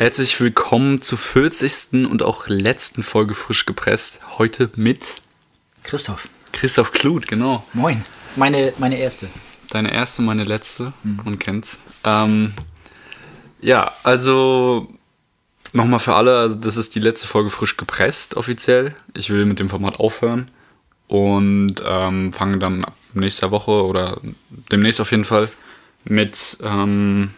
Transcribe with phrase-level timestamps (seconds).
[0.00, 2.08] Herzlich willkommen zur 40.
[2.10, 4.20] und auch letzten Folge frisch gepresst.
[4.38, 5.16] Heute mit
[5.82, 6.26] Christoph.
[6.52, 7.66] Christoph Kluth, genau.
[7.74, 8.02] Moin.
[8.34, 9.28] Meine, meine erste.
[9.68, 10.94] Deine erste, meine letzte.
[11.02, 11.80] Man kennt's.
[12.02, 12.54] Ähm,
[13.60, 14.88] ja, also
[15.74, 18.94] nochmal für alle, also das ist die letzte Folge frisch gepresst offiziell.
[19.14, 20.50] Ich will mit dem Format aufhören
[21.08, 24.18] und ähm, fange dann ab nächster Woche oder
[24.72, 25.50] demnächst auf jeden Fall
[26.04, 27.34] mit ähm,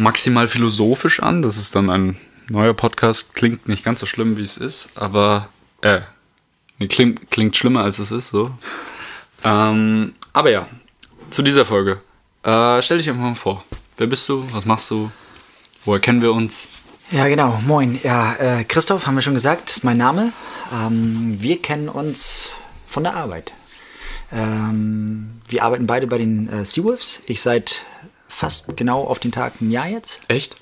[0.00, 1.42] maximal philosophisch an.
[1.42, 2.16] Das ist dann ein
[2.48, 3.34] neuer Podcast.
[3.34, 5.48] Klingt nicht ganz so schlimm, wie es ist, aber
[5.82, 6.00] äh,
[6.88, 8.30] klingt, klingt schlimmer, als es ist.
[8.30, 8.50] So.
[9.44, 10.66] Ähm, aber ja,
[11.30, 12.00] zu dieser Folge.
[12.42, 13.64] Äh, stell dich einfach mal vor.
[13.96, 14.44] Wer bist du?
[14.52, 15.10] Was machst du?
[15.84, 16.70] Woher kennen wir uns?
[17.10, 17.60] Ja, genau.
[17.66, 17.98] Moin.
[18.02, 20.32] Ja, äh, Christoph, haben wir schon gesagt, ist mein Name.
[20.72, 22.52] Ähm, wir kennen uns
[22.86, 23.52] von der Arbeit.
[24.32, 27.20] Ähm, wir arbeiten beide bei den äh, Seawolves.
[27.26, 27.82] Ich seit
[28.40, 30.20] fast genau auf den Tag ein Jahr jetzt.
[30.28, 30.56] Echt?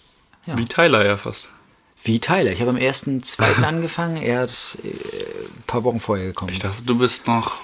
[0.47, 0.59] Ja.
[0.59, 1.53] Wie Tyler ja fast.
[2.03, 2.51] Wie Tyler.
[2.51, 3.63] Ich habe am 1.2.
[3.63, 4.17] angefangen.
[4.17, 6.53] Er ist äh, ein paar Wochen vorher gekommen.
[6.53, 7.55] Ich dachte, du bist noch.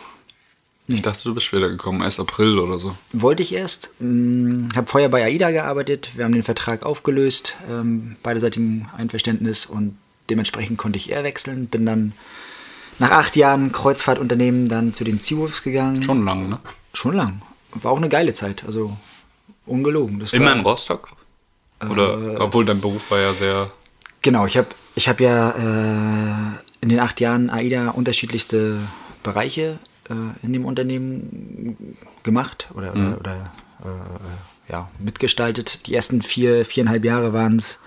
[0.87, 2.95] Ich dachte, du bist später gekommen, erst April oder so.
[3.13, 3.91] Wollte ich erst.
[3.99, 6.11] Habe vorher bei AIDA gearbeitet.
[6.15, 9.97] Wir haben den Vertrag aufgelöst, ähm, beiderseitigem Einverständnis und
[10.29, 11.69] dementsprechend konnte ich eher wechseln.
[11.69, 12.13] Bin dann
[12.99, 16.03] nach acht Jahren Kreuzfahrtunternehmen dann zu den Seawolves gegangen.
[16.03, 16.59] Schon lang, ne?
[16.93, 17.41] Schon lang.
[17.73, 18.65] War auch eine geile Zeit.
[18.67, 18.95] Also
[19.67, 20.21] ungelogen.
[20.21, 21.09] Das Immer war, in Rostock?
[21.91, 23.71] Oder, obwohl dein Beruf war ja sehr.
[24.23, 28.79] Genau, ich habe ich hab ja äh, in den acht Jahren AIDA unterschiedlichste
[29.23, 33.53] Bereiche äh, in dem Unternehmen gemacht oder, oder, oder
[33.85, 35.87] äh, ja, mitgestaltet.
[35.87, 37.81] Die ersten vier, viereinhalb Jahre waren es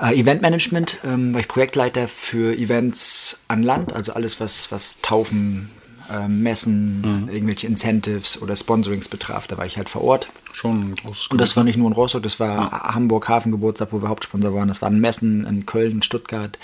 [0.00, 5.70] äh, Eventmanagement, ähm, war ich Projektleiter für Events an Land, also alles, was, was Taufen,
[6.10, 9.46] äh, Messen, irgendwelche Incentives oder Sponsorings betraf.
[9.46, 10.28] Da war ich halt vor Ort.
[10.56, 14.00] Schon ein großes Und das war nicht nur in Rostock, das war Hamburg Hafengeburtstag, wo
[14.00, 14.68] wir Hauptsponsor waren.
[14.68, 16.58] Das waren Messen in Köln, Stuttgart.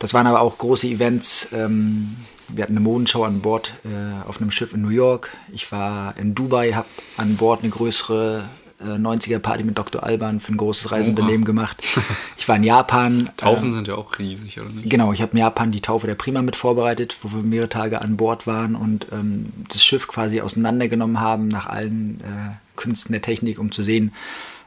[0.00, 1.48] Das waren aber auch große Events.
[1.52, 2.16] Ähm,
[2.48, 5.30] wir hatten eine Modenschau an Bord äh, auf einem Schiff in New York.
[5.52, 6.88] Ich war in Dubai, habe
[7.18, 8.42] an Bord eine größere
[8.80, 10.02] äh, 90er-Party mit Dr.
[10.02, 11.80] Alban für ein großes Reiseunternehmen gemacht.
[12.36, 13.30] Ich war in Japan.
[13.36, 14.88] Taufen sind ja auch riesig, oder nicht?
[14.88, 18.00] Genau, ich habe in Japan die Taufe der Prima mit vorbereitet, wo wir mehrere Tage
[18.00, 23.22] an Bord waren und ähm, das Schiff quasi auseinandergenommen haben nach allen äh, Künsten der
[23.22, 24.12] Technik, um zu sehen,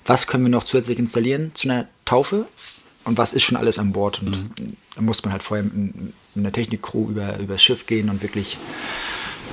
[0.05, 2.45] was können wir noch zusätzlich installieren zu einer Taufe
[3.05, 4.21] und was ist schon alles an Bord.
[4.21, 4.49] Und
[4.95, 8.57] da musste man halt vorher mit, einer Technikcrew über, über das Schiff gehen und wirklich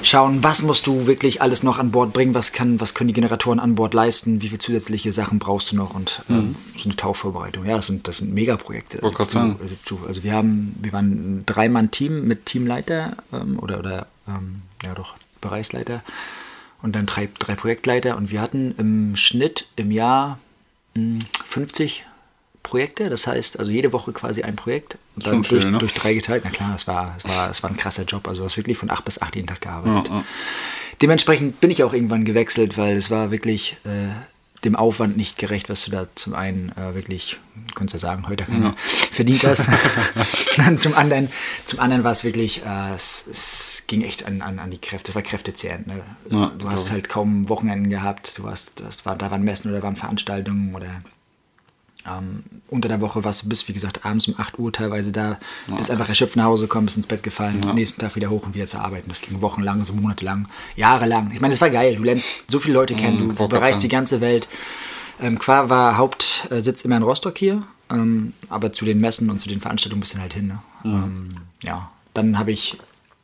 [0.02, 3.14] schauen, was musst du wirklich alles noch an Bord bringen, was, kann, was können die
[3.14, 6.96] Generatoren an Bord leisten, wie viele zusätzliche Sachen brauchst du noch und ähm, so eine
[6.96, 7.66] Tauchvorbereitung.
[7.66, 8.98] Ja, das sind, das sind Megaprojekte.
[8.98, 11.06] Da sitzt du- sitzt du- Also wir haben, wir waren
[11.40, 16.02] ein Dreimann-Team mit Teamleiter ähm, oder, oder ähm, ja doch, Bereichsleiter
[16.82, 20.38] und dann drei, drei Projektleiter und wir hatten im Schnitt im Jahr
[20.94, 22.04] mh, 50
[22.62, 25.78] Projekte, das heißt also jede Woche quasi ein Projekt und dann Schon viel, durch, ne?
[25.78, 26.42] durch drei geteilt.
[26.44, 28.28] Na klar, das war, das war, das war ein krasser Job.
[28.28, 30.08] Also du hast wirklich von acht bis acht jeden Tag gearbeitet.
[30.08, 30.24] Ja, ja.
[31.00, 34.10] Dementsprechend bin ich auch irgendwann gewechselt, weil es war wirklich äh,
[34.64, 37.38] dem Aufwand nicht gerecht, was du da zum einen äh, wirklich,
[37.74, 38.74] kannst du ja sagen, heute keine
[39.12, 39.68] verdient hast.
[40.56, 41.30] Dann zum anderen,
[41.64, 45.10] zum anderen war es wirklich, äh, es, es ging echt an, an, an die Kräfte,
[45.10, 45.86] es war kräftezehrend.
[45.86, 46.02] Ne?
[46.30, 49.82] Ja, du hast halt kaum Wochenenden gehabt, du hast, das war, da waren Messen oder
[49.82, 51.02] waren Veranstaltungen oder
[52.08, 55.38] ähm, unter der Woche warst du bis, wie gesagt, abends um 8 Uhr teilweise da,
[55.76, 58.44] bist einfach erschöpft nach Hause gekommen, bist ins Bett gefallen, am nächsten Tag wieder hoch
[58.44, 59.08] und wieder zu arbeiten.
[59.08, 61.30] Das ging wochenlang, so monatelang, jahrelang.
[61.32, 61.96] Ich meine, es war geil.
[61.96, 64.48] Du lernst so viele Leute kennen, du, du bereist die ganze Welt.
[65.20, 69.48] Ähm, Qua war Hauptsitz immer in Rostock hier, ähm, aber zu den Messen und zu
[69.48, 70.46] den Veranstaltungen bist du halt hin.
[70.46, 70.60] Ne?
[70.84, 72.78] Ähm, ja, dann habe ich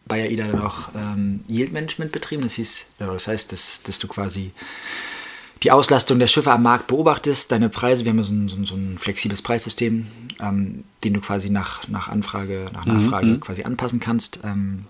[0.06, 2.42] bei AIDA dann auch ähm, Yield Management betrieben.
[2.42, 4.52] Das hieß, ja, das heißt, dass, dass du quasi
[5.62, 8.56] die Auslastung der Schiffe am Markt beobachtest, deine Preise, wir haben ja so ein, so
[8.56, 10.06] ein, so ein flexibles Preissystem,
[10.40, 14.40] ähm, den du quasi nach, nach Anfrage, nach Nachfrage quasi anpassen kannst.
[14.44, 14.84] Ähm,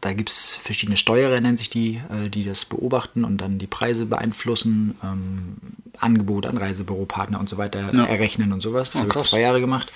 [0.00, 3.66] da gibt es verschiedene Steuerer, nennen sich die, äh, die das beobachten und dann die
[3.66, 5.56] Preise beeinflussen, ähm,
[5.98, 8.90] Angebote an Reisebüropartner und so weiter errechnen und sowas.
[8.90, 9.92] Das Oh, habe ich zwei Jahre gemacht.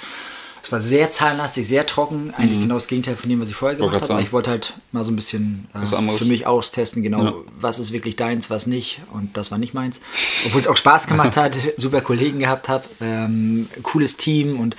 [0.68, 3.78] Es war sehr zahlenlastig, sehr trocken, eigentlich genau das Gegenteil von dem, was ich vorher
[3.78, 4.12] gemacht habe.
[4.12, 7.34] Aber ich wollte halt mal so ein bisschen äh, für mich austesten, genau, Ja.
[7.58, 9.00] was ist wirklich deins, was nicht.
[9.14, 10.02] Und das war nicht meins.
[10.44, 14.76] Obwohl es auch Spaß gemacht hat, super Kollegen gehabt habe, ähm, cooles Team und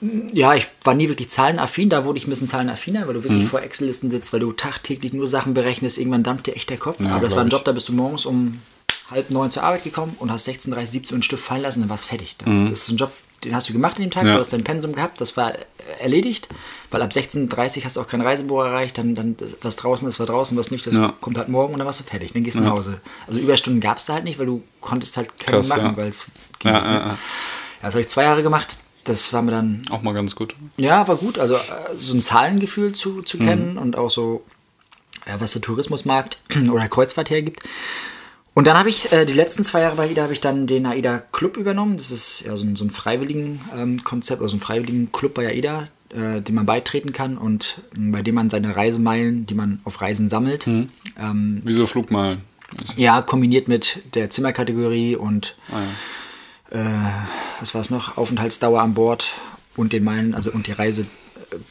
[0.00, 3.18] mm, ja, ich war nie wirklich zahlenaffin, da wurde ich ein bisschen zahlenaffiner, weil du
[3.20, 3.24] Mhm.
[3.24, 6.78] wirklich vor Excel-Listen sitzt, weil du tagtäglich nur Sachen berechnest, irgendwann dampft dir echt der
[6.78, 7.00] Kopf.
[7.00, 8.60] Ja, Aber das war ein Job, da bist du morgens um
[9.10, 11.80] halb neun zur Arbeit gekommen und hast 16, 30, 17 Uhr einen Stift fallen lassen,
[11.80, 12.36] dann warst fertig.
[12.38, 13.10] Das ist ein Job,
[13.44, 14.28] den hast du gemacht an dem Tag, Mhm.
[14.30, 14.34] Ja.
[14.34, 15.52] du hast dein Pensum gehabt, das war
[16.00, 16.48] erledigt,
[16.90, 20.26] weil ab 16.30 hast du auch kein Reisebüro erreicht, dann, dann was draußen ist, war
[20.26, 21.14] draußen, was nicht, das Ja.
[21.20, 23.00] kommt halt morgen und dann warst du fertig, dann gehst du nach Hause.
[23.26, 25.96] Also Überstunden gab es da halt nicht, weil du konntest halt keine Krass, machen, ja.
[25.96, 26.26] weil es
[26.58, 26.98] ging Ja, nicht, ja, ne?
[27.06, 27.18] ja.
[27.82, 28.78] das habe ich zwei Jahre gemacht.
[29.04, 30.56] Das war mir dann, Auch mal ganz gut.
[30.78, 31.38] ja, war gut.
[31.38, 31.60] Also äh,
[31.96, 34.42] so ein Zahlengefühl zu, zu kennen und auch so,
[35.26, 36.38] äh, was der Tourismusmarkt
[36.72, 37.62] oder Kreuzfahrt hergibt.
[38.58, 40.86] Und dann habe ich äh, die letzten zwei Jahre bei AIDA habe ich dann den
[40.86, 41.98] AIDA Club übernommen.
[41.98, 45.34] Das ist ja so ein, so ein freiwilligen ähm, Konzept oder so ein freiwilligen Club
[45.34, 49.52] bei AIDA, äh, dem man beitreten kann und ähm, bei dem man seine Reisemeilen, die
[49.52, 50.88] man auf Reisen sammelt, ähm,
[51.64, 52.40] Wie so Flugmeilen.
[52.96, 55.82] ja, kombiniert mit der Zimmerkategorie und Ah,
[56.72, 56.80] ja.
[56.80, 57.12] äh,
[57.60, 58.16] was war es noch?
[58.16, 59.34] Aufenthaltsdauer an Bord
[59.76, 61.04] und den Meilen, also und die Reise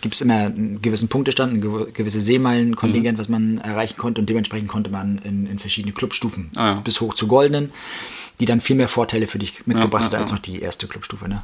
[0.02, 4.30] gibt es immer einen gewissen Punktestand, ein gew- gewisse Seemeilenkontingent, was man erreichen konnte und
[4.30, 6.74] dementsprechend konnte man in, in verschiedene Clubstufen Ah, ja.
[6.76, 7.72] bis hoch zu goldenen,
[8.40, 10.36] die dann viel mehr Vorteile für dich mitgebracht Ja, hat ja, als ja.
[10.36, 11.28] noch die erste Clubstufe.
[11.30, 11.44] Ne?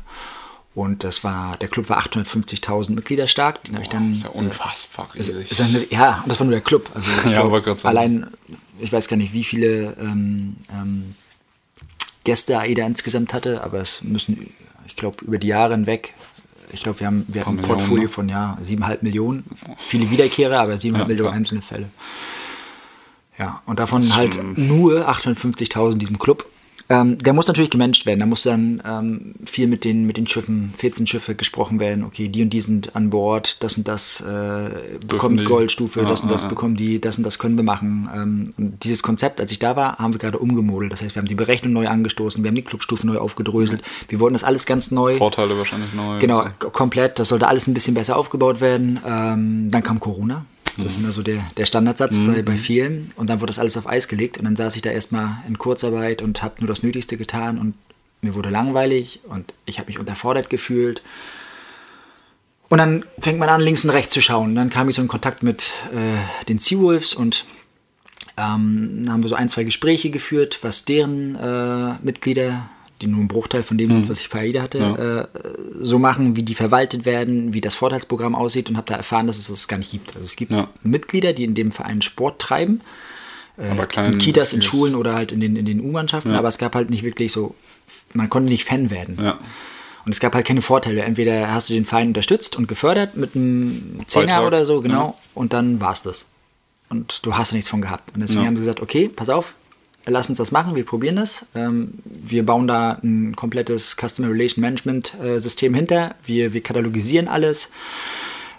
[0.74, 4.30] Und das war, der Club war 850.000 Mitglieder stark, den habe ich dann ist ja
[4.30, 5.52] unfassbar riesig.
[5.52, 6.90] ist eine, ja, und das war nur der Club.
[6.94, 7.88] Also ich Ja, glaub, sagen.
[7.98, 8.28] allein,
[8.80, 11.16] ich weiß gar nicht, wie viele ähm, ähm,
[12.24, 14.50] Gäste AIDA insgesamt hatte, aber es müssen,
[14.86, 16.14] ich glaube, über die Jahre hinweg,
[16.74, 18.10] ich glaube, wir haben wir hatten ein Portfolio ne?
[18.10, 19.44] von ja, 7,5 Millionen.
[19.78, 21.90] Viele Wiederkehrer, aber 7,5 Ja, Millionen einzelne Fälle.
[23.38, 26.46] Ja, und davon halt nur 850.000 in diesem Club.
[26.92, 28.20] Ähm, der muss natürlich gemanagt werden.
[28.20, 32.04] Da muss dann ähm, viel mit den, mit den Schiffen, 14 Schiffe gesprochen werden.
[32.04, 34.70] Okay, die und die sind an Bord, das und das äh,
[35.08, 35.46] bekommt die?
[35.46, 36.50] Goldstufe, Ja, das und das ja, ja.
[36.50, 38.10] bekommen die, das und das können wir machen.
[38.14, 40.92] Ähm, und dieses Konzept, als ich da war, haben wir gerade umgemodelt.
[40.92, 43.82] Das heißt, wir haben die Berechnung neu angestoßen, wir haben die Clubstufen neu aufgedröselt.
[44.10, 45.14] Wir wollten das alles ganz neu.
[45.16, 46.20] Vorteile wahrscheinlich neu.
[46.20, 46.70] Genau, So.
[46.72, 47.20] komplett.
[47.20, 49.00] Das sollte alles ein bisschen besser aufgebaut werden.
[49.08, 50.46] Ähm, dann kam Corona.
[50.78, 53.12] Das ist immer so der, der Standardsatz bei, bei vielen.
[53.16, 54.38] Und dann wurde das alles auf Eis gelegt.
[54.38, 57.58] Und dann saß ich da erstmal in Kurzarbeit und habe nur das Nötigste getan.
[57.58, 57.74] Und
[58.22, 61.02] mir wurde langweilig und ich habe mich unterfordert gefühlt.
[62.70, 64.56] Und dann fängt man an, links und rechts zu schauen.
[64.56, 67.46] Dann kam ich so in Kontakt mit äh, den Seawolves und
[68.38, 72.70] ähm, haben wir so ein, zwei Gespräche geführt, was deren äh, Mitglieder,
[73.02, 75.40] die nur ein Bruchteil von dem sind, was ich bei AIDA hatte, äh,
[75.82, 79.38] so machen, wie die verwaltet werden, wie das Vorteilsprogramm aussieht und habe da erfahren, dass
[79.38, 80.16] es das gar nicht gibt.
[80.16, 80.70] Also es gibt Ja.
[80.84, 82.82] Mitglieder, die in dem Verein Sport treiben,
[83.72, 86.38] Aber klein, in Kitas, in Schulen oder halt in den, in den U-Mannschaften, Ja.
[86.40, 87.54] aber es gab halt nicht wirklich so,
[88.14, 89.18] man konnte nicht Fan werden.
[89.22, 89.38] Ja.
[90.06, 91.04] Und es gab halt keine Vorteile.
[91.04, 95.24] Entweder hast du den Verein unterstützt und gefördert mit einem Zehner oder so, genau, ja.
[95.36, 96.28] und dann war's das.
[96.90, 98.14] Und du hast da nichts von gehabt.
[98.16, 98.48] Und deswegen Ja.
[98.48, 99.54] haben sie gesagt, okay, pass auf,
[100.06, 101.46] lass uns das machen, wir probieren das.
[101.56, 106.16] Ähm, wir bauen da ein komplettes Customer Relation Management äh, System hinter.
[106.26, 107.70] Wir, wir katalogisieren alles,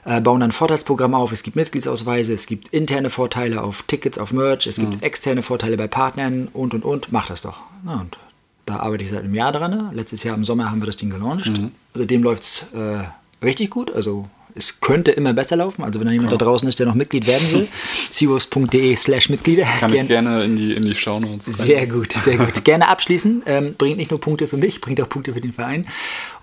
[0.05, 1.33] äh, bauen dann ein Vorteilsprogramm auf.
[1.33, 5.77] Es gibt Mitgliedsausweise, es gibt interne Vorteile auf Tickets, auf Merch, es gibt externe Vorteile
[5.77, 7.12] bei Partnern und und und.
[7.12, 7.59] Mach das doch.
[7.85, 8.19] Na, und
[8.67, 9.91] da arbeite ich seit einem Jahr dran.
[9.93, 11.50] Letztes Jahr im Sommer haben wir das Ding gelauncht.
[11.94, 13.05] Seitdem läuft es äh,
[13.44, 13.93] richtig gut.
[13.93, 15.82] Also es könnte immer besser laufen.
[15.82, 17.69] Also wenn da jemand da draußen ist, der noch Mitglied werden will,
[18.10, 19.64] seawolves.de slash Mitglieder.
[19.81, 22.64] Kann Gern- ich gerne in die, in die Shownotes sehr gut, sehr gut.
[22.64, 23.43] Gerne abschließen.
[23.46, 25.87] Ähm, bringt nicht nur Punkte für mich, bringt auch Punkte für den Verein.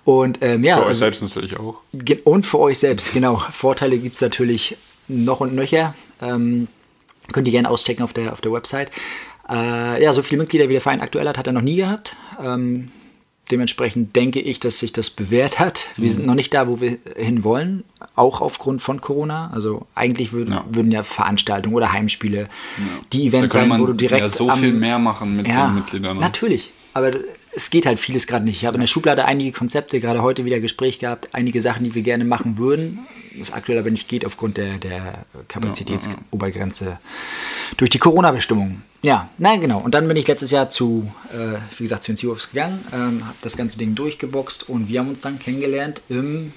[0.04, 1.76] Und ähm, ja, Für euch also- selbst natürlich auch.
[2.24, 3.36] Und für euch selbst, genau.
[3.52, 4.76] Vorteile gibt es natürlich
[5.08, 5.94] noch und nöcher.
[6.20, 6.68] Ähm,
[7.32, 8.90] könnt ihr gerne auschecken auf der, auf der Website.
[9.48, 12.16] Äh, ja, so viele Mitglieder wie der Verein aktuell hat, hat er noch nie gehabt.
[12.44, 12.90] Ähm,
[13.50, 15.86] dementsprechend denke ich, dass sich das bewährt hat.
[15.96, 16.14] Wir Mhm.
[16.14, 17.84] sind noch nicht da, wo wir hin wollen,
[18.16, 19.50] auch aufgrund von Corona.
[19.52, 20.64] Also eigentlich würden, Ja.
[20.70, 22.48] würden ja Veranstaltungen oder Heimspiele
[23.12, 25.74] die Da Events sein, wo du direkt ja so viel mehr machen mit ja, den
[25.76, 26.16] Mitgliedern.
[26.16, 26.20] Ne?
[26.22, 26.70] Natürlich.
[26.92, 27.10] Aber
[27.52, 28.56] es geht halt vieles gerade nicht.
[28.56, 31.94] Ich habe in der Schublade einige Konzepte, gerade heute wieder Gespräch gehabt, einige Sachen, die
[31.94, 33.00] wir gerne machen würden,
[33.36, 36.98] was aktuell aber nicht geht aufgrund der, der Kapazitätsobergrenze
[37.76, 38.82] durch die Corona-Bestimmung.
[39.02, 39.80] Ja, na genau.
[39.80, 43.26] Und dann bin ich letztes Jahr zu, äh, wie gesagt, zu den Seahawks gegangen, ähm,
[43.26, 46.52] habe das ganze Ding durchgeboxt und wir haben uns dann kennengelernt im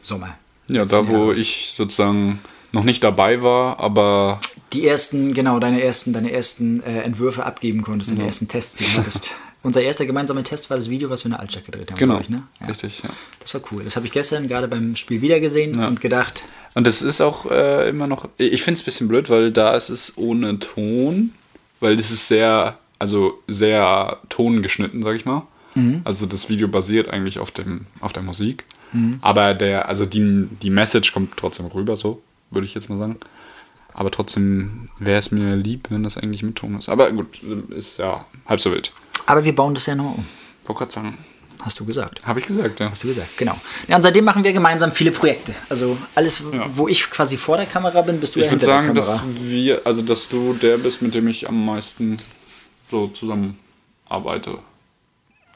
[0.00, 0.36] Sommer.
[0.68, 1.40] Ja, da wo Jahres.
[1.40, 2.40] ich sozusagen
[2.72, 4.40] noch nicht dabei war, aber
[4.72, 8.84] die ersten, genau, deine ersten, deine ersten äh, Entwürfe abgeben konntest, deine ersten Tests die
[8.84, 9.36] du hattest.
[9.64, 12.20] Unser erster gemeinsamer Test war das Video, was wir in der Altstadt gedreht haben, genau,
[12.20, 12.42] ich, ne?
[12.60, 12.66] Ja.
[12.68, 13.10] richtig, ja.
[13.40, 13.82] Das war cool.
[13.82, 15.88] Das habe ich gestern gerade beim Spiel wieder gesehen Ja.
[15.88, 16.42] und gedacht,
[16.74, 19.74] Und das ist auch äh, immer noch, ich finde es ein bisschen blöd, weil da
[19.74, 21.32] ist es ohne Ton,
[21.80, 25.42] weil das ist sehr, also sehr tongeschnitten, sag ich mal.
[25.74, 26.02] Mhm.
[26.04, 28.64] Also das Video basiert eigentlich auf, dem, auf der Musik.
[29.22, 33.16] Aber der, also die, die Message kommt trotzdem rüber, so, würde ich jetzt mal sagen.
[33.92, 36.88] Aber trotzdem wäre es mir lieb, wenn das eigentlich mit Ton ist.
[36.88, 38.92] Aber gut, ist ja halb so wild.
[39.26, 40.24] Aber wir bauen das ja noch um.
[40.64, 41.18] Wollte gerade sagen,
[41.62, 42.26] Hast du gesagt.
[42.26, 42.90] habe ich gesagt, ja.
[42.90, 43.56] Hast du gesagt, genau.
[43.88, 45.54] Ja, und seitdem machen wir gemeinsam viele Projekte.
[45.70, 46.66] Also alles, Ja.
[46.76, 49.02] wo ich quasi vor der Kamera bin, bist du Ich ja würde hinter sagen, der
[49.02, 49.22] Kamera.
[49.24, 52.18] dass wir, also dass du der bist, mit dem ich am meisten
[52.90, 53.58] so zusammen
[54.08, 54.58] arbeite.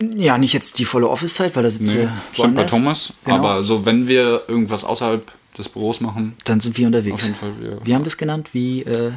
[0.00, 2.64] ja, nicht jetzt die volle Office-Zeit, weil da sitzt Nee, wir bei.
[2.64, 3.12] Thomas.
[3.24, 3.36] Genau.
[3.38, 7.14] Aber so, wenn wir irgendwas außerhalb des Büros machen, Dann sind wir unterwegs.
[7.16, 7.80] auf jeden Fall wir.
[7.84, 8.50] Wie haben wir es genannt?
[8.52, 9.10] Wie, äh,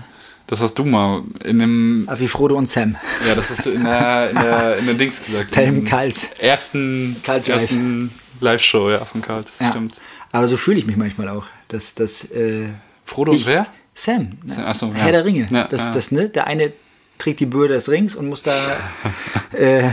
[0.48, 2.04] Das hast du mal in dem.
[2.08, 2.98] Ah, wie Frodo und Sam.
[3.28, 5.52] Ja, das hast du in der, in der, in der Dings gesagt.
[5.52, 6.30] Pelham Karls.
[6.40, 9.60] Ersten, Karls ersten Live-Show, ja, von Karls.
[9.60, 9.70] Ja.
[9.70, 9.96] Stimmt.
[10.32, 11.46] Aber so fühle ich mich manchmal auch.
[11.70, 12.68] Dass, dass, äh,
[13.06, 13.68] Frodo und wer?
[13.94, 14.32] Sam.
[14.46, 14.94] Sam, ach so, ja.
[14.94, 15.48] Herr der Ringe.
[15.52, 15.92] Ja, das, ja.
[15.92, 16.30] Das, ne?
[16.30, 16.74] Der eine
[17.18, 18.56] trägt die Bürde des Rings und muss da
[19.52, 19.90] äh,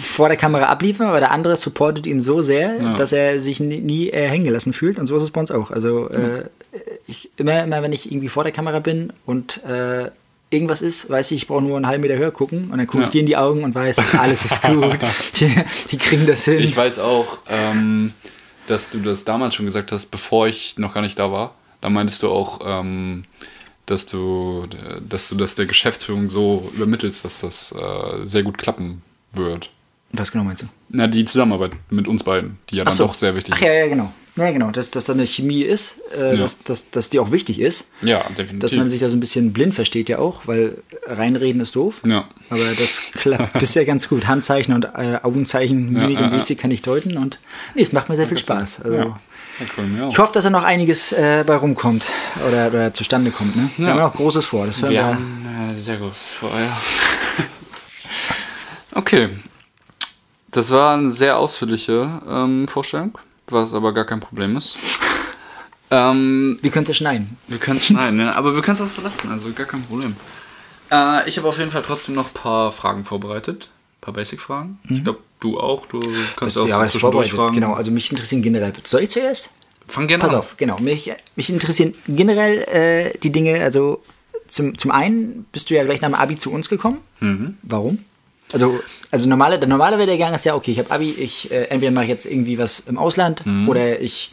[0.00, 3.80] vor der Kamera abliefern, aber der andere supportet ihn so sehr, dass er sich nie,
[3.80, 4.98] nie äh, hängen gelassen fühlt.
[4.98, 5.70] Und so ist es bei uns auch.
[5.70, 6.44] Also äh,
[7.06, 10.10] ich, immer, immer, wenn ich irgendwie vor der Kamera bin und äh,
[10.50, 13.02] irgendwas ist, weiß ich, ich brauche nur einen halben Meter höher gucken und dann gucke
[13.04, 13.10] ich Ja.
[13.10, 14.98] dir in die Augen und weiß, alles ist gut.
[15.40, 15.54] die,
[15.90, 16.58] die kriegen das hin.
[16.60, 18.12] Ich weiß auch, ähm,
[18.66, 21.54] dass du das damals schon gesagt hast, bevor ich noch gar nicht da war.
[21.80, 23.24] Da meintest du auch, ähm,
[23.86, 24.66] dass du,
[25.08, 29.70] dass du das der Geschäftsführung so übermittelst, dass das äh, sehr gut klappen wird.
[30.12, 30.66] Was genau meinst du?
[30.88, 33.06] Na, die Zusammenarbeit mit uns beiden, die ja dann so.
[33.06, 33.66] doch sehr wichtig Ach ist.
[33.68, 34.12] ja, ja, genau.
[34.38, 36.42] Ja, genau, dass, dass da eine Chemie ist, äh, Ja.
[36.42, 37.90] dass, dass, dass die auch wichtig ist.
[38.02, 38.60] Ja, definitiv.
[38.60, 41.96] Dass man sich da so ein bisschen blind versteht ja auch, weil reinreden ist doof.
[42.04, 42.28] Ja.
[42.50, 44.26] Aber das klappt bisher ganz gut.
[44.26, 46.32] Handzeichen und äh, Augenzeichen, Mimik ja, und.
[46.32, 47.38] Gestik kann ich deuten und
[47.74, 48.82] nee, es macht mir sehr viel Spaß.
[48.82, 49.16] Also.
[50.08, 52.06] Ich hoffe, dass da noch einiges äh, bei rumkommt
[52.46, 53.56] oder, oder zustande kommt.
[53.56, 53.68] Ne?
[53.76, 54.66] Wir haben auch Großes vor.
[54.66, 55.06] Das hören Wir wir.
[55.06, 56.80] haben äh, sehr großes vor, ja.
[58.94, 59.30] okay.
[60.50, 63.18] Das war eine sehr ausführliche ähm, Vorstellung,
[63.52, 64.76] was aber gar kein Problem ist.
[65.90, 67.36] Ähm, Wir können es ja schneiden.
[67.46, 68.36] wir können es schneiden, ne?
[68.36, 70.14] aber wir können es auch verlassen, also gar kein Problem.
[70.90, 73.68] Äh, ich habe auf jeden Fall trotzdem noch ein paar Fragen vorbereitet.
[73.96, 74.78] Ein paar Basic-Fragen.
[74.90, 75.86] Ich glaube, du auch.
[75.86, 76.00] Du
[76.36, 76.68] kannst auch Mhm.
[76.70, 77.54] ja, zwischendurch vorbereitet.
[77.54, 78.72] Genau, also mich interessieren generell.
[78.84, 79.50] Soll ich zuerst?
[79.86, 80.38] Fang gerne Pass an.
[80.40, 80.78] auf, genau.
[80.78, 82.58] Mich, mich interessieren generell
[83.14, 84.02] äh, die Dinge, also
[84.46, 86.98] zum, zum einen bist du ja gleich nach dem Abi zu uns gekommen.
[87.20, 87.56] Mhm.
[87.62, 88.04] Warum?
[88.52, 91.92] Also, also normale, der normale Werdegang ist ja, okay, ich habe Abi, ich äh, entweder
[91.92, 93.68] mache ich jetzt irgendwie was im Ausland Mhm.
[93.68, 94.32] oder ich,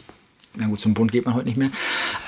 [0.56, 1.68] na gut, zum Bund geht man heute nicht mehr.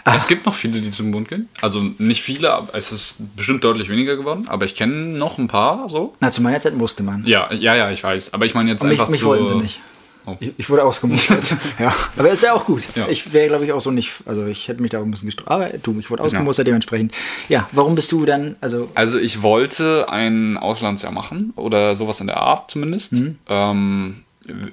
[0.04, 1.48] Es gibt noch viele, die zum Bund gehen.
[1.62, 4.46] Also nicht viele, aber es ist bestimmt deutlich weniger geworden.
[4.48, 6.14] Aber ich kenne noch ein paar so.
[6.20, 7.24] Na, zu meiner Zeit musste man.
[7.26, 8.34] Ja, ja, ja, ich weiß.
[8.34, 9.28] Aber ich meine jetzt Und mich, einfach mich so.
[9.28, 9.80] wollten sie nicht.
[10.28, 10.36] Oh.
[10.40, 11.56] Ich, ich wurde ausgemustert.
[11.78, 11.94] ja.
[12.16, 12.82] Aber ist ja auch gut.
[12.94, 13.08] Ja.
[13.08, 15.26] Ich wäre, glaube ich, auch so nicht, also ich hätte mich da auch ein bisschen
[15.26, 15.50] gestritten.
[15.50, 17.14] Aber du, ich wurde ausgemustert dementsprechend.
[17.48, 22.26] Ja, warum bist du dann, also Also ich wollte ein Auslandsjahr machen oder sowas in
[22.26, 23.12] der Art zumindest.
[23.14, 23.38] Mhm.
[23.48, 24.24] Ähm,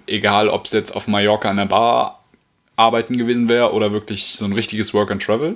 [0.08, 2.20] egal, ob es jetzt auf Mallorca in der Bar
[2.76, 5.56] arbeiten gewesen wäre oder wirklich so ein richtiges Work and Travel.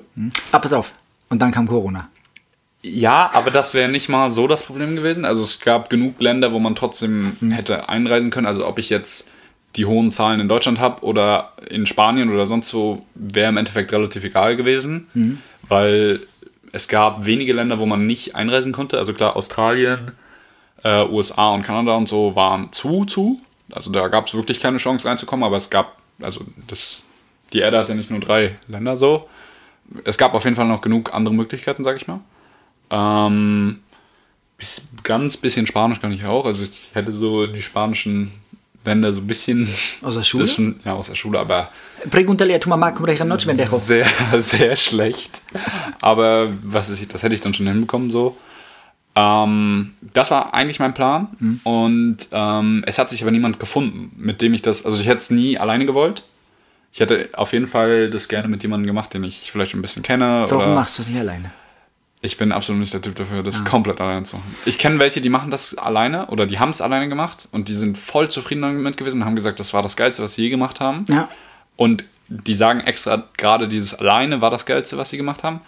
[0.51, 0.93] Ah, pass auf.
[1.29, 2.07] Und dann kam Corona.
[2.81, 5.25] Ja, aber das wäre nicht mal so das Problem gewesen.
[5.25, 8.47] Also es gab genug Länder, wo man trotzdem hätte einreisen können.
[8.47, 9.29] Also ob ich jetzt
[9.75, 13.91] die hohen Zahlen in Deutschland habe oder in Spanien oder sonst wo, wäre im Endeffekt
[13.91, 15.07] relativ egal gewesen.
[15.67, 16.19] Weil
[16.71, 18.97] es gab wenige Länder, wo man nicht einreisen konnte.
[18.97, 20.11] Also klar, Australien,
[20.83, 23.41] äh, USA und Kanada und so waren zu, zu.
[23.71, 27.03] Also da gab es wirklich keine Chance reinzukommen, aber es gab, also das,
[27.53, 29.29] die Erde hat ja nicht nur drei Länder so.
[30.03, 32.19] Es gab auf jeden Fall noch genug andere Möglichkeiten, sag ich mal.
[32.91, 33.79] Ähm,
[34.57, 36.45] bis, ganz bisschen Spanisch kann ich auch.
[36.45, 38.31] Also ich hätte so die spanischen
[38.85, 39.67] Länder so ein bisschen.
[40.01, 40.47] Aus der Schule?
[40.47, 41.69] Schon, ja, aus der Schule, aber
[42.09, 43.77] Pregúntale a tu mamá cómo era noche, pendejo.
[43.77, 44.07] sehr,
[44.39, 45.41] sehr schlecht.
[46.01, 48.37] Aber was ist, das hätte ich dann schon hinbekommen so.
[49.15, 51.27] Ähm, das war eigentlich mein Plan.
[51.63, 54.85] Und ähm, es hat sich aber niemand gefunden, mit dem ich das.
[54.85, 56.23] Also ich hätte es nie alleine gewollt.
[56.91, 60.03] Ich hätte auf jeden Fall das gerne mit jemandem gemacht, den ich vielleicht ein bisschen
[60.03, 60.45] kenne.
[60.49, 61.51] Warum machst du es nicht alleine?
[62.21, 64.55] Ich bin absolut nicht der Typ dafür, das komplett alleine zu machen.
[64.65, 67.73] Ich kenne welche, die machen das alleine oder die haben es alleine gemacht und die
[67.73, 70.49] sind voll zufrieden damit gewesen und haben gesagt, das war das Geilste, was sie je
[70.49, 71.05] gemacht haben.
[71.07, 71.29] Ja.
[71.77, 75.61] Und die sagen extra, gerade dieses alleine war das Geilste, was sie gemacht haben.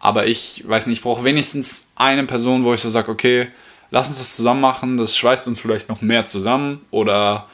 [0.00, 3.48] Aber ich weiß nicht, ich brauche wenigstens eine Person, wo ich so sage, okay,
[3.90, 7.46] lass uns das zusammen machen, das schweißt uns vielleicht noch mehr zusammen oder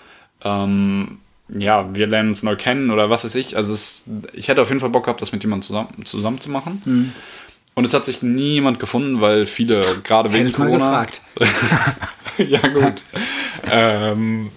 [0.43, 3.57] ähm, ja, wir lernen uns neu kennen oder was weiß ich.
[3.57, 6.51] Also es, ich hätte auf jeden Fall Bock gehabt, das mit jemandem zusammen, zusammen zu
[6.51, 6.83] machen.
[7.75, 11.07] Und es hat sich niemand gefunden, weil viele, gerade wegen Corona.
[12.39, 13.01] ja, gut.
[13.71, 14.51] ähm,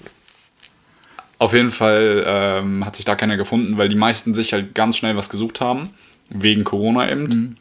[1.38, 4.98] auf jeden Fall ähm, hat sich da keiner gefunden, weil die meisten sich halt ganz
[4.98, 5.90] schnell was gesucht haben.
[6.30, 7.58] Wegen Corona eben.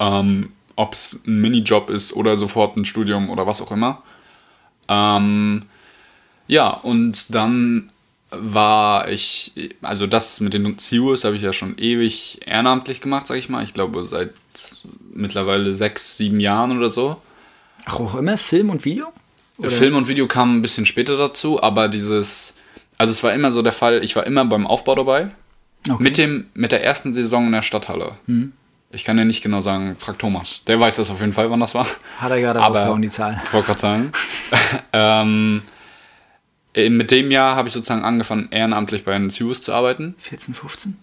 [0.00, 4.02] Ähm, Ob es ein Minijob ist oder sofort ein Studium oder was auch immer.
[4.88, 5.66] Ähm,
[6.46, 7.90] ja, und dann
[8.30, 9.52] war ich,
[9.82, 13.64] also das mit den CEOs habe ich ja schon ewig ehrenamtlich gemacht, sag ich mal.
[13.64, 14.32] Ich glaube seit
[15.12, 17.20] mittlerweile sechs, sieben Jahren oder so.
[17.84, 19.12] Ach, auch immer Film und Video?
[19.58, 19.70] Oder?
[19.70, 22.56] Film und Video kamen ein bisschen später dazu, aber dieses,
[22.98, 25.30] also es war immer so der Fall, ich war immer beim Aufbau dabei.
[25.88, 26.02] Okay.
[26.02, 28.12] Mit, dem, mit der ersten Saison in der Stadthalle.
[28.92, 30.64] Ich kann ja nicht genau sagen, frag Thomas.
[30.64, 31.86] Der weiß das auf jeden Fall, wann das war.
[32.18, 33.40] Hat er gerade rausgehauen, die Zahl.
[33.44, 34.12] Ich wollte gerade sagen.
[34.92, 35.62] ähm,
[36.74, 40.14] äh, mit dem Jahr habe ich sozusagen angefangen, ehrenamtlich bei den CUs zu arbeiten.
[40.18, 40.98] 14, 15?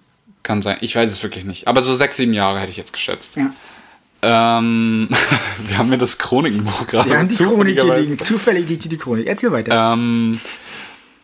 [0.49, 0.77] Kann sein.
[0.81, 1.67] Ich weiß es wirklich nicht.
[1.67, 3.35] Aber so sechs, sieben Jahre hätte ich jetzt geschätzt.
[3.35, 3.51] Ja.
[4.23, 5.07] Ähm,
[5.67, 8.17] wir haben mir das Chronikenbuch gerade Wir haben die Chronik hier liegen.
[8.17, 9.27] Zufällig liegt hier die Chronik.
[9.27, 9.93] Erzähl weiter.
[9.93, 10.41] Ähm,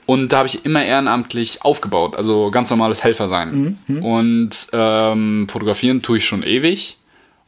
[0.06, 3.80] und da habe ich immer ehrenamtlich aufgebaut, also ganz normales Helfer sein.
[3.88, 6.98] Und ähm, fotografieren tue ich schon ewig.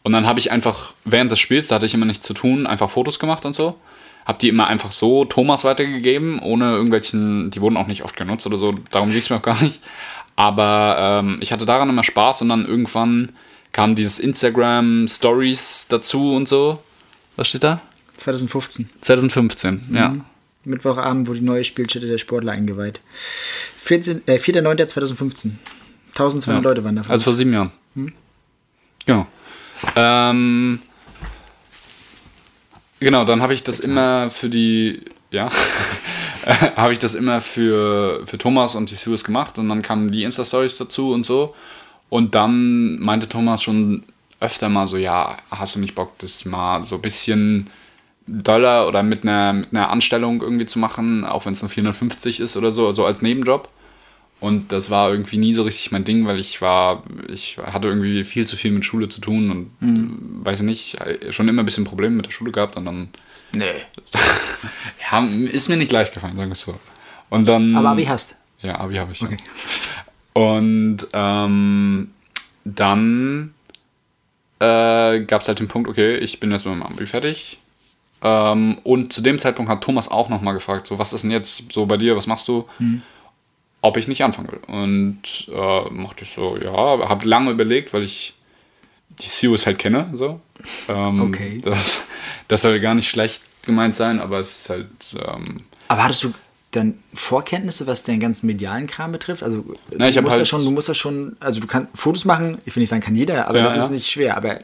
[0.01, 2.65] Und dann habe ich einfach während des Spiels, da hatte ich immer nichts zu tun,
[2.65, 3.75] einfach Fotos gemacht und so.
[4.25, 8.47] Habe die immer einfach so Thomas weitergegeben, ohne irgendwelchen, die wurden auch nicht oft genutzt
[8.47, 9.79] oder so, darum ging es mir auch gar nicht.
[10.37, 13.33] Aber ähm, ich hatte daran immer Spaß und dann irgendwann
[13.73, 16.81] kam dieses Instagram Stories dazu und so.
[17.35, 17.81] Was steht da?
[18.17, 18.89] 2015.
[19.01, 20.15] 2015, ja.
[20.63, 23.01] Mittwochabend wurde die neue Spielstätte der Sportler eingeweiht.
[23.83, 25.51] 14, äh, 4.9.2015.
[26.11, 26.69] 1200 Ja.
[26.69, 27.11] Leute waren davon.
[27.11, 27.71] Also vor sieben Jahren.
[29.05, 29.27] Genau.
[29.95, 30.79] Ähm,
[32.99, 35.01] genau, dann habe ich das immer für die,
[35.31, 35.49] ja,
[36.75, 40.23] habe ich das immer für, für Thomas und die Suez gemacht und dann kamen die
[40.23, 41.55] Insta-Stories dazu und so.
[42.09, 44.03] Und dann meinte Thomas schon
[44.39, 47.69] öfter mal so, ja, hast du nicht Bock, das mal so ein bisschen
[48.27, 52.39] Dollar oder mit einer, mit einer Anstellung irgendwie zu machen, auch wenn es nur 450
[52.39, 53.69] ist oder so, also als Nebenjob.
[54.39, 58.23] Und das war irgendwie nie so richtig mein Ding, weil ich war, ich hatte irgendwie
[58.23, 60.97] viel zu viel mit Schule zu tun und äh, weiß nicht,
[61.31, 63.09] schon immer ein bisschen Probleme mit der Schule gehabt und dann,
[63.51, 63.65] nee.
[65.11, 66.79] ja, ist mir nicht leicht gefallen, sagen wir es so.
[67.29, 67.75] Und dann.
[67.75, 68.35] Aber Abi hast.
[68.59, 69.21] Ja, Abi habe ich.
[69.21, 69.37] Okay.
[69.37, 70.41] Ja.
[70.41, 72.11] Und ähm,
[72.63, 73.53] dann
[74.59, 77.59] äh, gab es halt den Punkt, okay, ich bin jetzt mit meinem Abi fertig.
[78.21, 81.71] Ähm, und zu dem Zeitpunkt hat Thomas auch nochmal gefragt, so, was ist denn jetzt
[81.71, 82.67] so bei dir, was machst du?
[83.81, 84.59] Ob ich nicht anfangen will.
[84.67, 85.21] Und
[85.53, 88.33] äh, machte ich so, ja, habe lange überlegt, weil ich
[89.19, 90.39] die Series halt kenne, so.
[90.89, 91.61] Ähm, Okay.
[91.63, 92.03] Das,
[92.47, 94.87] das soll gar nicht schlecht gemeint sein, aber es ist halt,
[95.27, 95.57] ähm,
[95.89, 96.33] Aber hattest du
[96.71, 99.43] dann Vorkenntnisse, was den ganzen medialen Kram betrifft?
[99.43, 99.65] Also
[99.97, 102.25] Na, ich du, musst ja halt- schon, du musst ja schon, also du kannst Fotos
[102.25, 103.91] machen, ich will nicht sagen, kann jeder, aber Ja, das ist ja.
[103.91, 104.37] nicht schwer.
[104.37, 104.59] Aber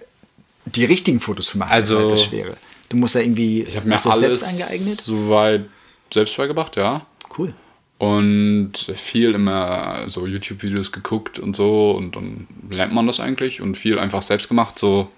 [0.65, 2.57] die richtigen Fotos zu machen, Also- ist halt das Schwere.
[2.89, 5.01] Du musst ja irgendwie, ich habe mir alles selbst angeeignet?
[5.01, 5.65] soweit
[6.13, 7.05] selbst beigebracht, ja.
[7.37, 7.53] Cool.
[7.97, 13.75] Und viel immer so YouTube-Videos geguckt und so und dann lernt man das eigentlich und
[13.77, 15.09] viel einfach selbst gemacht, so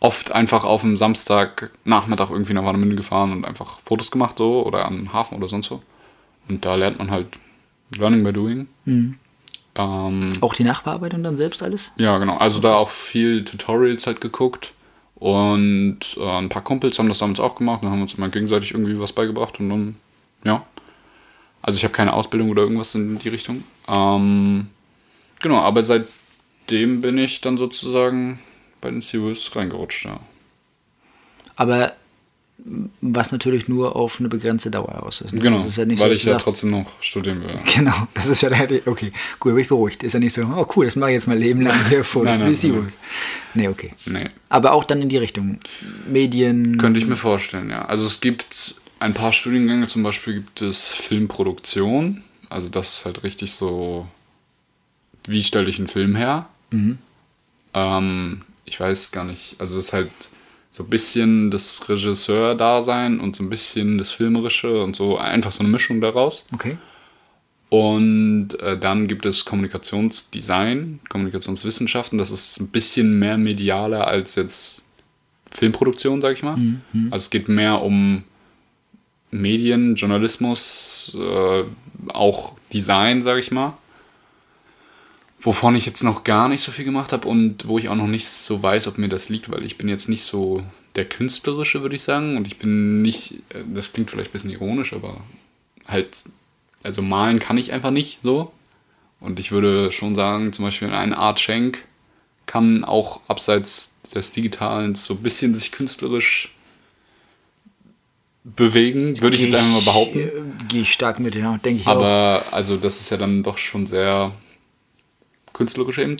[0.00, 4.84] oft einfach auf dem Samstagnachmittag irgendwie nach Warnemünde gefahren und einfach Fotos gemacht so oder
[4.84, 5.82] am Hafen oder sonst so.
[6.48, 7.28] Und da lernt man halt
[7.96, 8.68] Learning by Doing.
[9.74, 11.92] Ähm, Auch die Nachbearbeitung dann selbst alles?
[11.96, 12.36] ja, genau.
[12.38, 14.72] Also da auch viel Tutorials halt geguckt.
[15.16, 18.72] Und äh, ein paar Kumpels haben das damals auch gemacht und haben uns immer gegenseitig
[18.72, 19.96] irgendwie was beigebracht und dann,
[20.44, 20.62] ja.
[21.62, 23.64] Also ich habe keine Ausbildung oder irgendwas in die Richtung.
[23.88, 24.68] Ähm,
[25.40, 28.38] genau, aber seitdem bin ich dann sozusagen
[28.86, 30.20] bei den Series reingerutscht, ja.
[31.56, 31.92] Aber
[33.00, 35.32] was natürlich nur auf eine begrenzte Dauer aus ist.
[35.34, 35.40] ne?
[35.40, 37.58] Genau, Das ist ja nicht weil so, ich ja sagst, trotzdem noch studieren will.
[37.74, 40.04] Genau, das ist ja der, okay, gut, bin ich beruhigt.
[40.04, 42.30] Ist ja nicht so, oh cool, das mache ich jetzt mein Leben lang hier Fotos
[42.38, 42.96] Nein, nein, Seawolves.
[43.54, 43.92] Nee, okay.
[44.06, 44.30] Nee.
[44.48, 45.58] Aber auch dann in die Richtung
[46.08, 46.78] Medien.
[46.78, 47.84] Könnte ich mir vorstellen, ja.
[47.86, 52.22] Also es gibt ein paar Studiengänge, zum Beispiel gibt es Filmproduktion.
[52.48, 54.06] Also das ist halt richtig so,
[55.26, 56.48] wie stelle ich einen Film her?
[57.74, 59.56] Ähm, ich weiß gar nicht.
[59.58, 60.10] Also es ist halt
[60.70, 65.60] so ein bisschen das Regisseur-Dasein und so ein bisschen das Filmerische und so einfach so
[65.60, 66.44] eine Mischung daraus.
[66.52, 66.76] Okay.
[67.68, 72.18] Und äh, dann gibt es Kommunikationsdesign, Kommunikationswissenschaften.
[72.18, 74.88] Das ist ein bisschen mehr medialer als jetzt
[75.50, 76.56] Filmproduktion, sag ich mal.
[77.10, 78.24] Also es geht mehr um
[79.30, 81.64] Medien, Journalismus, äh,
[82.08, 83.76] auch Design, sag ich mal.
[85.46, 88.08] Wovon ich jetzt noch gar nicht so viel gemacht habe und wo ich auch noch
[88.08, 90.64] nicht so weiß, ob mir das liegt, weil ich bin jetzt nicht so
[90.96, 92.36] der Künstlerische, würde ich sagen.
[92.36, 95.18] Und ich bin nicht, äh, das klingt vielleicht ein bisschen ironisch, aber
[95.86, 96.24] halt,
[96.82, 98.50] also malen kann ich einfach nicht so.
[99.20, 101.84] Und ich würde schon sagen, zum Beispiel ein Art Schenk
[102.46, 106.52] kann auch abseits des Digitalen so ein bisschen sich künstlerisch
[108.42, 110.18] bewegen, würde ich jetzt einfach mal behaupten.
[110.18, 110.30] Äh,
[110.66, 111.92] Gehe ich stark mit, ja, denke ich auch.
[111.92, 114.32] Aber also das ist ja dann doch schon sehr
[115.56, 116.16] künstlerisch eben.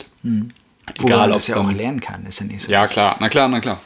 [0.99, 2.71] Wobei man das ob's ja auch dann- lernen kann, ist ja nicht so.
[2.71, 3.79] Ja, klar, na klar, na klar.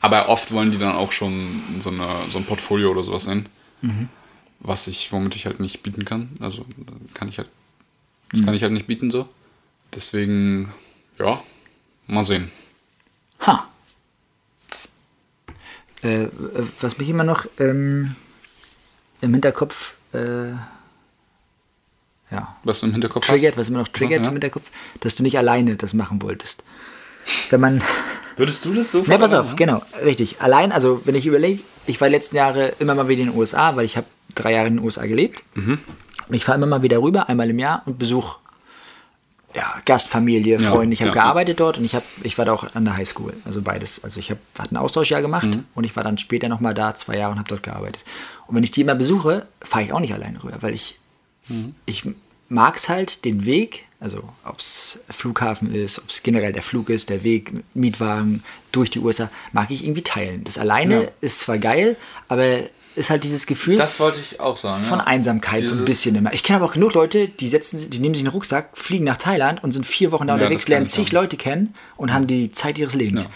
[0.00, 3.46] Aber oft wollen die dann auch schon so, eine, so ein Portfolio oder sowas sehen,
[4.60, 6.30] was ich, womit ich halt nicht bieten kann.
[6.40, 6.64] Also
[7.14, 7.48] kann ich halt,
[8.32, 9.28] das kann ich halt nicht bieten so.
[9.94, 10.72] Deswegen,
[11.18, 11.42] ja,
[12.06, 12.50] mal sehen.
[13.46, 13.68] Ha.
[16.02, 16.26] Äh,
[16.80, 18.16] was mich immer noch ähm,
[19.20, 20.52] im Hinterkopf, äh,
[22.32, 23.58] ja, Was du im Hinterkopf triggert, hast.
[23.60, 24.28] was immer noch triggert Ja.
[24.28, 26.64] im Hinterkopf, dass du nicht alleine das machen wolltest.
[27.50, 27.82] Wenn man,
[28.36, 30.40] Würdest du das so ne, pass verändern, auf, genau, richtig.
[30.40, 33.36] Allein, also wenn ich überlege, ich war die letzten Jahre immer mal wieder in den
[33.38, 35.42] USA, weil ich habe drei Jahre in den USA gelebt.
[35.54, 35.78] Und
[36.30, 38.36] ich fahre immer mal wieder rüber, einmal im Jahr und besuche
[39.54, 40.94] ja, Gastfamilie, Freunde.
[40.94, 41.14] Ich habe ja.
[41.14, 43.34] gearbeitet dort und ich, hab, ich war da auch an der Highschool.
[43.44, 44.02] Also beides.
[44.02, 45.64] Also ich hab, hatte ein Austauschjahr gemacht Mhm.
[45.74, 48.02] und ich war dann später nochmal da, zwei Jahre und habe dort gearbeitet.
[48.46, 50.98] Und wenn ich die immer besuche, fahre ich auch nicht alleine rüber, weil ich,
[51.52, 51.74] Mhm.
[51.86, 52.04] ich
[52.48, 56.90] mag es halt, den Weg, also ob es Flughafen ist, ob es generell der Flug
[56.90, 60.44] ist, der Weg, Mietwagen durch die USA, mag ich irgendwie teilen.
[60.44, 61.08] Das alleine Ja.
[61.20, 61.96] ist zwar geil,
[62.28, 62.58] aber
[62.94, 64.84] ist halt dieses Gefühl Das wollte ich auch sagen.
[64.84, 65.06] von ja.
[65.06, 66.34] Einsamkeit so ein Dieses- bisschen immer.
[66.34, 69.16] Ich kenne aber auch genug Leute, die setzen, die nehmen sich einen Rucksack, fliegen nach
[69.16, 71.10] Thailand und sind vier Wochen da Ja, unterwegs, lernen zig.
[71.10, 73.30] Leute kennen und haben die Zeit ihres Lebens.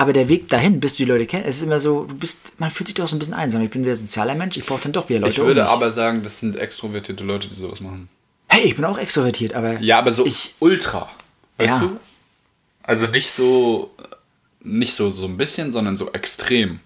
[0.00, 2.58] Aber der Weg dahin, bis du die Leute kennst, es ist immer so, du bist,
[2.58, 3.60] man fühlt sich doch so ein bisschen einsam.
[3.60, 5.66] Ich bin ein sehr sozialer Mensch, ich brauche dann doch wieder Leute Ich würde um
[5.68, 8.08] aber sagen, das sind extrovertierte Leute, die sowas machen.
[8.48, 11.10] Hey, ich bin auch extrovertiert, aber Ja, aber so ich, ultra.
[11.58, 11.86] Weißt Ja.
[11.88, 12.00] du?
[12.82, 13.90] Also nicht so,
[14.62, 16.80] nicht so, so ein bisschen, sondern so extrem.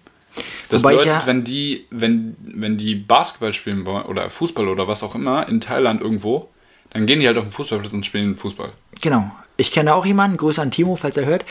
[0.67, 4.89] Das Wobei bedeutet, ja- wenn die, wenn, wenn die Basketball spielen wollen oder Fußball oder
[4.89, 6.49] was auch immer in Thailand irgendwo,
[6.89, 8.73] dann gehen die halt auf den Fußballplatz und spielen Fußball.
[9.01, 9.31] Genau.
[9.57, 11.45] Ich kenne auch jemanden, Grüße an Timo, falls er hört.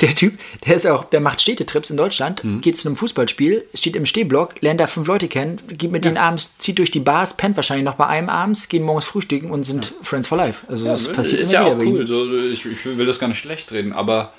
[0.00, 2.60] Der Typ, der ist auch, der macht Städtetrips in Deutschland, Mhm.
[2.60, 6.18] geht zu einem Fußballspiel, steht im Stehblock, lernt da fünf Leute kennen, geht mit denen
[6.18, 9.64] abends, zieht durch die Bars, pennt wahrscheinlich noch bei einem abends, gehen morgens frühstücken und
[9.64, 10.66] sind Friends for Life.
[10.68, 12.06] Also das passiert ist immer ja wieder auch cool.
[12.06, 14.32] So, ich, ich will das gar nicht schlecht reden, aber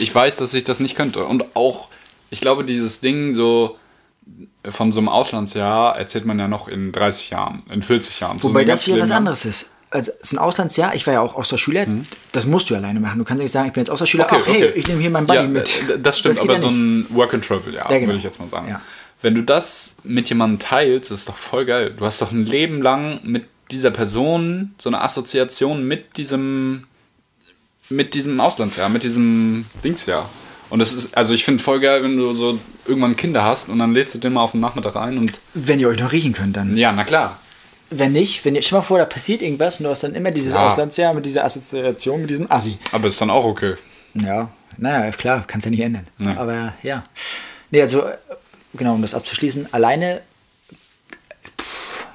[0.00, 1.24] ich weiß, dass ich das nicht könnte.
[1.26, 1.88] Und auch,
[2.30, 3.76] ich glaube, dieses Ding so
[4.68, 8.42] von so einem Auslandsjahr erzählt man ja noch in 30 Jahren, in 40 Jahren.
[8.42, 9.66] Wobei das wieder was anderes ist.
[9.94, 11.86] Also es ist ein Auslandsjahr, ich war ja auch Austauschschüler,
[12.32, 13.18] das musst du alleine machen.
[13.18, 14.72] Du kannst nicht sagen, ich bin jetzt Austauschschüler, Okay, ach hey, okay.
[14.74, 15.82] ich nehme hier meinen Buddy ja, mit.
[15.88, 18.06] äh, Das stimmt, geht aber ja so ein Work and Travel, ja, Ja, genau.
[18.08, 18.68] würde ich jetzt mal sagen.
[18.68, 18.80] Ja.
[19.22, 21.94] Wenn du das mit jemandem teilst, ist doch voll geil.
[21.96, 26.84] Du hast doch ein Leben lang mit dieser Person so eine Assoziation mit diesem
[27.88, 30.28] mit diesem Auslandsjahr, mit diesem Dingsjahr.
[30.70, 33.78] Und das ist, also ich finde voll geil, wenn du so irgendwann Kinder hast und
[33.78, 36.32] dann lädst du den mal auf den Nachmittag ein und Wenn ihr euch noch riechen
[36.32, 36.76] könnt, dann.
[36.76, 37.38] ja, na klar.
[37.96, 40.30] Wenn nicht, wenn ihr, stell mal vor, da passiert irgendwas und du hast dann immer
[40.30, 40.68] dieses Ja.
[40.68, 42.78] Auslandsjahr mit dieser Assoziation, mit diesem Assi.
[42.92, 43.74] Aber ist dann auch okay.
[44.14, 46.06] Ja, naja, klar, kannst ja nicht ändern.
[46.18, 46.34] Nee.
[46.36, 47.04] Aber ja.
[47.70, 48.04] Nee, also,
[48.74, 50.22] genau, um das abzuschließen, alleine
[51.60, 52.06] pff,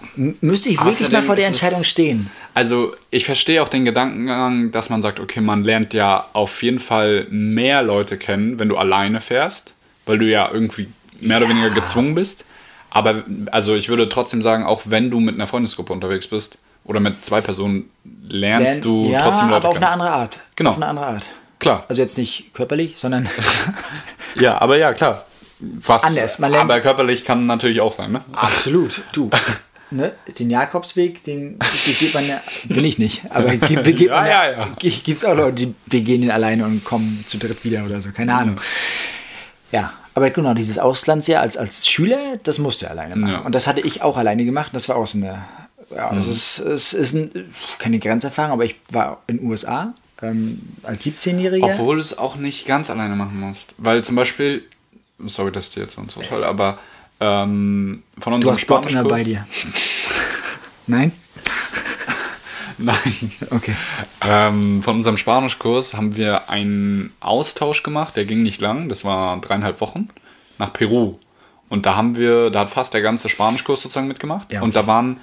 [0.42, 2.30] müsste ich wirklich mal vor der Entscheidung stehen.
[2.54, 6.80] Also ich verstehe auch den Gedankengang, dass man sagt, okay, man lernt ja auf jeden
[6.80, 10.90] Fall mehr Leute kennen, wenn du alleine fährst, weil du ja irgendwie
[11.22, 12.44] mehr oder weniger gezwungen bist.
[12.90, 17.00] Aber also ich würde trotzdem sagen, auch wenn du mit einer Freundesgruppe unterwegs bist oder
[17.00, 17.90] mit zwei Personen,
[18.28, 19.84] lernst Lern- du ja, trotzdem Leute aber auf kennen.
[19.86, 20.40] eine andere Art.
[20.56, 20.70] Genau.
[20.72, 21.26] Auf eine andere Art.
[21.60, 21.86] Klar.
[21.88, 23.28] Also jetzt nicht körperlich, sondern
[24.40, 25.26] Ja, aber ja, klar.
[25.60, 28.22] Was, Anders, man lernt- aber körperlich kann natürlich auch sein, ne?
[28.34, 29.02] absolut.
[29.12, 29.30] Du.
[29.92, 31.58] Ne, den Jakobsweg, den,
[32.00, 34.68] geht man ja, bin ich nicht, aber ge- geht Ja, ja, ja.
[35.26, 38.36] auch Leute, die wir gehen den alleine und kommen zu dritt wieder oder so, keine
[38.36, 38.60] Ahnung.
[39.72, 43.32] Ja, aber genau, dieses Auslandsjahr als, als Schüler, das musste er alleine machen.
[43.32, 43.40] Ja.
[43.40, 44.72] Und das hatte ich auch alleine gemacht.
[44.74, 45.46] Das war auch so eine,
[45.96, 50.62] ja, das ist, es ist ein, keine Grenzerfahrung, aber ich war in den USA ähm,
[50.84, 51.72] als 17-Jähriger.
[51.72, 53.74] Obwohl du es auch nicht ganz alleine machen musst.
[53.78, 54.64] Weil zum Beispiel,
[55.26, 56.78] sorry, dass ich dir jetzt so so toll, aber
[57.22, 59.48] ähm, von Du unserem hast Gott immer bei dir.
[60.86, 61.14] Nein?
[62.80, 63.32] Nein.
[63.52, 63.76] Okay.
[64.28, 69.40] Ähm, von unserem Spanischkurs haben wir einen Austausch gemacht, der ging nicht lang, das war
[69.42, 70.10] dreieinhalb Wochen,
[70.58, 71.16] nach Peru.
[71.70, 74.52] Und da haben wir, da hat fast der ganze Spanischkurs sozusagen mitgemacht.
[74.52, 74.80] Ja, Und okay.
[74.80, 75.20] da waren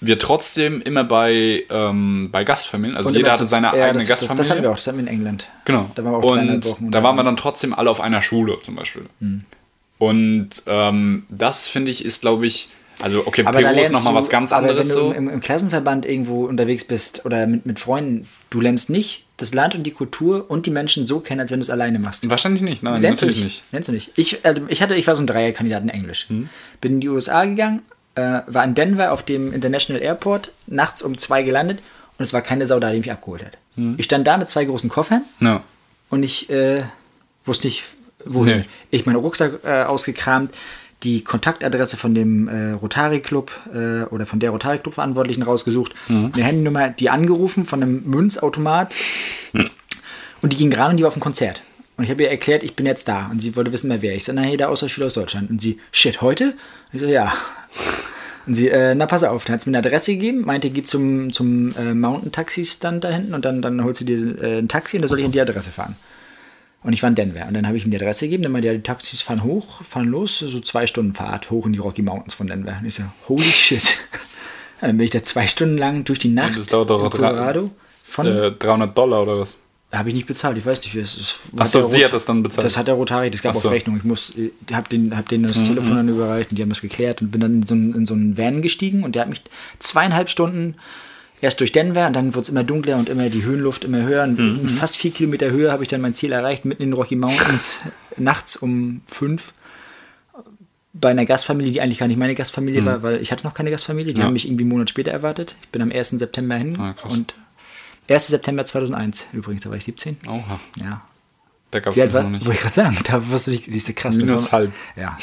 [0.00, 2.96] wir trotzdem immer bei, ähm, bei Gastfamilien.
[2.96, 4.38] Also Und jeder hatte seine ja, eigene das, das, Gastfamilie.
[4.38, 5.48] das hatten wir auch, das hatten wir in England.
[5.64, 5.90] Genau.
[5.94, 8.74] Da waren wir auch und da waren wir dann trotzdem alle auf einer Schule zum
[8.74, 9.04] Beispiel.
[9.20, 9.42] Hm.
[9.98, 12.68] Und ähm, das finde ich ist, glaube ich,
[13.00, 15.12] also okay, Aber Peru ist nochmal was ganz anderes wenn du so.
[15.12, 19.74] im, im, Klassenverband irgendwo unterwegs bist oder mit, mit Freunden, du lernst nicht das Land
[19.74, 22.28] und die Kultur und die Menschen so kennen, als wenn du es alleine machst.
[22.28, 23.64] Wahrscheinlich nicht, nein, Lernst du natürlich nicht.
[23.72, 24.10] Lernst du nicht.
[24.14, 26.28] Ich, also ich, hatte, ich war so ein Dreierkandidat in Englisch.
[26.28, 26.48] Hm.
[26.80, 27.82] Bin in die USA gegangen,
[28.14, 31.80] äh, war in Denver auf dem International Airport, nachts um zwei gelandet
[32.18, 33.58] und es war keine Sau da, die mich abgeholt hat.
[33.74, 33.94] Hm.
[33.98, 35.64] Ich stand da mit zwei großen Koffern Ja.
[36.10, 36.82] und ich äh,
[37.44, 37.84] wusste nicht,
[38.24, 38.58] wohin.
[38.58, 38.64] Nee.
[38.90, 40.54] Ich meinen Rucksack äh, ausgekramt,
[41.02, 45.94] die Kontaktadresse von dem äh, Rotary Club äh, oder von der Rotary Club Verantwortlichen rausgesucht,
[46.08, 48.94] eine Handynummer, die angerufen von einem Münzautomat
[50.42, 51.62] und die ging ran und die war auf dem Konzert.
[51.96, 53.28] Und ich habe ihr erklärt, ich bin jetzt da.
[53.30, 54.14] Und sie wollte wissen, wer.
[54.14, 55.50] Ich so, na, hey, der Austauschschüler aus Deutschland.
[55.50, 56.46] Und sie, shit, heute?
[56.46, 56.54] Und
[56.94, 57.32] ich so, ja.
[58.46, 59.44] Und sie, äh, na, pass auf.
[59.44, 63.34] Dann hat sie mir eine Adresse gegeben, meinte, geh zum, zum äh, Mountain-Taxi-Stand da hinten
[63.34, 65.40] und dann, dann holst du dir äh, ein Taxi und da soll ich an die
[65.40, 65.96] Adresse fahren.
[66.84, 67.46] Und ich war in Denver.
[67.46, 68.42] Und dann habe ich ihm die Adresse gegeben.
[68.42, 71.72] Dann meinte er, die Taxis fahren hoch, fahren los, so zwei Stunden Fahrt hoch in
[71.72, 72.76] die Rocky Mountains von Denver.
[72.80, 73.98] Und ich so, holy shit.
[74.80, 77.70] Dann bin ich da zwei Stunden lang durch die Nacht das dauert doch Colorado.
[78.04, 79.58] Von, Äh, 300 Dollar oder was?
[79.94, 81.34] habe ich nicht bezahlt, ich weiß nicht, wie es ist.
[81.54, 82.64] Ach so, der sie Rot- hat das dann bezahlt.
[82.64, 83.68] Das hat der Rotary, das gab Ach so.
[83.68, 83.94] auf Rechnung.
[83.98, 86.80] Ich muss, äh, hab den, hab denen das Telefon dann überreicht und die haben das
[86.80, 89.28] geklärt und bin dann in so, einen, in so einen Van gestiegen und der hat
[89.28, 89.42] mich
[89.80, 90.76] zweieinhalb Stunden
[91.42, 94.22] erst durch Denver und dann wurde es immer dunkler und immer die Höhenluft immer höher.
[94.24, 94.60] Und Mhm.
[94.62, 97.16] in fast vier Kilometer Höhe habe ich dann mein Ziel erreicht, mitten in den Rocky
[97.16, 97.80] Mountains,
[98.16, 99.52] nachts um fünf.
[100.94, 103.70] Bei einer Gastfamilie, die eigentlich gar nicht meine Gastfamilie war, weil ich hatte noch keine
[103.70, 104.12] Gastfamilie.
[104.12, 104.20] Die Mhm.
[104.20, 104.26] Ja.
[104.26, 105.54] haben mich irgendwie einen Monat später erwartet.
[105.62, 106.18] Ich bin am 1.
[106.18, 106.78] September hin.
[106.78, 107.34] Ah, und
[108.08, 108.28] 1.
[108.30, 110.18] September 2001 übrigens, da war ich 17.
[110.28, 110.60] Oha.
[110.76, 111.02] Ja.
[111.72, 112.44] Der gab es noch nicht.
[112.44, 114.16] wollte ich gerade sagen, da wirst du dich, siehst du krass.
[114.18, 114.72] Minus war- halb.
[114.94, 115.16] Ja.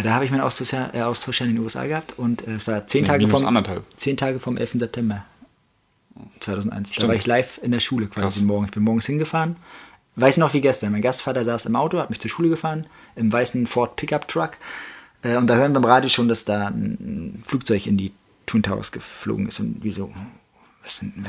[0.00, 2.86] Da habe ich meinen Austausch, äh, Austausch in den USA gehabt und äh, es war
[2.86, 3.82] zehn Nee, Tage vom anderthalb.
[3.96, 4.78] zehn Tage vom 11.
[4.78, 5.24] September
[6.40, 6.90] 2001.
[6.90, 7.08] Da Stimmt.
[7.08, 8.42] war ich live in der Schule quasi Krass.
[8.42, 8.66] morgen.
[8.66, 9.56] Ich bin morgens hingefahren.
[10.16, 10.92] Weiß noch wie gestern.
[10.92, 14.52] Mein Gastvater saß im Auto, hat mich zur Schule gefahren, im weißen Ford Pickup Truck.
[15.22, 18.12] Äh, und da hören wir im Radio schon, dass da ein Flugzeug in die
[18.46, 19.58] Twin Towers geflogen ist.
[19.58, 20.12] Und wie so,
[20.82, 21.26] was denn,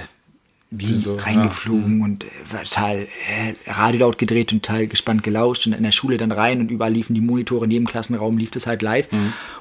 [0.69, 1.15] wie Wieso?
[1.15, 5.83] reingeflogen und äh, war total äh, Radio laut gedreht und total gespannt gelauscht und in
[5.83, 8.81] der Schule dann rein und überall liefen die Monitore, in jedem Klassenraum lief das halt
[8.81, 9.07] live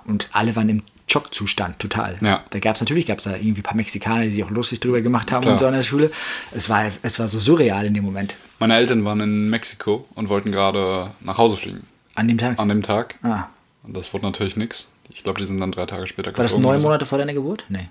[0.06, 0.82] und alle waren im
[1.14, 2.16] Schockzustand, total.
[2.20, 2.42] Ja.
[2.50, 5.00] Da gab es natürlich gab's da irgendwie ein paar Mexikaner, die sich auch lustig drüber
[5.00, 5.52] gemacht haben Klar.
[5.52, 6.10] und so an der Schule.
[6.50, 8.34] Es war, es war so surreal in dem Moment.
[8.58, 11.86] Meine Eltern waren in Mexiko und wollten gerade nach Hause fliegen.
[12.16, 12.58] An dem Tag.
[12.58, 13.14] An dem Tag.
[13.22, 13.44] ah.
[13.84, 14.90] Und das wurde natürlich nichts.
[15.10, 16.86] Ich glaube, die sind dann drei Tage später War das neun oder so.
[16.86, 17.64] Monate vor deiner Geburt?
[17.68, 17.88] Nee.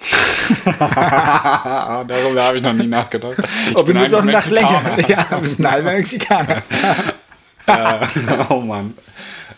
[0.78, 3.36] Darüber habe ich noch nie nachgedacht.
[3.70, 4.98] Ich Oh, du bin bist auch nach länger.
[5.08, 6.62] Ja, du bist ein halber Mexikaner.
[8.48, 8.94] oh Mann.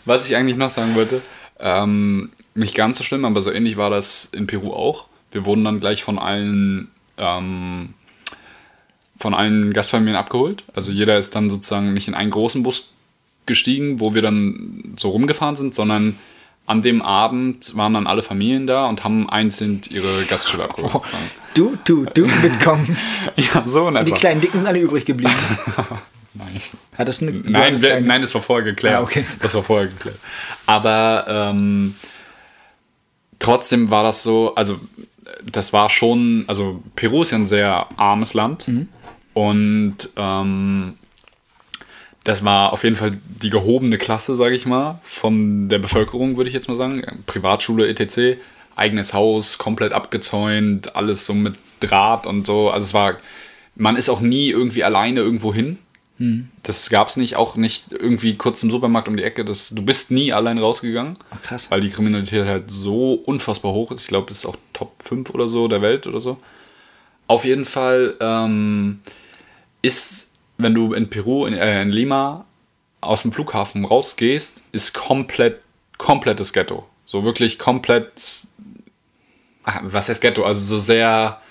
[0.05, 1.23] Was ich eigentlich noch sagen wollte,
[1.61, 5.07] ähm, nicht ganz so schlimm, aber so ähnlich war das in Peru auch.
[5.31, 7.95] Wir wurden dann gleich von allen ähm,
[9.19, 10.65] von allen Gastfamilien abgeholt.
[10.75, 12.91] Also jeder ist dann sozusagen nicht in einen großen Bus
[13.47, 16.19] gestiegen, wo wir dann so rumgefahren sind, sondern
[16.67, 20.93] an dem Abend waren dann alle Familien da und haben einzeln ihre Gastschüler abgeholt.
[20.93, 21.31] sozusagen.
[21.55, 22.97] Du, du, du mitkommen.
[23.37, 24.21] Ja, so in Und die etwa.
[24.21, 25.33] kleinen Dicken sind alle übrig geblieben.
[26.35, 26.61] Nein.
[26.97, 28.97] Hattest du eine, Nein, wir, nein, das war vorher geklärt.
[28.97, 29.25] Ah, okay.
[29.41, 30.19] Das war vorher geklärt.
[30.67, 31.95] Aber ähm,
[33.43, 34.79] trotzdem war das so, also
[35.45, 38.89] das war schon, also Peru ist ja ein sehr armes Land Mhm.
[39.35, 40.95] und ähm,
[42.25, 46.49] das war auf jeden Fall die gehobene Klasse, sage ich mal, von der Bevölkerung, würde
[46.49, 47.03] ich jetzt mal sagen.
[47.27, 48.39] Privatschule, etc.,
[48.77, 52.71] eigenes Haus, komplett abgezäunt, alles so mit Draht und so.
[52.71, 53.17] Also es war,
[53.75, 55.79] man ist auch nie irgendwie alleine irgendwo hin.
[56.63, 59.45] Das gab es nicht, auch nicht irgendwie kurz im Supermarkt um die Ecke.
[59.45, 61.71] Das, du bist nie allein rausgegangen, Ach, krass.
[61.71, 64.03] weil die Kriminalität halt so unfassbar hoch ist.
[64.03, 66.39] Ich glaube, es ist auch Top 5 oder so der Welt oder so.
[67.27, 69.01] Auf jeden Fall ähm,
[69.83, 72.45] ist, wenn du in Peru, in, äh, in Lima
[73.01, 75.61] aus dem Flughafen rausgehst, ist komplett,
[75.99, 76.87] komplettes Ghetto.
[77.05, 78.13] So wirklich komplett,
[79.65, 80.45] ach, was heißt Ghetto?
[80.45, 81.42] Also so sehr,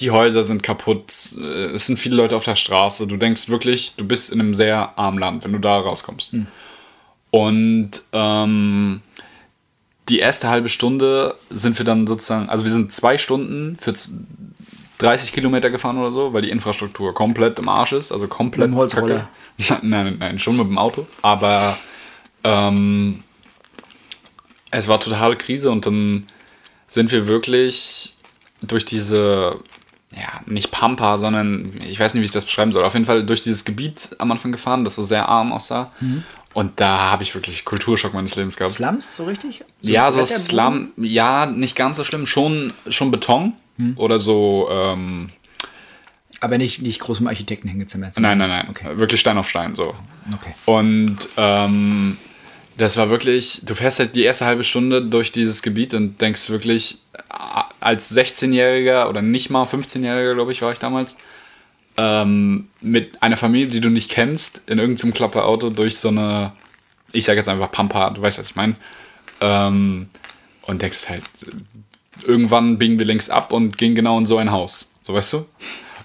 [0.00, 3.06] die Häuser sind kaputt, äh, es sind viele Leute auf der Straße.
[3.06, 6.32] Du denkst wirklich, du bist in einem sehr armen Land, wenn du da rauskommst.
[7.30, 9.00] Und ähm,
[10.08, 14.12] die erste halbe Stunde sind wir dann sozusagen, also wir sind zwei Stunden für z-
[14.98, 18.68] 30 Kilometer gefahren oder so, weil die Infrastruktur komplett im Arsch ist, also komplett.
[18.68, 19.28] Mit dem Holzroller?
[19.70, 21.06] Nein, nein, nein, schon mit dem Auto.
[21.22, 21.76] Aber
[22.44, 23.22] ähm,
[24.70, 26.28] es war totale Krise und dann
[26.86, 28.16] sind wir wirklich
[28.62, 29.58] durch diese,
[30.12, 32.84] ja, nicht Pampa, sondern ich weiß nicht, wie ich das beschreiben soll.
[32.84, 35.92] Auf jeden Fall durch dieses Gebiet am Anfang gefahren, das so sehr arm aussah.
[36.52, 38.72] Und da habe ich wirklich Kulturschock meines Lebens gehabt.
[38.74, 39.64] Slums, so richtig?
[39.82, 40.24] Ja, so?
[40.24, 43.52] Slum, ja, nicht ganz so schlimm, schon, schon Beton
[43.96, 45.30] oder so, ähm,
[46.40, 48.18] Aber nicht, nicht groß mit Architekten hingezimmert.
[48.18, 48.98] nein, nein, nein, Okay.
[48.98, 49.94] wirklich Stein auf Stein, so.
[50.34, 50.54] okay.
[50.66, 52.18] Und ähm,
[52.80, 56.50] das war wirklich, du fährst halt die erste halbe Stunde durch dieses Gebiet und denkst
[56.50, 61.16] wirklich, a- als 16-Jähriger oder nicht mal 15-Jähriger, glaube ich, war ich damals,
[61.96, 66.52] ähm, mit einer Familie, die du nicht kennst, in irgendeinem Klapperauto durch so eine,
[67.12, 68.76] ich sage jetzt einfach Pampa, du weißt, was ich meine,
[69.40, 70.08] ähm,
[70.62, 71.24] und denkst halt,
[72.24, 75.36] irgendwann biegen wir links ab und gehen genau in so ein Haus, so weißt du?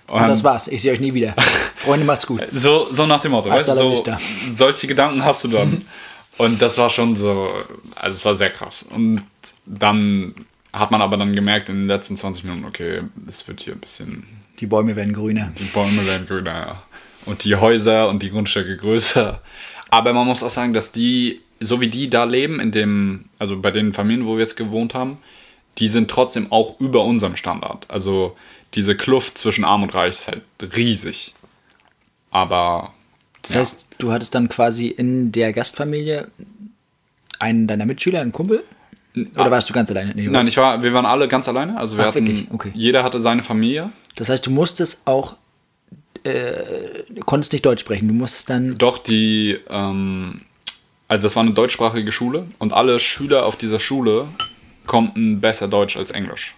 [0.07, 0.67] Und Und das war's.
[0.67, 1.33] Ich sehe euch nie wieder.
[1.75, 2.39] Freunde, macht's gut.
[2.51, 4.17] so, so nach dem Motto, Hasta weißt du, so,
[4.53, 5.85] solche Gedanken hast du dann.
[6.38, 7.50] Und das war schon so,
[7.95, 8.84] also es war sehr krass.
[8.84, 9.24] Und
[9.65, 10.36] dann
[10.74, 13.80] hat man aber dann gemerkt in den letzten 20 Minuten, okay, es wird hier ein
[13.80, 14.28] bisschen,
[14.60, 15.52] Die Bäume werden grüner.
[15.58, 16.84] die Bäume werden grüner, ja.
[17.26, 19.41] Und die Häuser und die Grundstücke größer.
[19.89, 23.60] Aber man muss auch sagen, dass die, so wie die da leben, in dem, also
[23.60, 25.17] bei den Familien, wo wir jetzt gewohnt haben,
[25.78, 27.89] die sind trotzdem auch über unserem Standard.
[27.89, 28.36] Also
[28.76, 30.43] diese Kluft zwischen Arm und Reich ist halt
[30.76, 31.34] riesig.
[32.32, 32.93] Aber
[33.41, 36.27] Das heißt, du hattest dann quasi in der Gastfamilie
[37.39, 38.63] einen deiner Mitschüler, einen Kumpel?
[39.36, 40.13] Oder warst du ganz alleine?
[40.13, 41.77] Nee, du Nein, ich war, wir waren alle ganz alleine.
[41.77, 42.47] Also wir Ach, hatten?
[42.51, 42.71] Okay.
[42.73, 43.91] jeder hatte seine Familie.
[44.15, 45.36] Das heißt, du musstest auch,
[46.23, 46.63] äh,
[47.10, 48.08] du konntest nicht Deutsch sprechen.
[48.10, 50.41] Du musstest dann, Doch die, ähm,
[51.08, 54.27] also das war eine deutschsprachige Schule und alle Schüler auf dieser Schule
[54.86, 56.53] konnten besser Deutsch als Englisch.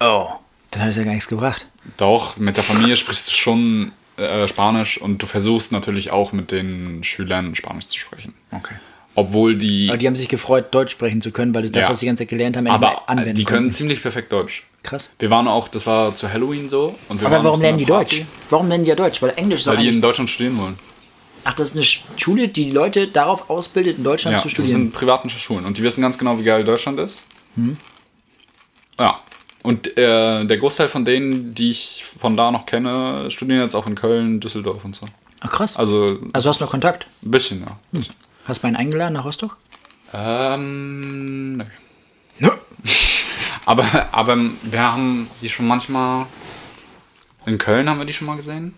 [0.00, 0.28] oh,
[0.70, 1.66] Dann hat es ja gar nichts gebracht.
[1.98, 6.50] Doch, mit der Familie sprichst du schon äh, Spanisch und du versuchst natürlich auch mit
[6.50, 8.34] den Schülern Spanisch zu sprechen.
[8.52, 8.74] Okay.
[9.14, 9.88] Obwohl die.
[9.88, 11.90] Aber die haben sich gefreut, Deutsch sprechen zu können, weil das, Ja.
[11.90, 13.72] was sie die ganze Zeit gelernt haben, aber anwenden die können konnten.
[13.72, 14.64] ziemlich perfekt Deutsch.
[14.82, 15.10] Krass.
[15.18, 16.94] Wir waren auch, das war zu Halloween so.
[17.08, 18.26] Und wir Aber waren warum so lernen die Party, Deutsch?
[18.48, 19.20] Warum lernen die ja Deutsch?
[19.20, 20.00] Weil Englisch doch Weil die in.
[20.00, 20.78] Deutschland studieren wollen.
[21.44, 24.52] Ach, das ist eine Sch- Schule, die Leute darauf ausbildet, in Deutschland Ja, zu das
[24.52, 24.72] studieren.
[24.84, 27.24] sind privaten Schulen und die wissen ganz genau, wie geil Deutschland ist.
[27.56, 27.76] Hm.
[28.98, 29.20] Ja.
[29.62, 33.86] Und äh, der Großteil von denen, die ich von da noch kenne, studieren jetzt auch
[33.86, 35.06] in Köln, Düsseldorf und so.
[35.40, 35.76] Ach, krass.
[35.76, 37.06] Also Also hast du noch Kontakt?
[37.22, 37.78] ein bisschen, ja.
[37.92, 38.14] Bisschen.
[38.44, 39.58] Hast du einen eingeladen nach Rostock?
[40.12, 41.64] Ähm, nö.
[42.38, 42.50] Nö.
[43.66, 46.26] Aber, aber wir haben die schon manchmal.
[47.46, 48.74] In Köln haben wir die schon mal gesehen?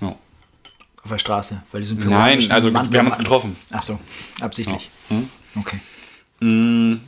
[0.00, 0.08] Ja.
[1.02, 3.56] Auf der Straße, weil die sind Nein, also wir haben uns getroffen.
[3.70, 3.98] Ach so,
[4.40, 4.90] absichtlich.
[5.08, 5.30] Hm?
[5.56, 5.80] Okay.
[6.40, 6.98] Was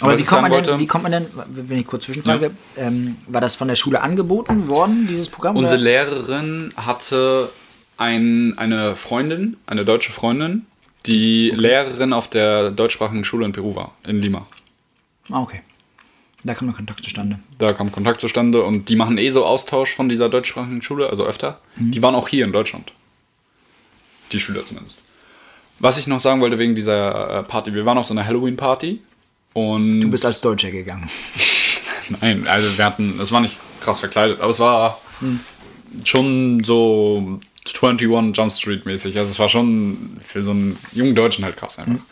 [0.00, 3.16] Aber wie kommt, man denn, wollte- wie kommt man denn, wenn ich kurz zwischenfrage, ähm,
[3.26, 5.56] war das von der Schule angeboten worden, dieses Programm?
[5.56, 5.84] Unsere oder?
[5.84, 7.50] Lehrerin hatte
[7.96, 10.66] ein, eine Freundin, eine deutsche Freundin,
[11.06, 14.46] die Lehrerin auf der deutschsprachigen Schule in Peru war, in Lima.
[15.30, 15.60] Ah, okay.
[16.42, 17.38] Da kam der Kontakt zustande.
[17.58, 21.26] Da kam Kontakt zustande und die machen eh so Austausch von dieser deutschsprachigen Schule, also
[21.26, 21.60] öfter.
[21.76, 22.92] Die waren auch hier in Deutschland.
[24.32, 24.96] Die Schüler zumindest.
[25.80, 29.00] Was ich noch sagen wollte wegen dieser äh, Party, wir waren auf so einer Halloween-Party
[29.52, 30.00] und.
[30.00, 31.08] Du bist als Deutscher gegangen.
[32.20, 35.00] Nein, also wir hatten, es war nicht krass verkleidet, aber es war
[36.04, 37.38] schon so
[37.80, 39.18] 21 Jump Street mäßig.
[39.18, 42.02] Also es war schon für so einen jungen Deutschen halt krass einfach.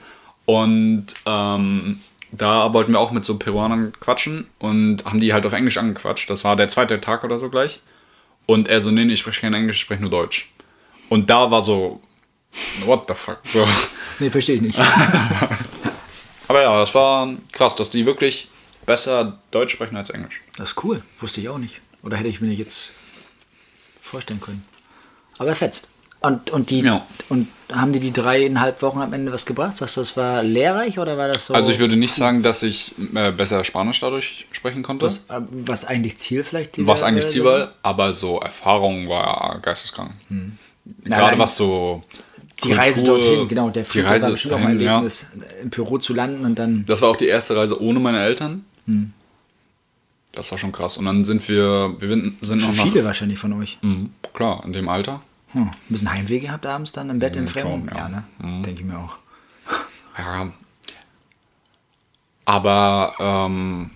[0.45, 5.53] Und ähm, da wollten wir auch mit so Peruanern quatschen und haben die halt auf
[5.53, 6.29] Englisch angequatscht.
[6.31, 7.81] Das war der zweite Tag oder so gleich.
[8.47, 10.51] Und er so, nee, nee, ich spreche kein Englisch, ich spreche nur Deutsch.
[11.09, 12.01] Und da war so,
[12.85, 13.41] what the fuck?
[13.45, 13.67] So.
[14.19, 14.79] Nee, verstehe ich nicht.
[16.49, 18.49] Aber ja, das war krass, dass die wirklich
[18.87, 20.41] besser Deutsch sprechen als Englisch.
[20.57, 21.03] Das ist cool.
[21.21, 21.81] Wusste ich auch nicht.
[22.03, 22.93] Oder hätte ich mir jetzt
[24.01, 24.65] vorstellen können.
[25.39, 25.91] Aber fetzt.
[26.21, 27.07] Und, und, die, Ja.
[27.29, 29.77] und haben die die dreieinhalb Wochen am Ende was gebracht?
[29.77, 31.55] Sagst du, das war lehrreich oder war das so?
[31.55, 35.07] Also ich würde nicht sagen, dass ich äh, besser Spanisch dadurch sprechen konnte.
[35.07, 36.85] was, äh, was eigentlich Ziel vielleicht?
[36.85, 40.11] was eigentlich äh, Ziel war, aber so Erfahrung war geisteskrank.
[40.29, 40.53] Gerade
[41.05, 42.03] Nein, was so
[42.65, 43.71] Die Reise Kultur- dorthin, genau.
[43.71, 44.93] Der die Flug Reise war bestimmt auch mein dahin, ja.
[44.95, 45.27] Erlebnis,
[45.63, 46.85] im Büro zu landen und dann...
[46.87, 48.65] Das war auch die erste Reise ohne meine Eltern.
[48.87, 49.13] Hm.
[50.33, 50.97] Das war schon krass.
[50.97, 53.79] Und dann sind wir, wir sind noch Für nach, viele wahrscheinlich von euch.
[53.83, 55.21] Mhm, klar, in dem Alter.
[55.53, 55.69] Hm.
[55.69, 57.97] Ein bisschen Heimweh gehabt abends dann im Bett im schon, Fremden?
[57.97, 58.09] ja.
[58.09, 58.25] ne?
[58.63, 59.19] Denke ich mir auch.
[60.19, 60.53] Ja.
[62.45, 63.91] Aber, ähm,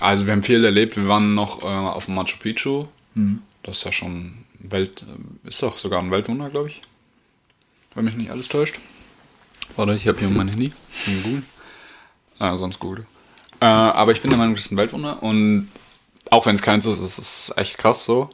[0.00, 0.96] also wir haben viel erlebt.
[0.96, 2.86] Wir waren noch äh, auf dem Machu Picchu.
[3.14, 3.42] Mhm.
[3.62, 5.04] Das ist ja schon Welt,
[5.44, 6.82] ist doch sogar ein Weltwunder, glaube ich.
[7.96, 8.78] Wenn mich nicht alles täuscht.
[9.74, 10.68] Warte, ich habe hier mein Handy.
[11.04, 11.42] Kann Google.
[12.38, 13.06] Ah, sonst Google.
[13.60, 15.22] Äh, aber ich bin der Meinung, das ist ein Weltwunder.
[15.22, 15.70] Und
[16.30, 18.28] auch wenn es keins ist, ist es echt krass so.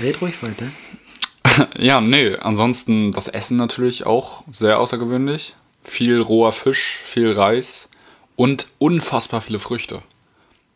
[0.00, 0.66] Red ruhig weiter.
[1.76, 5.56] Ja, nee, ansonsten das Essen natürlich auch sehr außergewöhnlich.
[5.82, 7.90] Viel roher Fisch, viel Reis
[8.36, 10.02] und unfassbar viele Früchte.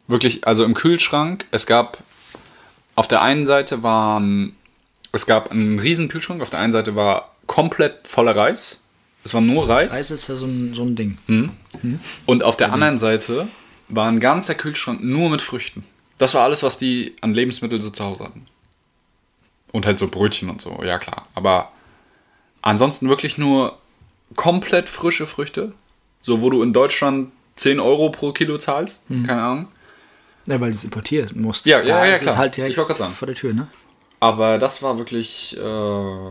[0.09, 1.99] Wirklich, also im Kühlschrank, es gab
[2.97, 4.57] auf der einen Seite waren,
[5.13, 8.83] es gab einen riesen Kühlschrank, auf der einen Seite war komplett voller Reis.
[9.25, 9.93] Es war nur Reis.
[9.93, 11.19] Reis ist ja so ein, so ein Ding.
[12.27, 13.49] Und auf der anderen Seite
[13.89, 15.85] war ein ganzer Kühlschrank nur mit Früchten.
[16.19, 18.47] Das war alles, was die an Lebensmitteln so zu Hause hatten.
[19.71, 21.27] Und halt so Brötchen und so, ja klar.
[21.35, 21.73] Aber
[22.63, 23.79] ansonsten wirklich nur
[24.37, 25.73] komplett frische Früchte.
[26.23, 29.03] So, wo du in Deutschland 10 Euro pro Kilo zahlst.
[29.09, 29.69] Keine Ahnung.
[30.47, 31.67] Ja, weil du es importieren musst.
[31.67, 32.37] Ja, ja, Da ja, ist es klar.
[32.39, 33.15] halt Ich wollte gerade sagen.
[33.15, 33.69] vor der Tür, ne?
[34.23, 35.57] Aber das war wirklich.
[35.59, 36.31] Äh,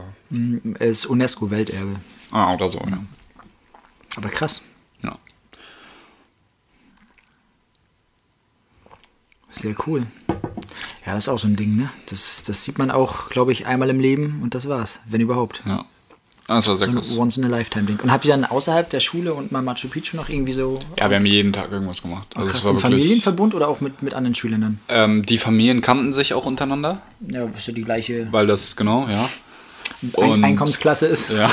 [0.80, 1.98] Es ist UNESCO-Welterbe.
[2.32, 3.04] ah, oder so, ja.
[4.16, 4.62] Aber krass.
[5.04, 5.18] ja.
[9.50, 10.08] Sehr cool.
[11.06, 11.90] Ja, das ist auch so ein Ding, ne?
[12.06, 15.62] Das, das sieht man auch, glaube ich, einmal im Leben und das war's, wenn überhaupt.
[15.66, 15.84] Ja.
[16.56, 17.20] Das war sehr So ein.
[17.20, 18.00] Once-in-a-Lifetime-Ding.
[18.02, 21.10] Und habt ihr dann außerhalb der Schule und mal Machu Picchu noch irgendwie so Ja,
[21.10, 22.28] wir haben jeden Tag irgendwas gemacht.
[22.36, 22.92] Also krass, war im wirklich.
[22.94, 24.80] Familienverbund oder auch mit, mit anderen Schülern dann?
[24.90, 29.08] Ähm, die Familien kannten sich auch untereinander, Ja, ist ja die gleiche weil das, genau,
[29.10, 29.30] ja.
[30.18, 31.30] Ein und- Einkommensklasse ist.
[31.30, 31.50] Ja.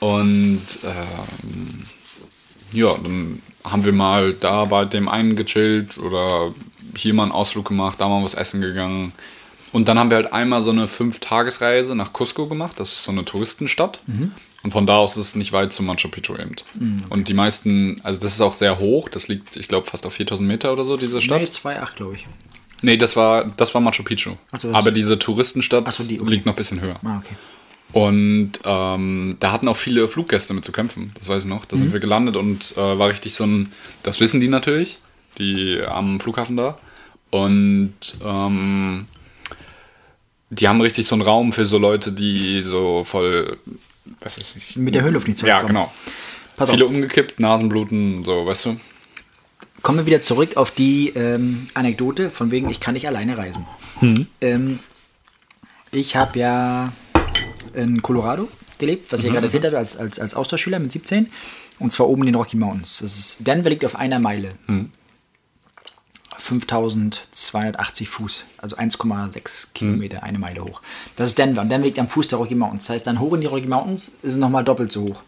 [0.00, 1.82] Und ähm,
[2.72, 6.52] ja, dann haben wir mal da bei dem einen gechillt oder
[6.96, 9.12] hier mal einen Ausflug gemacht, da mal was essen gegangen.
[9.72, 12.78] Und dann haben wir halt einmal so eine Fünf-Tagesreise nach Cusco gemacht.
[12.80, 14.00] Das ist so eine Touristenstadt.
[14.62, 16.56] Und von da aus ist es nicht weit zu Machu Picchu eben.
[17.10, 19.08] Und die meisten, also das ist auch sehr hoch.
[19.08, 21.40] Das liegt, ich glaube, fast auf 4000 Meter oder so, diese Stadt.
[21.40, 22.26] Nee, 2,8 glaube ich.
[22.80, 24.32] Nee, das war, das war Machu Picchu.
[24.58, 26.30] So, Aber diese Touristenstadt so, die, okay.
[26.30, 26.96] liegt noch ein bisschen höher.
[27.04, 27.34] Ah, okay.
[27.92, 31.64] Und ähm, da hatten auch viele Fluggäste mit zu kämpfen, das weiß ich noch.
[31.64, 31.80] Da Mhm.
[31.80, 34.98] sind wir gelandet und äh, war richtig so ein, das wissen die natürlich,
[35.38, 36.78] die am Flughafen da.
[37.30, 37.94] Und
[38.24, 39.06] ähm,
[40.50, 43.58] die haben richtig so einen Raum für so Leute, die so voll,
[44.20, 45.68] was ist ich, Mit der Höhenluft nicht Ja, zurückkommen.
[45.68, 45.92] genau.
[46.56, 46.90] Pass Viele auf.
[46.90, 48.80] umgekippt, Nasenbluten, so, weißt du?
[49.82, 53.64] Kommen wir wieder zurück auf die ähm, Anekdote von wegen, ich kann nicht alleine reisen.
[54.40, 54.80] Ähm,
[55.92, 56.92] ich habe ja
[57.74, 61.28] in Colorado gelebt, was ich ja gerade erzählt habe, als, als, als Austauschschüler mit 17.
[61.78, 62.98] Und zwar oben in den Rocky Mountains.
[63.00, 64.54] Das ist, Denver liegt auf einer Meile.
[66.38, 70.80] 5280 Fuß, also 1,6 Kilometer, eine Meile hoch.
[71.16, 72.84] Das ist Denver und Denver liegt am Fuß der Rocky Mountains.
[72.84, 75.22] Das heißt, dann hoch in die Rocky Mountains ist es nochmal doppelt so hoch.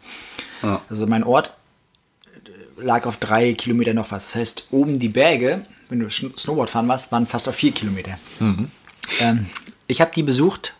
[0.63, 0.81] Ja.
[0.89, 1.55] Also mein Ort
[2.77, 4.27] lag auf drei Kilometer noch was.
[4.27, 8.19] Das heißt, oben die Berge, wenn du Snowboard fahren warst, waren fast auf vier Kilometer.
[9.21, 9.47] Ähm,
[9.87, 10.75] ich habe die besucht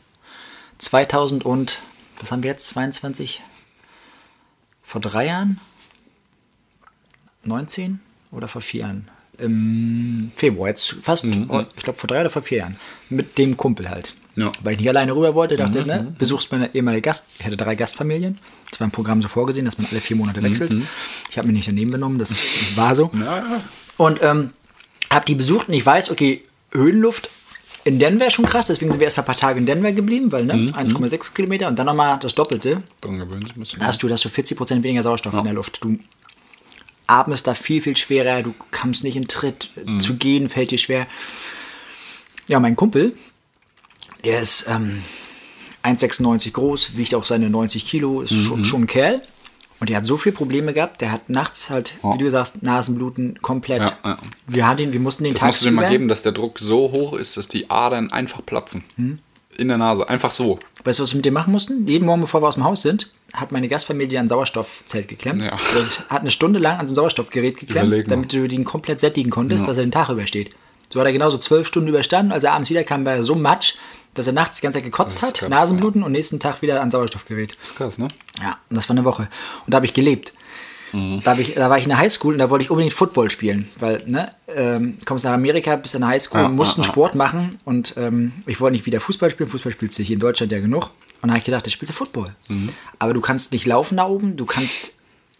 [0.79, 1.81] 2000 und,
[2.19, 3.43] was haben wir jetzt, 22?
[4.83, 5.61] Vor drei Jahren?
[7.43, 8.01] 19
[8.31, 9.11] oder vor vier Jahren?
[9.43, 12.77] Im Februar, jetzt fast, oh, ich glaube vor drei oder vor vier Jahren.
[13.09, 14.15] Mit dem Kumpel halt.
[14.37, 14.53] Ja.
[14.63, 17.75] Weil ich nicht alleine rüber wollte, dachte, ne, besuchst meine ehemalige Gast, ich hatte drei
[17.75, 18.39] Gastfamilien.
[18.71, 20.73] Das war im Programm so vorgesehen, dass man alle vier Monate wechselt.
[21.31, 22.31] Ich habe mich nicht daneben genommen, das
[22.77, 23.11] war so.
[23.15, 23.61] Ja, ja.
[23.97, 24.51] Und ähm,
[25.11, 27.31] habe die besucht und ich weiß, okay, Höhenluft
[27.85, 30.31] in Denver ist schon krass, deswegen sind wir erst ein paar Tage in Denver geblieben,
[30.33, 32.83] weil ne, 1,6 Kilometer und dann nochmal das Doppelte.
[33.01, 33.81] Dann gewöhnt bisschen.
[33.81, 35.79] Da hast du, da hast du 40% weniger Sauerstoff in der Luft.
[35.83, 35.99] Du
[37.11, 41.07] atmest da viel, viel schwerer, du kommst nicht in Tritt, zu gehen fällt dir schwer.
[42.49, 43.15] Ja, mein Kumpel,
[44.25, 45.03] der ist ähm,
[45.85, 49.23] 1,96 groß, wiegt auch seine 90 Kilo, ist schon, schon ein Kerl.
[49.79, 53.41] Und der hat so viele Probleme gehabt, der hat nachts halt, wie du sagst, Nasenbluten
[53.41, 53.81] komplett.
[53.81, 54.19] Ja, ja.
[54.47, 56.33] Wir, hatten, ihn- wir mussten den Das Tag musst du dir mal geben, dass der
[56.33, 58.85] Druck so hoch ist, dass die Adern einfach platzen.
[59.57, 60.61] In der Nase, einfach so.
[60.85, 61.87] Weißt du, was wir mit dem machen mussten?
[61.89, 65.45] Jeden Morgen, bevor wir aus dem Haus sind, hat meine Gastfamilie ein Sauerstoffzelt geklemmt.
[65.45, 65.57] Ja.
[65.75, 69.31] Das hat eine Stunde lang an so einem Sauerstoffgerät geklemmt, damit du den komplett sättigen
[69.31, 70.55] konntest, dass er den Tag übersteht.
[70.89, 72.33] So hat er genauso zwölf Stunden überstanden.
[72.33, 73.75] Als er abends wiederkam, war er so matsch,
[74.15, 76.91] dass er nachts die ganze Zeit gekotzt hat, krass, Nasenbluten und nächsten Tag wieder an
[76.91, 77.57] Sauerstoffgerät.
[77.61, 78.09] Das ist krass, ne?
[78.41, 79.29] Ja, und das war eine Woche.
[79.67, 80.33] Und da habe ich gelebt.
[80.93, 81.21] Mhm.
[81.23, 83.71] Da, ich, da war ich in der Highschool und da wollte ich unbedingt Football spielen.
[83.79, 86.93] Weil, ne, ähm, kommst nach Amerika, bist in der Highschool, Ja, musst einen ja, ja.
[86.93, 89.49] Sport machen und ähm, ich wollte nicht wieder Fußball spielen.
[89.49, 90.91] Fußball spielst du hier in Deutschland ja genug.
[91.23, 92.35] Und dann habe ich gedacht, ich spielst du Football.
[92.49, 92.71] Mhm.
[92.99, 94.97] Aber du kannst nicht laufen da oben, du kannst.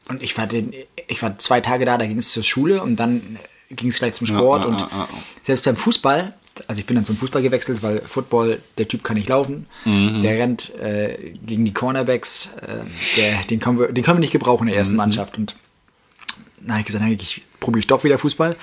[0.09, 0.75] Und ich war, den,
[1.09, 3.39] ich war zwei Tage da, da ging es zur Schule und dann
[3.71, 4.63] ging es gleich zum Sport.
[4.63, 5.09] ja, und ja, ja.
[5.43, 6.35] selbst beim Fußball,
[6.67, 9.67] also ich bin dann zum Fußball gewechselt, weil Football, der Typ kann nicht laufen.
[9.85, 10.21] Mhm.
[10.21, 12.85] Der rennt äh, gegen die Cornerbacks, äh,
[13.17, 14.81] der, den, können wir, den können wir nicht gebrauchen in der Mhm.
[14.81, 15.39] ersten Mannschaft.
[15.39, 15.55] Und
[16.61, 18.57] na, ich gesagt, ich probiere ich doch wieder Fußball.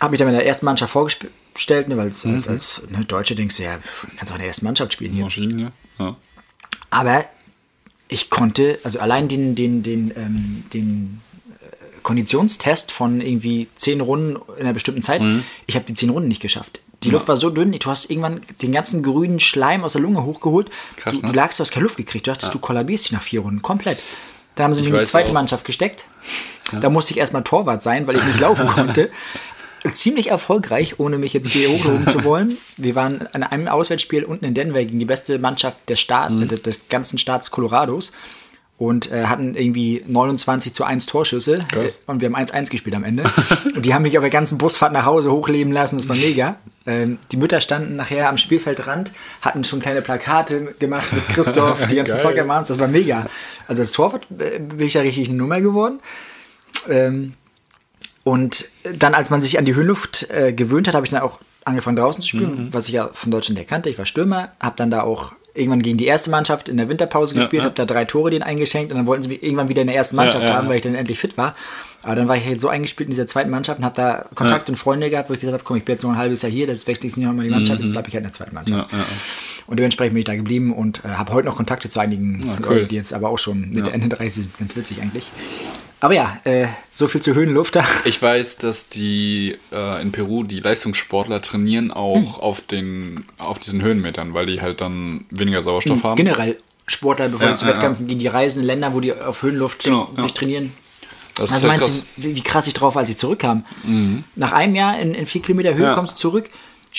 [0.00, 0.94] Habe mich dann in der ersten Mannschaft
[1.56, 2.34] vorgestellt, ne, weil als, Mhm.
[2.34, 3.78] als, als ne, Deutsche denkst du ja,
[4.16, 5.24] kannst auch in der ersten Mannschaft spielen hier.
[5.24, 5.72] Maschinen, ja.
[5.98, 6.16] ja.
[6.90, 7.24] Aber
[8.08, 11.20] ich konnte, also allein den, den, den, ähm, den
[11.62, 15.42] äh, Konditionstest von irgendwie zehn Runden in einer bestimmten Zeit, Mhm.
[15.66, 16.80] ich habe die zehn Runden nicht geschafft.
[17.02, 20.24] Die Luft war so dünn, du hast irgendwann den ganzen grünen Schleim aus der Lunge
[20.24, 20.70] hochgeholt.
[20.96, 21.32] Krass, du, du ne?
[21.34, 23.98] lagst, du hast keine Luft gekriegt, du dachtest, du kollabierst dich nach vier Runden komplett.
[24.54, 25.34] Da haben sie mich Ich in die zweite auch.
[25.34, 26.06] Mannschaft gesteckt.
[26.80, 29.10] Da musste ich erstmal Torwart sein, weil ich nicht laufen konnte.
[29.92, 32.56] Ziemlich erfolgreich, ohne mich jetzt hier hochloben zu wollen.
[32.76, 36.42] Wir waren an einem Auswärtsspiel unten in Denver gegen die beste Mannschaft des, Staat, Mhm.
[36.42, 38.12] äh, des ganzen Staats Colorados
[38.78, 41.60] und äh, hatten irgendwie 29 zu 1 Torschüsse.
[41.72, 43.24] Äh, und wir haben 1-1 gespielt am Ende.
[43.74, 46.56] und die haben mich auf der ganzen Busfahrt nach Hause hochleben lassen, das war mega.
[46.86, 51.96] Ähm, die Mütter standen nachher am Spielfeldrand, hatten schon kleine Plakate gemacht mit Christoph, die
[51.96, 52.16] ganzen.
[52.18, 53.26] Soccer Moms, das war mega.
[53.66, 55.98] Also als Torwart äh, bin ich ja richtig eine Nummer geworden.
[56.88, 57.32] Ähm,
[58.26, 61.38] und dann, als man sich an die Höhenluft äh, gewöhnt hat, habe ich dann auch
[61.64, 63.88] angefangen draußen zu spielen, was ich ja von Deutschland erkannte.
[63.88, 67.36] Ich war Stürmer, habe dann da auch irgendwann gegen die erste Mannschaft in der Winterpause
[67.36, 67.66] gespielt, ja.
[67.66, 69.94] habe da drei Tore denen eingeschenkt und dann wollten sie mich irgendwann wieder in der
[69.94, 71.54] ersten Mannschaft ja, haben, weil ich dann endlich fit war.
[72.02, 74.68] Aber dann war ich halt so eingespielt in dieser zweiten Mannschaft und habe da Kontakt
[74.70, 76.50] und Freunde gehabt, wo ich gesagt habe, komm, ich bin jetzt noch ein halbes Jahr
[76.50, 78.56] hier, jetzt wechsle ich nicht nochmal die Mannschaft, jetzt bleibe ich halt in der zweiten
[78.56, 78.92] Mannschaft.
[79.68, 82.74] Und dementsprechend bin ich da geblieben und äh, habe heute noch Kontakte zu einigen cool.
[82.74, 84.58] Leuten, die jetzt aber auch schon Mitte, Ende 30 sind.
[84.58, 85.30] Ganz witzig eigentlich.
[86.00, 87.84] Aber ja, äh, so viel zur Höhenluft da.
[88.04, 91.92] Ich weiß, dass die äh, in Peru die Leistungssportler trainieren Hm.
[91.96, 96.16] auch auf den auf diesen Höhenmetern, weil die halt dann weniger Sauerstoff haben.
[96.16, 99.12] Generell Sportler, bevor Ja, die zu ja, Wettkämpfen gehen, die reisen in Länder, wo die
[99.12, 100.28] auf Höhenluft Genau, sich ja.
[100.30, 100.72] trainieren.
[101.34, 102.02] Das Also ist ja meinst krass.
[102.16, 102.22] Mhm.
[102.22, 103.64] du, wie, krass ich drauf als ich zurückkam?
[104.36, 105.94] Nach einem Jahr in, in vier Kilometer Höhe Ja.
[105.94, 106.48] kommst du zurück,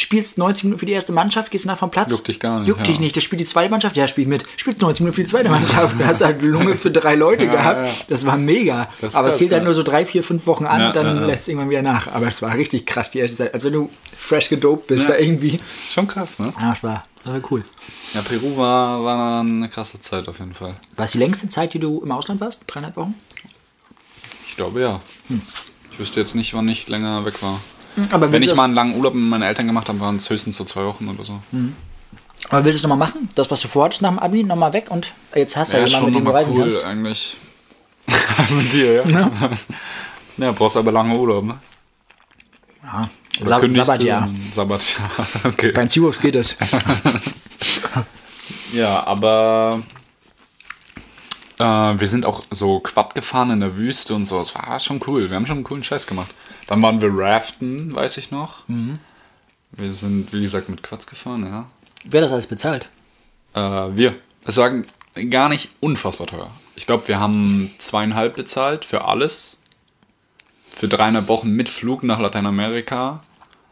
[0.04, 2.12] spielst 90 Minuten für die erste Mannschaft, gehst nach vom Platz.
[2.12, 2.86] Juckt dich gar nicht, Juckt ja.
[2.88, 3.16] dich nicht.
[3.16, 4.44] Der spielt die zweite Mannschaft, ja, spielt mit.
[4.58, 6.00] Spielst 90 Minuten für die zweite Mannschaft.
[6.00, 7.88] Du hast halt Lunge für drei Leute gehabt.
[7.90, 7.94] ja.
[8.08, 8.90] Das war mega.
[9.02, 9.60] Das Aber es hielt ja.
[9.62, 11.28] nur so drei, vier, fünf Wochen an, Ja, dann ja, ja.
[11.28, 12.08] lässt es irgendwann wieder nach.
[12.14, 13.54] Aber es war richtig krass die erste Zeit.
[13.54, 15.16] Als wenn du fresh gedopt bist, Ja.
[15.16, 15.60] da irgendwie.
[15.90, 16.54] Schon krass, ne?
[16.58, 17.64] Ah, das war, das war cool.
[18.14, 20.76] Ja, Peru war, war eine krasse Zeit auf jeden Fall.
[20.96, 22.64] War es die längste Zeit, die du im Ausland warst?
[22.68, 23.16] Dreieinhalb Wochen?
[24.48, 25.00] Ich glaube ja.
[25.30, 25.42] Hm.
[25.92, 27.60] Ich wüsste jetzt nicht, wann ich länger weg war.
[28.12, 30.58] Aber Wenn ich mal einen langen Urlaub mit meinen Eltern gemacht habe, waren es höchstens
[30.58, 31.40] so zwei Wochen oder so.
[32.50, 33.30] Aber willst du es nochmal machen?
[33.36, 35.88] Das, was du vorhattest nach dem Abi, nochmal weg und jetzt hast du Ja, ja
[35.90, 36.84] jemanden, schon mit dem du nochmal reisen cool kannst.
[36.84, 37.38] eigentlich.
[38.56, 39.32] mit dir, ja.
[40.38, 41.60] Ja, brauchst aber lange Urlaub, ne?
[42.84, 43.10] Ja.
[43.44, 44.30] Sab Sabbatjahr.
[44.54, 45.10] Sabbatjahr,
[45.46, 45.72] okay.
[45.72, 46.56] Bei den Seawolves geht es.
[48.72, 49.82] Ja, aber
[51.60, 54.40] äh, wir sind auch so Quad gefahren in der Wüste und so.
[54.40, 55.30] Das war schon cool.
[55.30, 56.30] Wir haben schon einen coolen Scheiß gemacht.
[56.68, 58.64] Dann waren wir raften, weiß ich noch.
[59.72, 61.68] Wir sind, wie gesagt, mit Quads gefahren, ja.
[62.06, 62.88] Wer das alles bezahlt?
[63.54, 64.16] Äh, wir.
[64.46, 64.72] Es war
[65.30, 66.50] gar nicht unfassbar teuer.
[66.76, 69.60] Ich glaube, wir haben zweieinhalb bezahlt für alles.
[70.70, 73.24] Für dreieinhalb Wochen mit Flug nach Lateinamerika.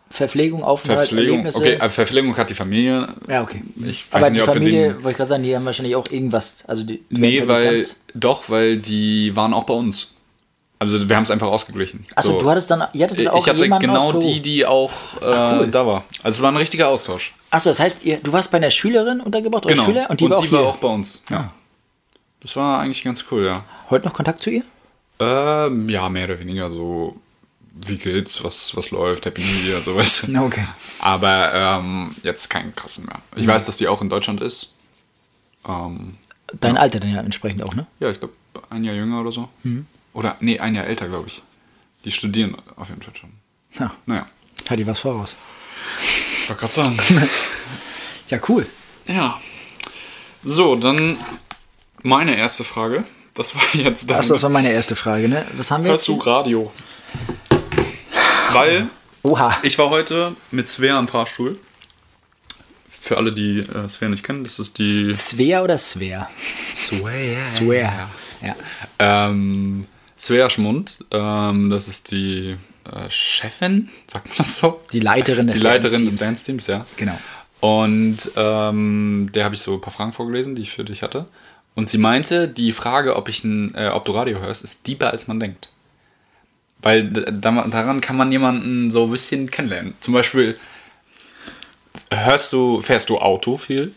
[0.10, 1.39] Verpflegung, Aufenthalt, Verpflegung.
[1.46, 1.58] Erlebnisse?
[1.60, 3.08] Okay, äh, Verpflegung hat die Familie.
[3.28, 3.62] ja, okay.
[3.84, 5.66] Ich weiß Aber nicht, die ob wir Familie, den- wollte ich gerade sagen, die haben
[5.66, 6.64] wahrscheinlich auch irgendwas.
[6.68, 7.86] Also die, Nee, weil.
[8.14, 10.14] Doch, weil die waren auch bei uns.
[10.78, 12.06] Also wir haben es einfach ausgeglichen.
[12.16, 12.40] Achso, So.
[12.40, 15.26] du hattest dann, ihr hattet Ich auch hatte jemanden genau die, die auch äh,
[15.60, 15.68] cool.
[15.72, 16.04] da war.
[16.22, 17.34] Also es war ein richtiger Austausch.
[17.50, 19.86] Achso, das heißt, ihr, du warst bei einer Schülerin untergebracht oder Genau.
[19.86, 20.60] Schüler und die war auch sie hier.
[20.60, 21.24] war auch bei uns.
[21.30, 21.52] Ja.
[22.42, 23.64] Das war eigentlich ganz cool, ja.
[23.90, 24.64] Heute noch Kontakt zu ihr?
[25.20, 27.16] Ähm, ja, mehr oder weniger so,
[27.88, 30.28] wie geht's, was, was läuft, Happy New Year, sowas.
[30.38, 30.68] Okay.
[31.00, 33.20] Aber ähm, jetzt keinen krassen mehr.
[33.38, 34.74] Ich weiß, dass die auch in Deutschland ist.
[35.68, 36.16] Ähm,
[36.60, 37.88] Dein Alter dann ja entsprechend auch, ne?
[38.00, 38.34] ja, ich glaube,
[38.70, 39.48] ein Jahr jünger oder so.
[39.64, 39.88] Mhm.
[40.16, 41.43] Oder, nee, ein Jahr älter, glaube ich.
[42.05, 43.30] Die studieren auf jeden Fall schon.
[43.80, 44.26] Ja, Naja,
[44.70, 45.36] hat die was voraus.
[46.47, 46.97] wollte gerade sagen.
[48.30, 48.66] Ja, cool.
[49.05, 49.39] ja.
[50.43, 51.20] So, dann
[52.01, 53.03] meine erste Frage.
[53.36, 54.20] Das war jetzt deine.
[54.22, 55.45] Achso, das war meine erste Frage, ne?
[55.57, 56.18] Was haben wir Hörst jetzt?
[56.18, 56.72] du Radio?
[58.51, 58.89] Weil
[59.22, 59.57] Oha.
[59.61, 61.59] ich war heute mit Svea am Fahrstuhl.
[62.89, 66.28] Für alle, die äh, Svea nicht kennen, das ist die Svea oder Svea?
[66.74, 67.45] Svea.
[67.45, 68.09] Svea.
[68.41, 68.55] Ja.
[68.97, 69.86] Ähm,
[70.18, 72.55] Svea Schmund, ähm, das ist die
[72.86, 74.82] äh, Chefin, sagt man das so?
[74.91, 76.11] Die Leiterin des Die Leiterin Dance-Teams.
[76.18, 76.86] des Dance-Teams, ja.
[76.97, 77.18] Genau.
[77.59, 81.26] Und ähm, der habe ich so ein paar Fragen vorgelesen, die ich für dich hatte.
[81.74, 85.11] Und sie meinte, die Frage, ob, ich ein, äh, ob du Radio hörst, ist deeper,
[85.11, 85.72] als man denkt.
[86.82, 89.95] Weil daran kann man jemanden so ein bisschen kennenlernen.
[89.99, 90.57] Zum Beispiel,
[92.11, 93.93] hörst du, fährst du Auto viel?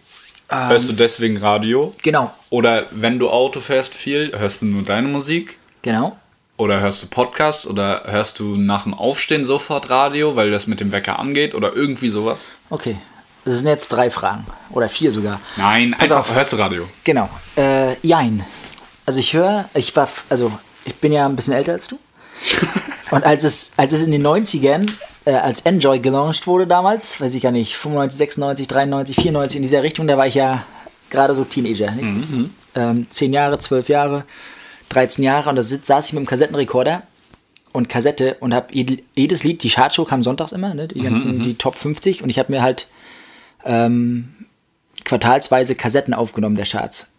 [0.48, 1.94] hörst du deswegen Radio?
[2.02, 2.34] Genau.
[2.48, 5.57] Oder wenn du Auto fährst viel, hörst du nur deine Musik?
[5.82, 6.16] Genau.
[6.56, 7.66] Oder hörst du Podcast?
[7.66, 11.54] Oder hörst du nach dem Aufstehen sofort Radio, weil das mit dem Wecker angeht?
[11.54, 12.50] Oder irgendwie sowas?
[12.70, 12.96] Okay.
[13.44, 14.44] Das sind jetzt drei Fragen.
[14.70, 15.40] Oder vier sogar.
[15.56, 16.34] Nein, Pass einfach auf.
[16.34, 16.88] hörst du Radio.
[17.04, 17.30] Genau.
[17.56, 18.44] Äh, jein.
[19.06, 20.52] Also ich höre, ich war, also
[20.84, 21.98] ich bin ja ein bisschen älter als du.
[23.10, 24.90] Und als es, als es in den 90ern,
[25.24, 29.62] äh, als Enjoy gelauncht wurde damals, weiß ich gar nicht, 95, 96, 93, 94, in
[29.62, 30.64] dieser Richtung, da war ich ja
[31.08, 31.90] gerade so Teenager.
[31.92, 32.50] Nicht?
[32.74, 34.24] Ähm, 10 Jahre, 12 Jahre,
[34.90, 37.02] 13 Jahre und da sitz, saß ich mit dem Kassettenrekorder
[37.72, 38.68] und Kassette und habe
[39.14, 42.38] jedes Lied, die Chartshow kam sonntags immer, ne, die ganzen, die Top 50 und ich
[42.38, 42.88] habe mir halt
[43.64, 44.28] ähm,
[45.04, 47.12] quartalsweise Kassetten aufgenommen der Charts.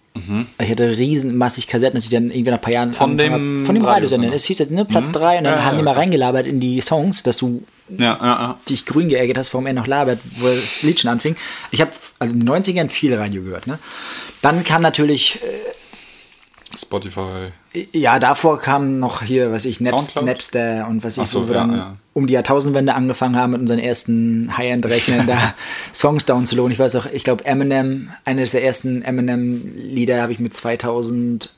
[0.60, 3.66] Ich hatte riesenmassig Kassetten, dass ich dann irgendwie nach ein paar Jahren Von dem hab-
[3.66, 4.34] von dem Radiosender.
[4.34, 6.02] Es hieß jetzt ne, Platz 3 und dann Ja, haben ja, die mal klar.
[6.04, 7.64] reingelabert in die Songs, dass du
[7.96, 11.38] Ja, dich grün geärgert hast, warum er noch labert, wo das Lied schon anfing.
[11.72, 13.66] Ich habe also in den 90ern viel Radio gehört.
[13.68, 13.80] Ne?
[14.42, 15.40] Dann kam natürlich,
[16.78, 17.52] Spotify.
[17.94, 20.16] ja, davor kam noch hier, was ich, Naps?
[20.16, 21.96] Napster und was ich, so, wo wir ja, dann ja.
[22.14, 25.54] um die Jahrtausendwende angefangen haben mit unseren ersten High-End-Rechnern da
[25.94, 26.72] Songs downzuladen.
[26.72, 31.56] Ich weiß auch, ich glaube Eminem, eines der ersten Eminem-Lieder habe ich mit 2000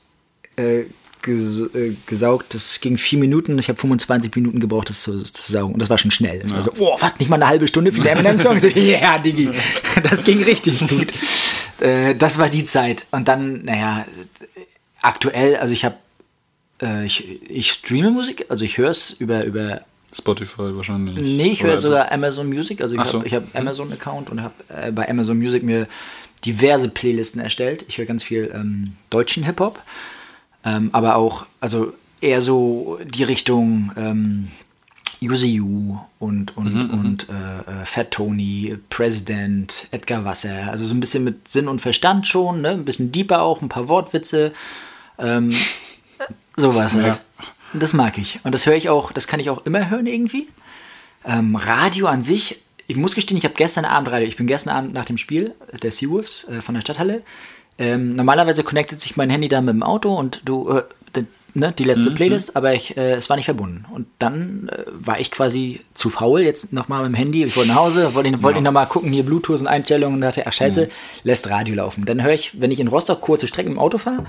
[0.55, 0.83] äh,
[1.21, 2.53] ges äh, gesaugt.
[2.53, 3.57] Das ging vier Minuten.
[3.59, 5.73] Ich habe 25 Minuten gebraucht, das zu, das zu saugen.
[5.73, 6.43] Und das war schon schnell.
[6.53, 8.59] Also, oh, was, nicht mal eine halbe Stunde für den Eminem-Song?
[8.59, 9.49] So, Ja, Diggi.
[10.03, 11.11] Das ging richtig gut.
[11.81, 13.07] Äh, das war die Zeit.
[13.09, 14.05] Und dann, naja,
[15.01, 15.95] aktuell, also ich habe,
[16.81, 19.81] äh, ich, ich streame Musik, also ich höre es über, über
[20.13, 21.15] Spotify wahrscheinlich.
[21.15, 22.81] Nee, ich höre sogar Amazon Music.
[22.81, 23.19] Also ich so.
[23.19, 25.87] habe hab Amazon-Account und habe äh, bei Amazon Music mir
[26.45, 27.85] diverse Playlisten erstellt.
[27.87, 29.79] Ich höre ganz viel ähm, deutschen Hip-Hop,
[30.65, 34.47] ähm, aber auch, also eher so die Richtung ähm,
[35.21, 40.69] UZU und, und, Mhm, und äh, äh, Fat Tony, President, Edgar Wasser.
[40.71, 42.69] Also so ein bisschen mit Sinn und Verstand schon, ne?
[42.69, 44.51] ein bisschen deeper auch, ein paar Wortwitze.
[45.17, 45.53] Ähm,
[46.55, 47.19] sowas halt.
[47.73, 48.39] Das mag ich.
[48.43, 50.47] Und das höre ich auch, das kann ich auch immer hören irgendwie.
[51.25, 54.75] Ähm, Radio an sich, ich muss gestehen, ich habe gestern Abend Radio, ich bin gestern
[54.75, 57.21] Abend nach dem Spiel der Seawolves äh, von der Stadthalle.
[57.77, 60.83] Ähm, normalerweise connectet sich mein Handy da mit dem Auto und du, äh,
[61.15, 63.85] die, ne, die letzte Playlist, aber ich, äh, es war nicht verbunden.
[63.91, 67.69] Und dann äh, war ich quasi zu faul, jetzt nochmal mit dem Handy, ich wollte
[67.69, 70.53] nach Hause, wollte ich, wollte ich nochmal gucken, hier Bluetooth und Einstellungen und dachte, ach
[70.53, 70.89] scheiße,
[71.23, 72.03] lässt Radio laufen.
[72.05, 74.25] Dann höre ich, wenn ich in Rostock kurze Strecken im Auto fahre,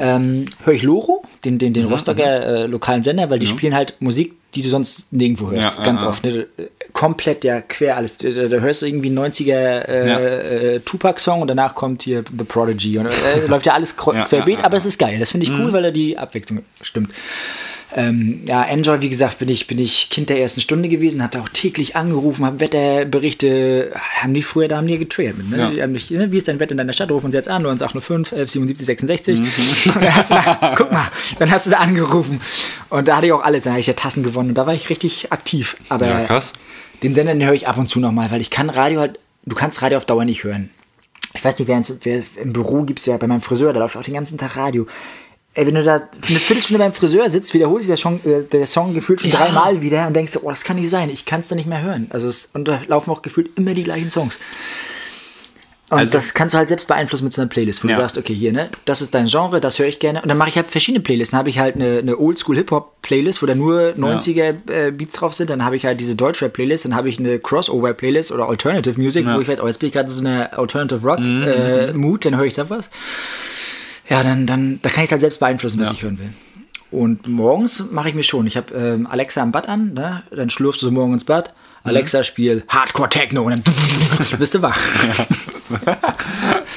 [0.00, 3.94] ähm, höre ich Loro, den, den, den Rostocker äh, lokalen Sender, weil die spielen halt
[4.00, 5.78] Musik, die du sonst nirgendwo hörst.
[5.78, 6.24] Ja, ganz ja, oft.
[6.24, 6.46] Ne?
[6.92, 8.18] Komplett ja quer alles.
[8.18, 10.18] Da, da hörst du irgendwie einen 90er äh, Ja.
[10.18, 12.98] äh, Tupac-Song und danach kommt hier The Prodigy.
[12.98, 14.78] Und äh, läuft ja alles Ja, querbeet, ja, ja, aber ja.
[14.78, 15.18] es ist geil.
[15.18, 17.12] Das finde ich cool, weil da die Abwechslung stimmt.
[17.96, 21.40] Ähm, ja, Enjoy, wie gesagt, bin ich, bin ich Kind der ersten Stunde gewesen, hatte
[21.40, 25.58] auch täglich angerufen, habe Wetterberichte, haben die früher, da haben die mit, ne?
[25.58, 25.70] Ja.
[25.70, 26.30] Die haben mich, ne?
[26.30, 27.10] Wie ist dein Wetter in deiner Stadt?
[27.10, 29.40] Rufen uns jetzt an, 9805, 1177, 66.
[29.40, 29.92] Mhm.
[30.00, 32.40] Dann hast du da, guck mal, dann hast du da angerufen.
[32.90, 34.74] Und da hatte ich auch alles, dann habe ich ja Tassen gewonnen und da war
[34.74, 35.76] ich richtig aktiv.
[35.88, 36.52] Aber Ja, krass.
[37.02, 39.56] den Sender den höre ich ab und zu nochmal, weil ich kann Radio halt, du
[39.56, 40.70] kannst Radio auf Dauer nicht hören.
[41.34, 43.78] Ich weiß nicht, wer, ins, wer im Büro gibt es ja bei meinem Friseur, da
[43.80, 44.86] läuft auch den ganzen Tag Radio.
[45.54, 48.66] Ey, wenn du da eine Viertelstunde beim Friseur sitzt, wiederholt sich der Song, äh, der
[48.66, 51.48] Song gefühlt schon dreimal wieder und denkst, oh, das kann nicht sein, ich kann es
[51.48, 52.06] da nicht mehr hören.
[52.10, 54.38] Also es, und da laufen auch gefühlt immer die gleichen Songs.
[55.90, 57.96] Und Also- das kannst du halt selbst beeinflussen mit so einer Playlist, wo Ja.
[57.96, 60.22] du sagst, okay, hier, ne, das ist dein Genre, das höre ich gerne.
[60.22, 61.32] Und dann mache ich halt verschiedene Playlists.
[61.32, 65.50] Dann habe ich halt eine, eine Oldschool-Hip-Hop-Playlist, wo da nur 90er-Beats drauf sind.
[65.50, 66.84] Dann habe ich halt diese Deutschrap-Playlist.
[66.84, 69.92] Dann habe ich eine Crossover-Playlist oder Alternative Music, wo ich weiß, oh, jetzt bin ich
[69.94, 72.88] gerade in so einer Alternative Rock-Mood, dann höre ich da was.
[74.10, 75.94] Ja, dann, dann da kann ich es halt selbst beeinflussen, was Ja.
[75.94, 76.30] ich hören will.
[76.90, 78.46] Und morgens mache ich mir schon.
[78.48, 80.24] Ich habe ähm, Alexa im Bad an, ne?
[80.34, 81.54] dann schlurfst du so morgen ins Bad.
[81.84, 83.62] Alexa, spiel Hardcore Techno und dann
[84.38, 84.78] bist du wach.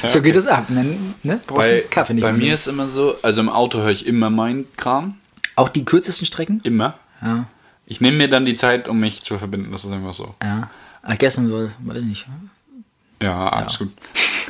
[0.07, 0.65] So geht es ab.
[0.69, 1.41] Dann ne?
[1.45, 4.29] brauchst du Kaffee nicht bei mir ist immer so, also im Auto höre ich immer
[4.29, 5.17] meinen Kram.
[5.55, 6.61] Auch die kürzesten Strecken?
[6.63, 6.97] Immer.
[7.21, 7.47] Ja.
[7.86, 9.71] Ich nehme mir dann die Zeit, um mich zu verbinden.
[9.71, 10.36] Das ist einfach so.
[10.41, 10.69] Ja.
[11.17, 12.25] Gestern war, weiß ich nicht.
[13.24, 13.89] Ja, alles gut.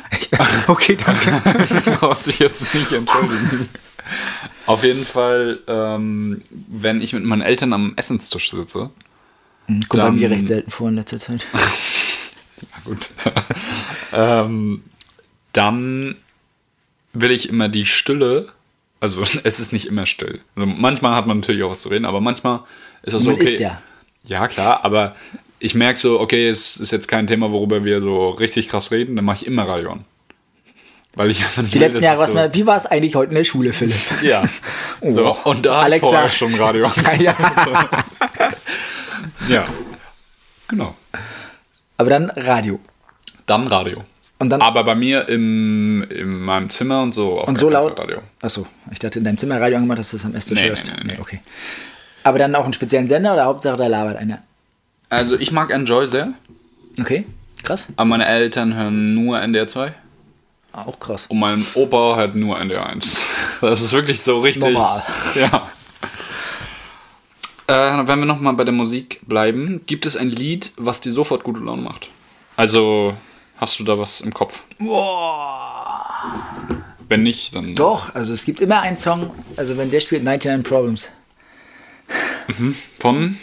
[0.66, 1.40] okay, danke.
[1.84, 3.68] Du brauchst dich jetzt nicht entschuldigen.
[4.66, 8.90] Auf jeden Fall, ähm, wenn ich mit meinen Eltern am Essenstisch sitze,
[9.66, 11.46] Kommt bei mir recht selten vor in letzter Zeit.
[11.54, 13.10] ja gut,
[14.12, 14.82] ähm,
[15.52, 16.16] dann
[17.12, 18.48] will ich immer die Stille,
[19.00, 20.40] also es ist nicht immer still.
[20.56, 22.60] Also manchmal hat man natürlich auch was zu reden, aber manchmal
[23.04, 23.44] ist das so, Man okay.
[23.44, 23.80] isst ja.
[24.26, 25.14] Ja, klar, aber
[25.64, 29.16] ich merke so, okay, es ist jetzt kein Thema, worüber wir so richtig krass reden,
[29.16, 30.04] dann mache ich immer Radio an.
[31.16, 33.14] Weil ich einfach nicht Die letzten Jahre, es was so, mal, wie war es eigentlich
[33.14, 33.96] heute in der Schule, Philipp?
[34.22, 34.42] Ja.
[35.02, 35.50] So, Oh.
[35.50, 36.06] und da Alexa.
[36.08, 36.90] Vorher schon Radio.
[37.20, 37.34] ja.
[39.48, 39.64] ja.
[40.68, 40.94] Genau.
[41.96, 42.80] Aber dann Radio.
[43.46, 44.04] Dann Radio.
[44.38, 47.98] Und dann- Aber bei mir im, in meinem Zimmer und so Und so laut.
[47.98, 48.18] Radio.
[48.42, 50.86] Achso, ich dachte in deinem Zimmer Radio angemacht, dass du das am Esstisch Nee, hörst.
[50.88, 51.18] nee, nee, nee.
[51.20, 51.40] okay.
[52.24, 54.42] Aber dann auch einen speziellen Sender oder Hauptsache da labert einer?
[55.10, 56.32] Also ich mag Enjoy sehr,
[57.00, 57.24] Okay,
[57.62, 57.88] krass.
[57.96, 59.94] aber meine Eltern hören nur NDR 2
[60.72, 61.26] Auch krass.
[61.28, 63.22] und mein Opa hört nur NDR 1.
[63.60, 64.62] Das ist wirklich so richtig.
[64.72, 65.02] Normal.
[65.36, 65.70] Ja.
[67.66, 71.44] Äh, wenn wir nochmal bei der Musik bleiben, gibt es ein Lied, was dir sofort
[71.44, 72.08] gute Laune macht?
[72.56, 73.16] Also,
[73.56, 74.64] hast du da was im Kopf?
[77.08, 77.74] Wenn nicht, dann.
[77.74, 81.08] Doch, also es gibt immer einen Song, also wenn der spielt 99 Problems.
[82.98, 83.38] Von?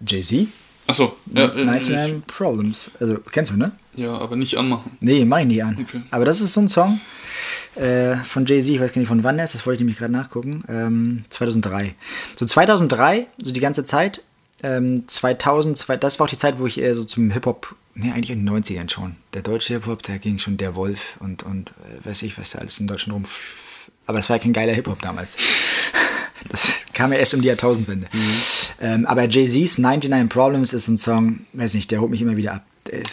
[0.00, 0.48] Jay-Z?
[0.86, 2.90] Achso, ja, äh, 99 Problems.
[2.98, 3.72] Also, kennst du, ne?
[3.94, 4.92] ja, aber nicht anmachen.
[5.00, 5.76] Nee, mach ich nicht an.
[5.80, 6.02] Okay.
[6.10, 7.00] Aber das ist so ein Song
[7.78, 9.98] äh, von Jay-Z, ich weiß gar nicht von wann er ist, das wollte ich nämlich
[9.98, 10.64] gerade nachgucken.
[10.68, 11.94] Ähm, 2003.
[12.36, 14.24] So 2003, so die ganze Zeit.
[14.62, 18.10] Ähm, 2000, zwei, das war auch die Zeit, wo ich eher so zum Hip-Hop, nee,
[18.10, 19.14] eigentlich in den 90ern schon.
[19.34, 22.58] Der deutsche Hip-Hop, da ging schon der Wolf und, und äh, weiß ich, was da
[22.58, 23.24] alles in Deutschland rum.
[24.06, 25.36] Aber es war ja kein geiler Hip-Hop damals.
[26.48, 28.06] Das kam ja erst um die Jahrtausendwende.
[28.80, 32.54] Ähm, aber Jay-Z's 99 Problems ist ein Song, weiß nicht, der holt mich immer wieder
[32.54, 32.64] ab.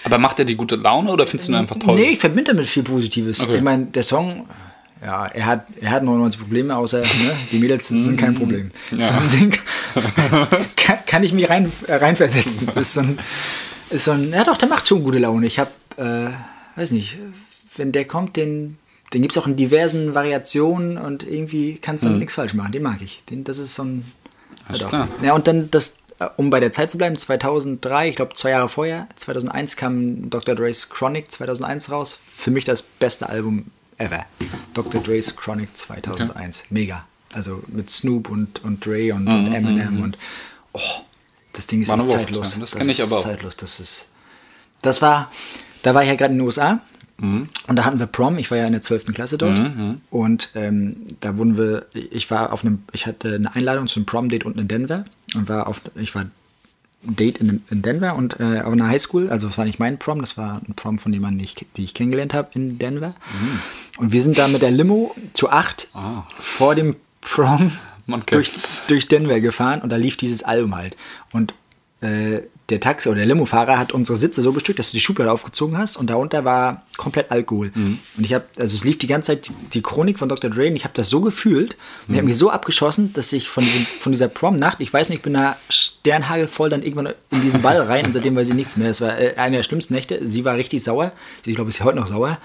[0.05, 1.95] Aber macht er die gute Laune oder findest du ihn einfach toll?
[1.95, 3.41] Nee, ich verbinde damit viel Positives.
[3.41, 3.57] Okay.
[3.57, 4.47] Ich meine, der Song,
[5.03, 8.71] ja, er hat, er hat 99 Probleme, außer ne, die Mädels sind kein Problem.
[8.89, 9.57] So ein Ding
[10.75, 12.69] kann, kann ich mich rein, äh, reinversetzen.
[12.75, 13.19] Ist so ein,
[13.89, 15.45] ist so ein, ja doch, der macht schon gute Laune.
[15.45, 17.17] Ich habe, äh, weiß nicht,
[17.75, 18.77] wenn der kommt, den,
[19.15, 22.71] den gibt es auch in diversen Variationen und irgendwie kannst du damit nichts falsch machen.
[22.73, 23.23] Den mag ich.
[23.29, 24.05] Den, das ist so ein.
[24.67, 24.89] Alles doch.
[24.89, 25.07] klar.
[25.23, 28.49] Ja, und dann das, äh, um bei der Zeit zu bleiben, 2003, ich glaube zwei
[28.51, 30.53] Jahre vorher, 2001 kam Dr.
[30.53, 32.19] Dre's Chronic 2001 raus.
[32.35, 34.25] Für mich das beste Album ever.
[34.73, 35.01] Dr.
[35.01, 36.65] Dre's Chronic 2001.
[36.69, 37.05] Mega.
[37.33, 40.17] Also mit Snoop und, und Dre und, und Eminem und
[40.73, 40.79] oh,
[41.53, 42.53] das Ding ist Mhm, echt Woche, zeitlos.
[42.55, 42.59] ja.
[42.61, 43.23] Das kenn ich ist aber auch.
[43.23, 43.55] Zeitlos.
[43.55, 44.07] Das ist.
[44.81, 45.31] Das war,
[45.83, 46.79] da war ich ja gerade in den USA.
[47.17, 47.49] Mhm.
[47.67, 49.13] Und da hatten wir Prom, ich war ja in der 12.
[49.13, 49.57] Klasse dort.
[50.09, 54.05] Und ähm, da wurden wir, ich war auf einem, ich hatte eine Einladung zu einem
[54.05, 56.25] Prom-Date unten in Denver und war auf, ich war
[57.03, 60.21] Date in, in Denver und äh, auf einer Highschool, also es war nicht mein Prom,
[60.21, 63.09] das war ein Prom von jemandem, die ich, die ich kennengelernt habe in Denver.
[63.09, 63.59] Mhm.
[63.97, 65.89] Und wir sind da mit der Limo zu acht
[66.39, 67.71] vor dem Prom
[68.27, 68.51] durch,
[68.87, 70.97] durch Denver gefahren und da lief dieses Album halt.
[71.31, 71.53] Und
[72.01, 75.31] äh, der Taxi oder der Limofahrer hat unsere Sitze so bestückt, dass du die Schublade
[75.31, 77.71] aufgezogen hast und darunter war komplett Alkohol.
[77.75, 80.49] Und ich habe, also es lief die ganze Zeit die, Chronik von Dr.
[80.49, 83.49] Dre und ich habe das so gefühlt und ich habe mich so abgeschossen, dass ich
[83.49, 87.41] von, diesem, von dieser Prom-Nacht, ich weiß nicht, ich bin da sternhagelvoll dann irgendwann in
[87.41, 88.87] diesen Ball rein und seitdem weiß ich nichts mehr.
[88.87, 90.27] Das war äh, eine der schlimmsten Nächte.
[90.27, 91.11] Sie war richtig sauer.
[91.43, 92.39] Sie, ich glaube, ist heute noch sauer.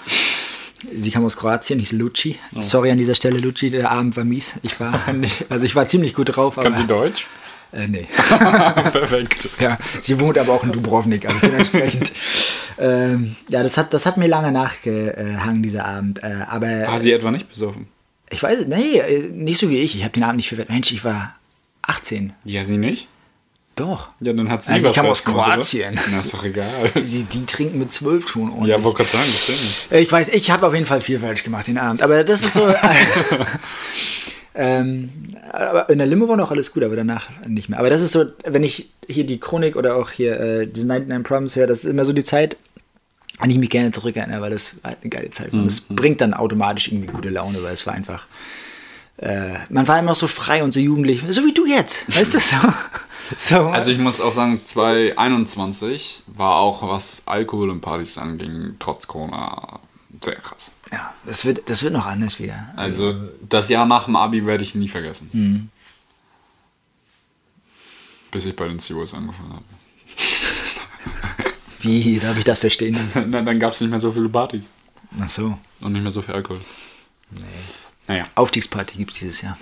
[0.92, 2.38] Sie kam aus Kroatien, hieß Luci.
[2.58, 4.54] Sorry an dieser Stelle, Luci, der Abend war mies.
[4.62, 5.00] Ich war,
[5.48, 6.56] also ich war ziemlich gut drauf.
[6.56, 7.26] Kann sie Deutsch?
[7.72, 8.06] Äh, nee.
[8.92, 9.48] Perfekt.
[9.60, 12.10] Ja, sie wohnt aber auch in Dubrovnik, also dementsprechend.
[12.78, 16.22] ähm, ja, das hat, das hat mir lange nachgehangen, dieser Abend.
[16.22, 17.86] Äh, aber War sie etwa nicht besoffen?
[18.32, 19.96] ich weiß, nee, äh, nicht so wie ich.
[19.96, 20.72] Ich habe den Abend nicht verwertet.
[20.72, 21.34] Mensch, ich war
[21.82, 22.32] 18.
[22.44, 23.08] Ja, sie nicht?
[23.76, 24.08] Doch.
[24.20, 25.32] Ja, dann hat sie Also ich kam aus oder?
[25.32, 25.98] Kroatien.
[26.10, 26.90] Na, ist doch egal.
[26.94, 28.68] Die, die trinken mit zwölf schon ordentlich.
[28.76, 29.92] Ja, wollte gerade sagen, das stimmt.
[29.92, 32.02] Äh, Ich weiß, ich habe auf jeden Fall viel falsch gemacht den Abend.
[32.02, 32.68] Aber das ist so.
[34.60, 35.08] Ähm,
[35.52, 37.78] aber in der Limo war noch alles gut, aber danach nicht mehr.
[37.78, 41.26] Aber das ist so, wenn ich hier die Chronik oder auch hier äh, diese 99
[41.26, 42.58] Problems höre, das ist immer so die Zeit,
[43.38, 45.64] an die ich mich gerne zurückerinnere, weil das halt eine geile Zeit war.
[45.64, 48.26] Das bringt dann automatisch irgendwie gute Laune, weil es war einfach.
[49.16, 52.14] Äh, man war immer so frei und so jugendlich, so wie du jetzt.
[52.14, 52.56] Weißt du so?
[53.38, 59.06] so Also ich muss auch sagen, 2021 war auch, was Alkohol und Partys anging, trotz
[59.06, 59.80] Corona
[60.22, 60.72] sehr krass.
[60.92, 62.68] Ja, das wird, das wird noch anders wieder.
[62.76, 63.14] Also
[63.48, 65.70] das Jahr nach dem Abi werde ich nie vergessen.
[68.30, 69.64] Bis ich bei den Seawolves angefangen habe.
[71.80, 72.98] Wie darf ich das verstehen?
[73.28, 74.70] Na, dann gab es nicht mehr so viele Partys
[75.18, 75.58] Ach so.
[75.80, 76.60] und nicht mehr so viel Alkohol.
[77.30, 77.40] Nee.
[78.06, 79.56] Naja, Aufstiegsparty gibt es dieses Jahr.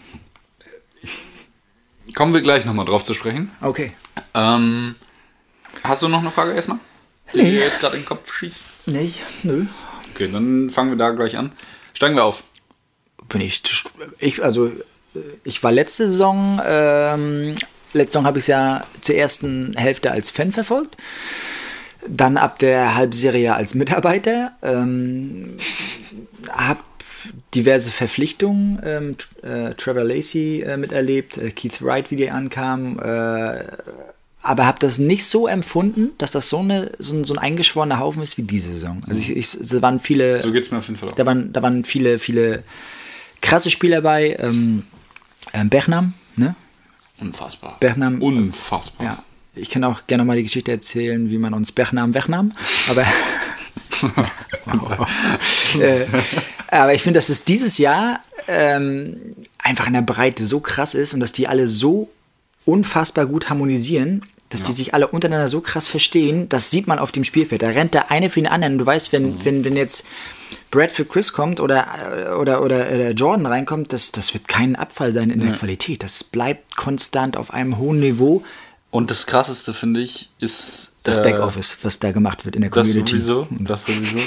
[2.15, 3.51] kommen wir gleich nochmal drauf zu sprechen.
[3.61, 3.93] Okay.
[4.35, 4.97] Ähm,
[5.85, 6.79] hast du noch eine Frage erstmal?
[7.35, 7.51] Die Nee.
[7.53, 8.59] dir jetzt gerade in den Kopf schießt?
[8.87, 9.13] Nee,
[9.43, 9.67] nö.
[10.19, 11.53] Okay, dann fangen wir da gleich an.
[11.95, 12.43] Steigen wir auf.
[13.29, 13.63] Bin ich,
[14.19, 14.73] ich also
[15.45, 17.55] ich war letzte Saison, ähm,
[17.93, 20.97] letzte Saison habe ich es ja zur ersten Hälfte als Fan verfolgt,
[22.09, 25.57] dann ab der Halbserie als Mitarbeiter, ähm,
[26.51, 26.81] habe
[27.55, 33.63] diverse Verpflichtungen, ähm, äh, Trevor Lacey äh, miterlebt, äh, Keith Wright, wie der ankam, äh,
[34.49, 37.99] aber habe das nicht so empfunden, dass das so, eine, so, ein, so ein eingeschworener
[37.99, 39.03] Haufen ist wie diese Saison.
[39.07, 41.15] Also ich, ich, es waren viele So geht es mir auf jeden Fall auch.
[41.15, 42.63] da waren, da waren viele, viele
[43.41, 44.37] krasse Spieler bei.
[44.41, 44.85] Ähm,
[45.53, 46.55] ähm, Bernam, ne?
[47.21, 47.77] Unfassbar.
[47.81, 49.07] Bernam- Unfassbar.
[49.07, 49.25] Ja.
[49.55, 52.53] Ich kann auch gerne mal die Geschichte erzählen, wie man uns Bernam wegnahm.
[52.89, 53.03] Aber,
[55.81, 56.05] äh,
[56.71, 59.17] aber ich finde, dass es dieses Jahr ähm,
[59.63, 62.11] einfach in der Breite so krass ist und dass die alle so
[62.65, 67.13] unfassbar gut harmonisieren, dass die sich alle untereinander so krass verstehen, das sieht man auf
[67.13, 67.63] dem Spielfeld.
[67.63, 68.79] Da rennt der eine für den anderen.
[68.79, 70.07] Du weißt, wenn, wenn, wenn jetzt
[70.71, 71.87] Brad für Chris kommt oder,
[72.41, 76.03] oder, oder, oder Jordan reinkommt, das, das wird kein Abfall sein in der Qualität.
[76.03, 78.43] Das bleibt konstant auf einem hohen Niveau.
[78.91, 82.71] Und das Krasseste, finde ich, ist Das äh, Backoffice, was da gemacht wird in der
[82.71, 83.19] Das Community.
[83.19, 84.19] sowieso, das sowieso.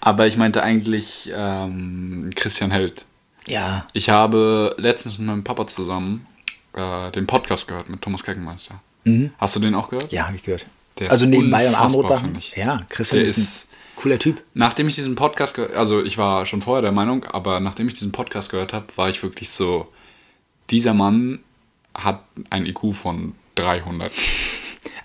[0.00, 3.04] Aber ich meinte eigentlich ähm, Christian Held.
[3.46, 6.26] Ja, Ich habe letztens mit meinem Papa zusammen
[6.72, 8.80] äh, den Podcast gehört mit Thomas Keckenmeister.
[9.38, 10.10] Hast du den auch gehört?
[10.12, 10.66] ja, habe ich gehört.
[10.98, 12.24] Der also Abendrotbachen.
[12.26, 12.54] finde ich.
[12.56, 14.42] Ja, Christian Der ist ein ist- cooler Typ.
[14.54, 17.94] Nachdem ich diesen Podcast gehört also ich war schon vorher der Meinung, aber nachdem ich
[17.94, 19.88] diesen Podcast gehört habe, war ich wirklich so,
[20.70, 21.40] dieser Mann
[21.94, 24.10] hat ein IQ von 300.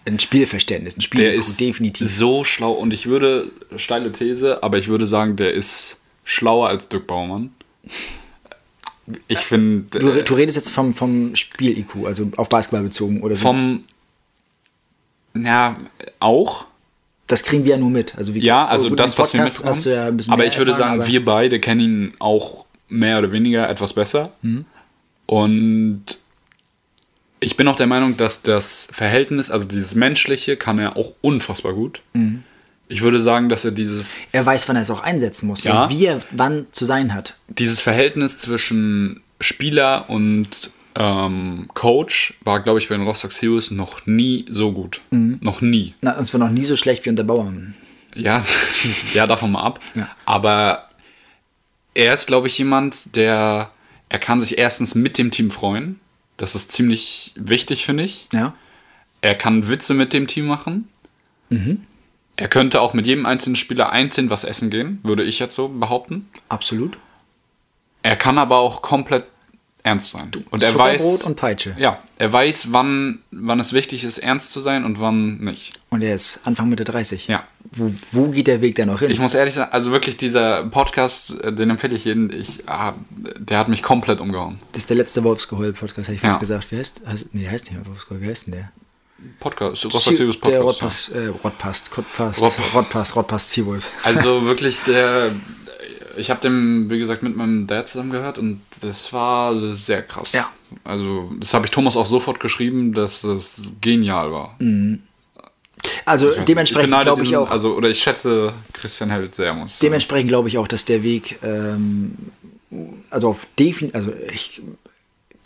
[0.07, 2.07] Ein Spielverständnis, ein Spiel Der ist definitiv.
[2.09, 6.89] so schlau und ich würde, steile These, aber ich würde sagen, der ist schlauer als
[6.89, 7.51] Dirk Baumann.
[9.27, 13.41] Ich finde, Du, du redest jetzt vom, vom Spiel-IQ, also auf Basketball bezogen oder so.
[13.41, 13.83] vom,
[15.35, 15.77] ja,
[16.19, 16.65] auch,
[17.27, 18.15] Das kriegen wir ja nur mit.
[18.17, 19.75] Also wir ja, also das, was wir Podcast mitbekommen.
[19.75, 19.95] hast du
[20.27, 23.93] ja aber ich würde erfahren, sagen, wir beide kennen ihn auch mehr oder weniger etwas
[23.93, 24.31] besser.
[24.41, 24.65] Mhm.
[25.25, 26.03] Und
[27.39, 31.73] ich bin auch der Meinung, dass das Verhältnis, also dieses Menschliche, kann er auch unfassbar
[31.73, 32.01] gut.
[32.13, 32.43] Mhm.
[32.91, 35.89] Ich würde sagen, dass er dieses, Er weiß, wann er es auch einsetzen muss, Ja.
[35.89, 37.37] wie er wann zu sein hat.
[37.47, 44.05] dieses Verhältnis zwischen Spieler und ähm, Coach war, glaube ich, bei den Rostock Heroes noch
[44.07, 45.01] nie so gut.
[45.11, 45.37] Mhm.
[45.41, 45.93] Noch nie.
[46.01, 47.75] Na, uns war noch nie so schlecht wie unter Bauern.
[48.15, 48.43] Ja,
[49.13, 49.79] ja, davon mal ab.
[49.93, 50.09] Ja.
[50.25, 50.89] Aber
[51.93, 53.71] er ist, glaube ich, jemand, der,
[54.09, 55.99] er kann sich erstens mit dem Team freuen.
[56.37, 58.27] Das ist ziemlich wichtig, finde ich.
[58.33, 58.55] Ja.
[59.21, 60.87] Er kann Witze mit dem Team machen.
[62.39, 65.67] Er könnte auch mit jedem einzelnen Spieler einzeln was essen gehen, würde ich jetzt so
[65.67, 66.29] behaupten.
[66.47, 66.97] Absolut.
[68.01, 69.25] Er kann aber auch komplett
[69.83, 70.31] ernst sein.
[70.49, 71.75] Und er Zuckerbrot weiß, und Peitsche.
[71.77, 75.81] ja, er weiß, wann, wann es wichtig ist, ernst zu sein und wann nicht.
[75.89, 77.27] Und er ist Anfang Mitte 30.
[77.27, 77.43] Ja.
[77.71, 79.11] Wo, wo geht der Weg denn noch hin?
[79.11, 82.93] Ich muss ehrlich sagen, also wirklich dieser Podcast, äh, den empfehle ich jedem, ich, ah,
[83.37, 84.59] der hat mich komplett umgehauen.
[84.71, 86.39] das ist der letzte Wolfsgeheul-Podcast, hätte ich fast Ja.
[86.39, 86.71] gesagt.
[86.71, 88.21] Wie heißt, heißt Nee, der heißt nicht mehr Wolfsgeheul.
[88.21, 88.71] Wie heißt denn der?
[89.39, 90.63] Podcast, Rostock Series Der Podcast.
[90.63, 91.91] Rottpass, äh, Rottpast.
[92.73, 93.91] Rottpass, Rottpass, Seawolves.
[94.03, 94.11] ja.
[94.11, 95.31] Also wirklich der.
[96.17, 100.33] Ich habe den, wie gesagt, mit meinem Dad zusammen gehört und das war sehr krass.
[100.33, 100.49] Ja.
[100.83, 104.57] Also, das habe ich Thomas auch sofort geschrieben, dass das genial war.
[106.05, 109.79] Also weiß nicht, dementsprechend glaube ich auch, Also, oder ich schätze Christian Held sehr, muss
[109.79, 112.15] dementsprechend glaube ich auch, dass der Weg, ähm,
[113.09, 114.61] also auf defin, also ich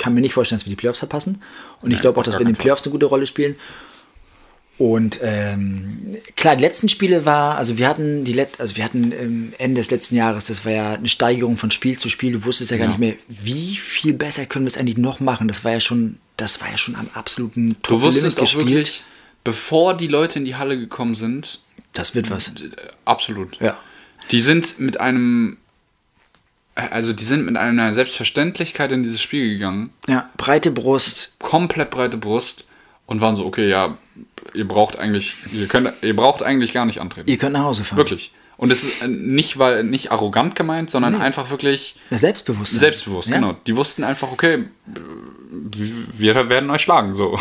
[0.03, 1.41] kann mir nicht vorstellen, dass wir die Playoffs verpassen.
[1.81, 2.55] Und ich glaube auch, dass wir in den.
[2.55, 3.55] Playoffs eine gute Rolle spielen.
[4.79, 9.11] Und ähm, klar, die letzten Spiele war, also wir hatten die Let also wir hatten
[9.11, 12.33] ähm, Ende des letzten Jahres, das war ja eine Steigerung von Spiel zu Spiel.
[12.33, 12.89] Du wusstest ja gar Ja.
[12.89, 15.47] nicht mehr, wie viel besser können wir es eigentlich noch machen.
[15.47, 18.67] Das war ja schon, das war ja schon am absoluten Du wusstest auch gespielt.
[18.67, 19.03] wirklich,
[19.43, 21.59] bevor die Leute in die Halle gekommen sind,
[21.93, 22.51] Das wird was.
[23.05, 23.59] absolut.
[23.61, 23.77] Ja.
[24.31, 25.57] Die sind mit einem,
[26.75, 32.17] also die sind mit einer Selbstverständlichkeit in dieses Spiel gegangen, Ja, breite Brust, komplett breite
[32.17, 32.65] Brust
[33.05, 33.97] und waren so, okay, ja,
[34.53, 37.29] ihr braucht eigentlich, ihr könnt, ihr braucht eigentlich gar nicht antreten.
[37.29, 37.97] ihr könnt nach Hause fahren.
[37.97, 38.33] Wirklich.
[38.57, 42.79] Und es ist äh, nicht, weil nicht arrogant gemeint, sondern einfach wirklich Das Selbstbewusstsein.
[42.79, 43.29] selbstbewusst.
[43.29, 43.35] Ja.
[43.35, 43.57] Genau.
[43.67, 44.65] Die wussten einfach, okay,
[45.55, 47.37] wir werden euch schlagen, so.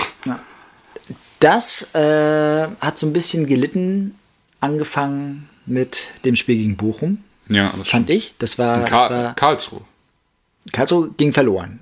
[1.41, 4.15] Das äh, hat so ein bisschen gelitten,
[4.61, 7.19] angefangen mit dem Spiel gegen Bochum,
[7.49, 8.11] Ja, das fand stimmt.
[8.11, 8.35] ich.
[8.39, 9.83] Das war, das Karl, war Karlsruhe.
[10.73, 11.81] Karlsruhe ging verloren.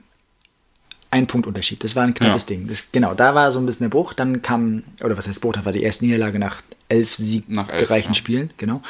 [1.12, 1.82] Ein Punkt Unterschied.
[1.82, 2.46] Das war ein knappes Ja.
[2.56, 2.68] Ding.
[2.68, 4.14] Das, genau, da war so ein bisschen der Bruch.
[4.14, 5.54] Dann kam, oder was heißt Bruch?
[5.54, 8.14] Das war die erste Niederlage nach elf Nach elf, siegreichen ja.
[8.14, 8.50] Spielen.
[8.58, 8.80] Genau.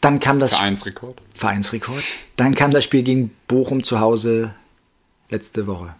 [0.00, 1.20] Dann kam das Vereinsrekord.
[1.34, 2.02] Vereinsrekord.
[2.36, 4.54] Dann kam das Spiel gegen Bochum zu Hause
[5.30, 5.94] letzte Woche.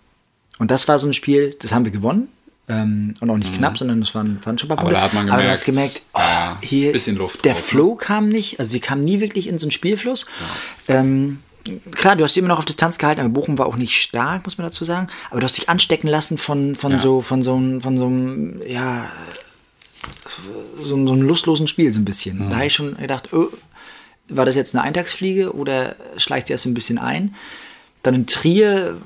[0.58, 2.28] Und das war so ein Spiel, das haben wir gewonnen.
[2.68, 4.88] Ähm, und auch nicht knapp, sondern es waren, waren schon ein paar Mhm.
[4.88, 4.94] Aber Punkte.
[4.94, 7.60] da hat man Aber du hast gemerkt, gemerkt, oh, ja, hier, bisschen Luft der raus,
[7.62, 7.68] ne?
[7.68, 10.26] Flow kam nicht, also sie kam nie wirklich in so einen Spielfluss.
[10.88, 11.38] Ähm,
[11.92, 14.44] klar, du hast sie immer noch auf Distanz gehalten, aber Bochum war auch nicht stark,
[14.44, 15.06] muss man dazu sagen.
[15.30, 16.98] Aber du hast dich anstecken lassen von, von Ja.
[16.98, 19.04] so, von so, einem- von so einem, ja,
[20.82, 22.50] so, so einem lustlosen Spiel so ein bisschen.
[22.50, 23.46] Da habe ich schon gedacht, oh,
[24.28, 27.34] war das jetzt eine Eintagsfliege oder schleicht sie erst so ein bisschen ein?
[28.02, 28.96] Dann in Trier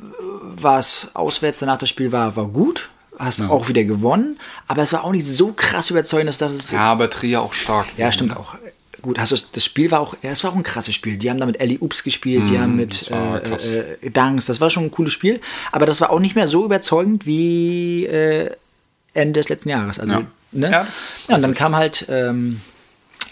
[0.42, 2.88] war es auswärts, danach das Spiel war, war gut.
[3.20, 6.72] Hast auch wieder gewonnen, aber es war auch nicht so krass überzeugend, dass das jetzt
[6.72, 7.86] Ja, aber Trier auch stark.
[7.96, 8.54] ja, stimmt auch.
[9.02, 11.16] Gut, hast du das Spiel war auch, ja, es war auch ein krasses Spiel.
[11.16, 13.64] Die haben da mit Ellie Ups gespielt, die haben mit das war äh, krass.
[13.64, 15.40] äh, Danks, das war schon ein cooles Spiel,
[15.72, 18.50] aber das war auch nicht mehr so überzeugend wie äh,
[19.14, 19.98] Ende des letzten Jahres.
[19.98, 20.26] Also, Ja.
[20.52, 20.70] ne?
[20.70, 20.86] Ja,
[21.28, 22.60] Ja, und dann kam halt ähm,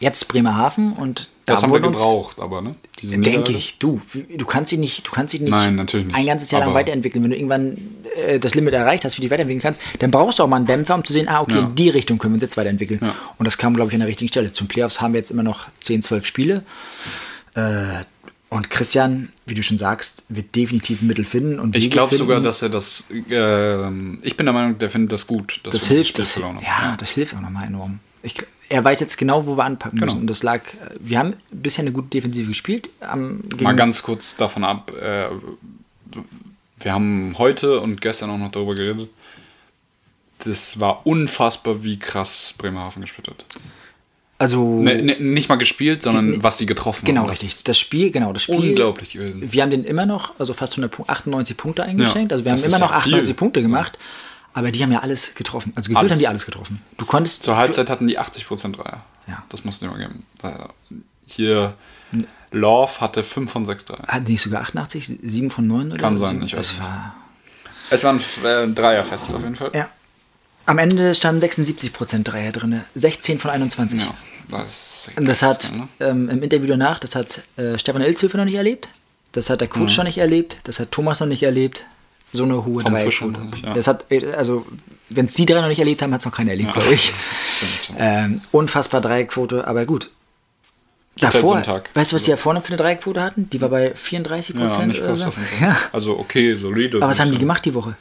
[0.00, 2.74] jetzt Bremerhaven und Das haben wir gebraucht, aber, ne?
[3.02, 4.00] Denke ich, du,
[4.36, 6.16] du kannst dich nicht, du kannst dich nicht, Nein, natürlich nicht.
[6.16, 7.22] ein ganzes Jahr lang weiterentwickeln.
[7.22, 7.78] Wenn du irgendwann
[8.26, 10.56] äh, das Limit erreicht hast, wie du dich weiterentwickeln kannst, dann brauchst du auch mal
[10.56, 11.60] einen Dämpfer, um zu sehen, ah, okay, Ja.
[11.60, 13.00] in die Richtung können wir uns jetzt weiterentwickeln.
[13.02, 13.14] Ja.
[13.36, 14.50] Und das kam, glaube ich, an der richtigen Stelle.
[14.52, 16.62] Zum Playoffs haben wir jetzt immer noch 10, 12 Spiele.
[17.54, 17.84] Äh,
[18.50, 21.60] und Christian, wie du schon sagst, wird definitiv ein Mittel finden.
[21.60, 23.04] Und Ich glaube sogar, dass er das.
[23.30, 25.60] ähm, ich bin der Meinung, der findet das gut.
[25.64, 26.18] das hilft.
[26.18, 26.58] Das, haben.
[26.62, 28.00] ja, das hilft auch nochmal enorm.
[28.22, 28.34] Ich,
[28.68, 30.12] er weiß jetzt genau, wo wir anpacken Genau.
[30.12, 30.20] müssen.
[30.22, 30.60] Und das lag,
[31.00, 32.88] wir haben bisher eine gute Defensive gespielt.
[33.00, 34.92] Am, Mal ganz kurz davon ab.
[35.00, 35.28] Äh,
[36.80, 39.08] wir haben heute und gestern auch noch darüber geredet.
[40.44, 43.44] Das war unfassbar, wie krass Bremerhaven gespielt hat.
[44.38, 47.28] also, Ne, ne, nicht mal gespielt, sondern Die- was sie getroffen Genau, haben.
[47.30, 47.64] Das richtig.
[47.64, 48.54] Das Spiel, genau, das Spiel.
[48.56, 49.32] Unglaublich irre.
[49.40, 52.30] Wir haben den immer noch, also fast 100 Punkte, 98 Punkte eingeschenkt.
[52.30, 53.34] Ja, also wir haben immer noch ja 98 viel.
[53.34, 53.98] Punkte gemacht.
[54.54, 55.72] Aber die haben ja alles getroffen.
[55.76, 56.12] Also gefühlt Alles.
[56.12, 56.82] haben die alles getroffen.
[56.96, 57.42] Du konntest.
[57.44, 59.04] Zur Halbzeit hatten die 80% Dreier.
[59.26, 59.44] Ja.
[59.50, 60.24] Das musst du dir mal geben.
[61.26, 61.74] Hier,
[62.50, 64.06] Love hatte 5 von 6 Dreier.
[64.08, 66.82] Hat nicht sogar 88, 7 von 9 oder Kann sein, ich weiß nicht.
[66.82, 67.14] war.
[67.90, 69.70] Es waren äh, Dreierfest auf jeden Fall.
[69.74, 69.88] Ja.
[70.66, 72.82] Am Ende standen 76% Dreier drin.
[72.94, 74.00] 16 von 21.
[74.00, 74.14] Ja,
[74.50, 75.88] das, das hat ne?
[76.00, 78.90] ähm, im Interview danach, das hat äh, Stefan Ilzhöfer noch nicht erlebt.
[79.32, 80.58] Das hat der Coach noch nicht erlebt.
[80.64, 81.86] Das hat Thomas noch nicht erlebt.
[82.32, 82.82] So eine hohe.
[82.82, 83.40] Tom Dreierquote.
[83.64, 83.74] Ja.
[83.74, 84.04] Das hat,
[84.36, 84.66] also,
[85.10, 87.12] wenn es die drei noch nicht erlebt haben, hat es noch keiner erlebt, glaube ich.
[87.82, 87.98] Stimmt.
[87.98, 90.10] Ähm, unfassbar Dreierquote, aber gut.
[91.22, 91.90] halt so Davor, einen Tag.
[91.94, 93.48] weißt du, was die ja vorne für eine Dreierquote hatten?
[93.50, 95.32] Die war bei 34 Ja, Prozent krass so.
[95.60, 95.76] Ja.
[95.92, 96.98] Also okay, solide.
[96.98, 97.96] Aber was haben die so- gemacht die Woche?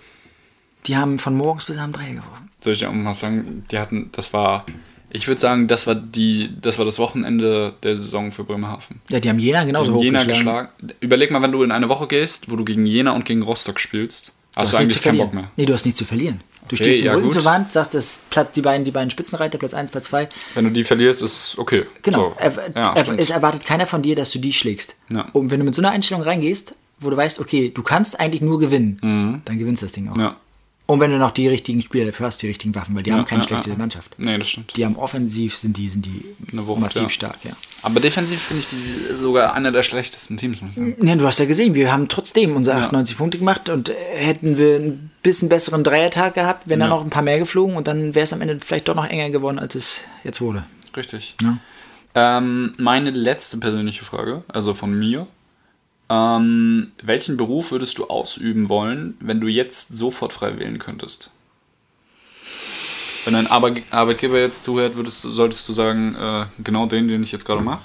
[0.86, 2.50] Die haben von morgens bis abends Dreier geworfen.
[2.62, 4.66] Soll ich auch mal sagen, die hatten, das war,
[5.18, 9.02] ich würde sagen, das war die, das war das Wochenende der Saison für Bremerhaven.
[9.10, 10.70] Ja, die haben Jena genauso Gegen Jena geschlagen.
[11.00, 13.80] Überleg mal, wenn du in eine Woche gehst, wo du gegen Jena und gegen Rostock
[13.80, 15.28] spielst, Du hast du eigentlich zu keinen verlieren.
[15.30, 15.52] Bock mehr.
[15.56, 16.42] Nee, du hast nichts zu verlieren.
[16.68, 17.34] Du Okay, stehst mit ja, Rücken gut.
[17.34, 20.28] zur Wand, sagst, das Platz, die beiden, die beiden Spitzenreiter, Platz 1, Platz 2.
[20.56, 21.86] Wenn du die verlierst, ist okay.
[22.02, 22.30] Genau.
[22.30, 22.36] So.
[22.40, 24.96] Er, ja, er, es erwartet keiner von dir, dass du die schlägst.
[25.14, 25.28] Ja.
[25.34, 28.42] Und wenn du mit so einer Einstellung reingehst, wo du weißt, okay, du kannst eigentlich
[28.42, 30.16] nur gewinnen, dann gewinnst du das Ding auch.
[30.16, 30.22] Mhm.
[30.22, 30.36] ja.
[30.88, 33.26] Und wenn du noch die richtigen Spieler dafür hast, die richtigen Waffen, weil die haben
[33.26, 33.76] keine ja, schlechte ja.
[33.76, 34.16] Mannschaft.
[34.18, 34.76] Nee, das stimmt.
[34.78, 36.24] Die haben offensiv, sind die, sind die
[36.54, 37.10] Wucht, massiv ja.
[37.10, 37.52] stark, ja.
[37.82, 38.78] Aber defensiv finde ich sie
[39.22, 40.60] sogar einer der schlechtesten Teams.
[41.02, 44.58] Ja, du hast ja gesehen, wir haben trotzdem unsere 98 Punkte gemacht und äh, hätten
[44.58, 46.96] wir ein bisschen besseren Dreiertag gehabt, wären dann Ja.
[46.96, 49.30] noch ein paar mehr geflogen und dann wäre es am Ende vielleicht doch noch enger
[49.30, 50.64] geworden, als es jetzt wurde.
[50.96, 51.36] Richtig.
[51.42, 51.58] Ja.
[52.16, 55.28] Ähm, meine letzte persönliche Frage, also von mir.
[56.10, 61.32] Ähm, welchen Beruf würdest du ausüben wollen, wenn du jetzt sofort frei wählen könntest?
[63.26, 67.34] Wenn dein Arbe Arbeitgeber jetzt zuhört, würdest solltest du sagen, äh, genau den, den ich
[67.34, 67.82] jetzt gerade mache?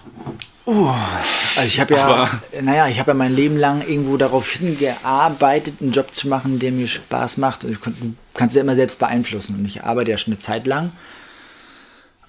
[0.64, 2.30] Also ich habe ja, Aber-
[2.62, 6.70] naja, ich habe ja mein Leben lang irgendwo darauf hingearbeitet, einen Job zu machen, der
[6.70, 7.64] mir Spaß macht.
[7.64, 10.92] Also Du kannst ja immer selbst beeinflussen und ich arbeite ja schon eine Zeit lang.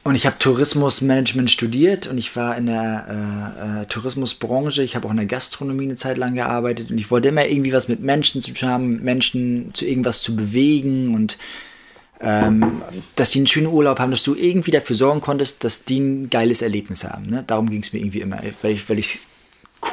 [0.06, 4.84] Und ich habe Tourismusmanagement studiert und ich war in der äh, äh, Tourismusbranche.
[4.84, 7.72] Ich habe auch in der Gastronomie eine Zeit lang gearbeitet und ich wollte immer irgendwie
[7.72, 11.38] was mit Menschen zu tun haben, Menschen zu irgendwas zu bewegen und
[12.20, 12.82] ähm,
[13.16, 16.30] dass die einen schönen Urlaub haben, dass du irgendwie dafür sorgen konntest, dass die ein
[16.30, 17.28] geiles Erlebnis haben.
[17.28, 17.44] Ne?
[17.48, 19.20] Darum ging es mir irgendwie immer, weil ich weil ich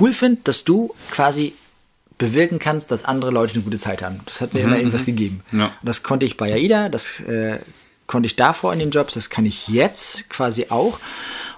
[0.00, 1.52] cool finde, dass du quasi
[2.18, 4.20] bewirken kannst, dass andere Leute eine gute Zeit haben.
[4.26, 5.42] Das hat mir immer irgendwas gegeben.
[5.52, 5.72] Ja.
[5.82, 7.58] Das konnte ich bei AIDA, das äh,
[8.10, 10.98] konnte ich davor in den Jobs, das kann ich jetzt quasi auch.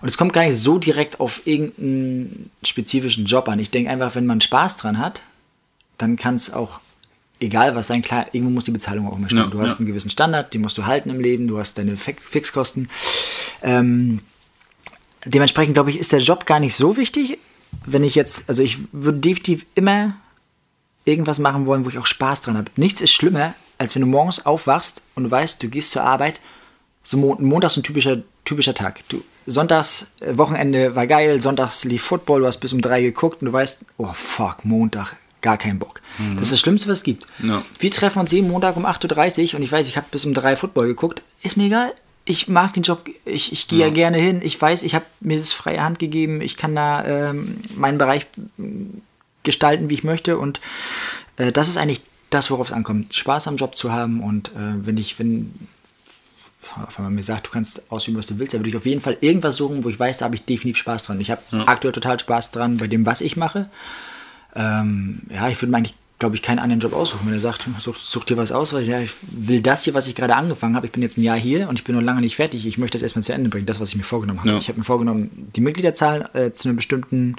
[0.03, 3.59] Und es kommt gar nicht so direkt auf irgendeinen spezifischen Job an.
[3.59, 5.23] Ich denke einfach, wenn man Spaß dran hat,
[5.97, 6.81] dann kann es auch
[7.41, 8.03] egal was sein.
[8.03, 9.45] Klar, irgendwo muss die Bezahlung auch immer stimmen.
[9.45, 9.79] Ja, du hast ja.
[9.79, 12.91] einen gewissen Standard, den musst du halten im Leben, du hast deine Fi- Fixkosten.
[13.63, 14.21] Ähm,
[15.25, 17.39] dementsprechend glaube ich, ist der Job gar nicht so wichtig.
[17.87, 20.17] Wenn ich jetzt, also ich würde definitiv immer
[21.07, 22.71] irgendwas machen wollen, wo ich auch Spaß dran habe.
[22.77, 26.41] Nichts ist schlimmer, als wenn du morgens aufwachst und du weißt, du gehst zur Arbeit.
[27.03, 29.01] So Mon Montags ein typischer, typischer Tag.
[29.09, 33.43] Du, Sonntags, äh, Wochenende war geil, Sonntags lief Football, du hast bis um drei geguckt
[33.43, 36.01] und du weißt, oh fuck, Montag, gar keinen Bock.
[36.35, 37.27] Das ist das Schlimmste, was es gibt.
[37.43, 37.65] Ja.
[37.81, 40.33] Wir treffen uns jeden Montag um 8.30 Uhr und ich weiß, ich habe bis um
[40.33, 41.23] drei Football geguckt.
[41.43, 41.93] Ist mir egal.
[42.25, 43.91] Ich mag den Job, ich, ich gehe ja.
[43.91, 44.41] gerne hin.
[44.45, 46.41] Ich weiß, ich habe mir das freie Hand gegeben.
[46.41, 48.29] Ich kann da ähm, meinen Bereich
[49.43, 50.39] gestalten, wie ich möchte.
[50.39, 50.61] Und
[51.37, 52.03] äh, das ist eigentlich
[52.35, 53.15] das, worauf es ankommt.
[53.15, 54.21] Spaß am Job zu haben.
[54.21, 55.55] Und äh, wenn ich, wenn,
[56.97, 59.01] wenn man mir sagt, du kannst ausüben, was du willst, dann würde ich auf jeden
[59.01, 61.21] Fall irgendwas suchen, wo ich weiß, da habe ich definitiv Spaß dran.
[61.21, 63.69] Ich habe aktuell total Spaß dran bei dem, was ich mache.
[64.55, 67.27] Ähm, ja, ich würde mir eigentlich, glaube ich, keinen anderen Job aussuchen.
[67.27, 70.07] Wenn er sagt, such, such dir was aus, weil ja, ich will das hier, was
[70.07, 70.87] ich gerade angefangen habe.
[70.87, 72.65] Ich bin jetzt ein Jahr hier und ich bin noch lange nicht fertig.
[72.65, 74.51] Ich möchte das erstmal zu Ende bringen, das, was ich mir vorgenommen habe.
[74.51, 74.59] Ja.
[74.59, 77.35] Ich habe mir vorgenommen, die Mitgliederzahl äh, zu einer bestimmten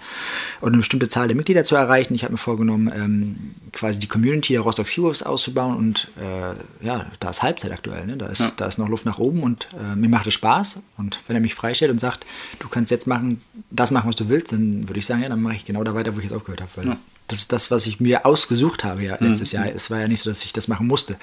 [0.60, 2.14] oder eine bestimmte Zahl der Mitglieder zu erreichen.
[2.14, 3.36] Ich habe mir vorgenommen, ähm,
[3.72, 8.06] quasi die Community der Rostock Seawolves auszubauen und äh, ja, da ist Halbzeit aktuell.
[8.06, 8.18] Ne?
[8.18, 8.52] Da, ist, Ja.
[8.58, 10.80] da ist noch Luft nach oben und äh, mir macht es Spaß.
[10.98, 12.26] Und wenn er mich freistellt und sagt,
[12.60, 13.40] du kannst jetzt machen,
[13.72, 15.96] das machen, was du willst, dann würde ich sagen, ja, dann mache ich genau da
[15.96, 16.72] weiter, wo ich jetzt aufgehört habe.
[16.76, 16.98] Weil Ja.
[17.28, 19.66] Das ist das, was ich mir ausgesucht habe ja, letztes Jahr.
[19.68, 21.16] Es war ja nicht so, dass ich das machen musste.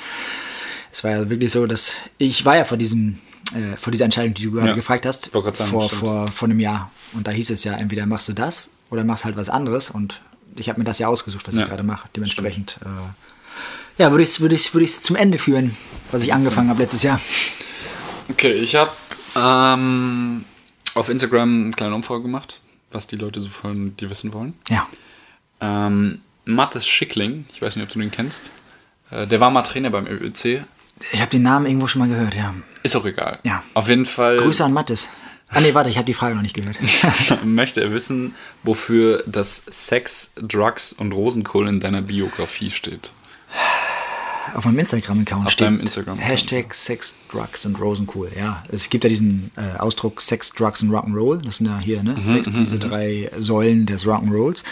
[0.93, 3.19] Es war ja wirklich so, dass ich war ja vor diesem,
[3.55, 4.75] äh, vor dieser Entscheidung, die du gerade Ja.
[4.75, 6.91] gefragt hast, Ich sagen, vor, vor, vor einem Jahr.
[7.13, 9.91] Und da hieß es ja, entweder machst du das oder machst halt was anderes.
[9.91, 10.21] Und
[10.57, 11.63] ich habe mir das ja ausgesucht, was Ja.
[11.63, 12.09] ich gerade mache.
[12.17, 15.77] Dementsprechend, äh, ja, würde ich es würde ich's, würde ich's zum Ende führen,
[16.11, 17.21] was ich angefangen habe letztes Jahr.
[18.31, 18.91] Okay, ich habe
[19.37, 20.45] ähm,
[20.95, 24.55] auf Instagram eine kleine Umfrage gemacht, was die Leute so von dir wissen wollen.
[24.69, 24.89] Ja.
[25.61, 28.53] Ähm, Mathis Schickling, ich weiß nicht, ob du den kennst,
[29.11, 30.65] äh, der war mal Trainer beim ÖÖC.
[31.13, 32.55] Ich habe den Namen irgendwo schon mal gehört, ja.
[32.83, 33.39] Ist auch egal.
[33.45, 33.63] Ja.
[33.75, 35.09] Auf jeden Fall Grüße an Mattes.
[35.49, 36.79] Ah nee, warte, ich habe die Frage noch nicht gehört.
[37.45, 43.11] möchte er wissen, wofür das Sex, Drugs und Rosenkohl in deiner Biografie steht.
[44.55, 46.29] Auf meinem Instagram-Account steht Instagram-Account.
[46.29, 48.31] Hashtag Sex, Drugs and Rosenkohl.
[48.37, 51.43] Ja, es gibt ja diesen äh, Ausdruck Sex, Drugs and Rock'n'Roll.
[51.43, 52.15] Das sind ja hier, ne?
[52.15, 54.63] Mhm, Sex, diese drei Säulen des Rock'n'Rolls.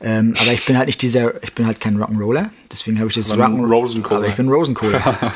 [0.00, 2.50] Ähm, aber ich bin halt nicht dieser, ich bin halt kein Rock'n'Roller.
[2.72, 4.14] Deswegen habe ich das Rock'n'Roll.
[4.14, 5.00] Aber ich bin Rosenkohler.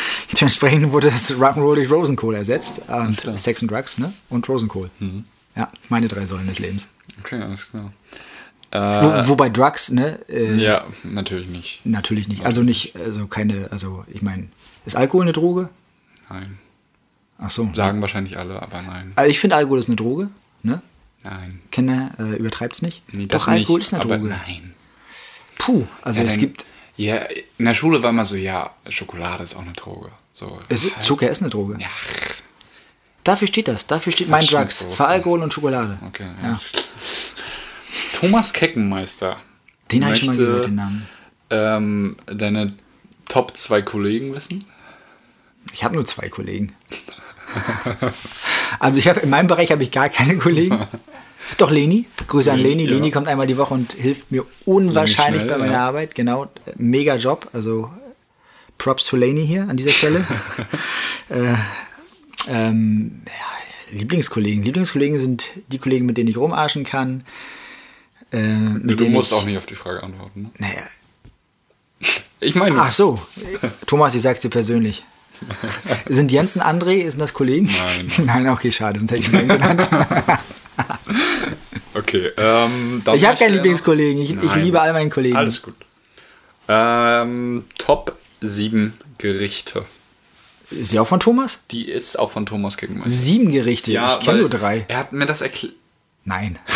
[0.40, 2.82] Dementsprechend wurde das Rock'n'Roll durch Rosenkohl ersetzt.
[2.88, 3.26] Und.
[3.26, 3.38] Mhm.
[3.38, 4.12] Sex and Drugs, ne?
[4.28, 4.90] Und Rosenkohl.
[5.56, 6.88] Ja, meine drei Säulen des Lebens.
[7.20, 7.92] Okay, alles klar.
[8.72, 10.20] Wo, wobei Drugs, ne?
[10.28, 11.80] Äh, Ja, natürlich nicht.
[11.84, 12.44] Natürlich nicht.
[12.46, 14.48] Also nicht, also keine, also ich meine,
[14.86, 15.70] ist Alkohol eine Droge?
[16.28, 16.58] Nein.
[17.38, 17.68] Ach so.
[17.74, 19.12] Sagen wahrscheinlich alle, aber nein.
[19.16, 20.30] Also ich finde Alkohol ist eine Droge,
[20.62, 20.82] ne?
[21.24, 21.60] Nein.
[21.72, 23.02] Kinder, äh, übertreibt's nicht.
[23.12, 24.28] Nee, Doch, das Alkohol nicht, ist eine Droge.
[24.28, 24.74] Nein.
[25.58, 26.64] Puh, also Ja, es dann- gibt,
[26.96, 27.16] Ja,
[27.58, 30.10] in der Schule war immer so, ja, Schokolade ist auch eine Droge.
[30.34, 31.76] So, es, Zucker ist eine Droge.
[31.80, 31.88] Ja,
[33.24, 33.86] Dafür steht das.
[33.86, 34.96] Dafür steht mein Quatsch mit Drugs.
[34.96, 35.98] Für Alkohol und Schokolade.
[36.06, 36.26] okay.
[36.42, 36.56] Ja.
[38.12, 39.38] Thomas Keckenmeister.
[39.90, 41.08] Den habe ich schon mal gehört, den Namen.
[41.50, 42.72] Ähm, deine
[43.28, 44.64] Top 2 Kollegen wissen?
[45.72, 46.72] Ich habe nur zwei Kollegen.
[48.80, 50.78] also ich habe in meinem Bereich habe ich gar keine Kollegen.
[51.58, 52.84] Doch Leni, Grüße an Leni, Leni.
[52.84, 52.96] ja.
[52.96, 55.86] Leni kommt einmal die Woche und hilft mir unwahrscheinlich schnell, bei meiner ja.
[55.86, 56.14] Arbeit.
[56.14, 57.48] Genau, mega Job.
[57.52, 57.90] Also
[58.78, 60.24] Props to Laney hier an dieser Stelle.
[61.28, 61.54] äh,
[62.48, 64.62] ähm, ja, Lieblingskollegen.
[64.62, 67.24] Lieblingskollegen sind die Kollegen, mit denen ich rumarschen kann.
[68.32, 70.42] Äh, mit Du musst ich, auch nicht auf die Frage antworten.
[70.42, 70.50] Ne?
[70.58, 70.82] Naja,
[72.40, 73.20] Ich meine, ach so.
[73.86, 75.04] Thomas, ich sag's dir persönlich.
[76.08, 77.66] Sind Jens und André, sind das Kollegen?
[77.66, 78.12] Nein.
[78.26, 79.88] Nein, okay, schade, sonst hätte ich ihn genannt.
[81.94, 82.30] okay.
[82.36, 84.22] Ähm, Ich habe keinen noch- Lieblingskollegen.
[84.22, 85.36] Ich, ich liebe all meinen Kollegen.
[85.36, 85.74] Alles gut.
[86.68, 89.84] Ähm, Top 7 Gerichte.
[90.70, 91.64] Ist die auch von Thomas?
[91.70, 93.08] Die ist auch von Thomas Gegenmann.
[93.08, 93.90] Sieben Gerichte.
[93.92, 94.84] ich kenne nur drei.
[94.88, 95.74] Er hat mir das erklärt.
[96.30, 96.58] Nein.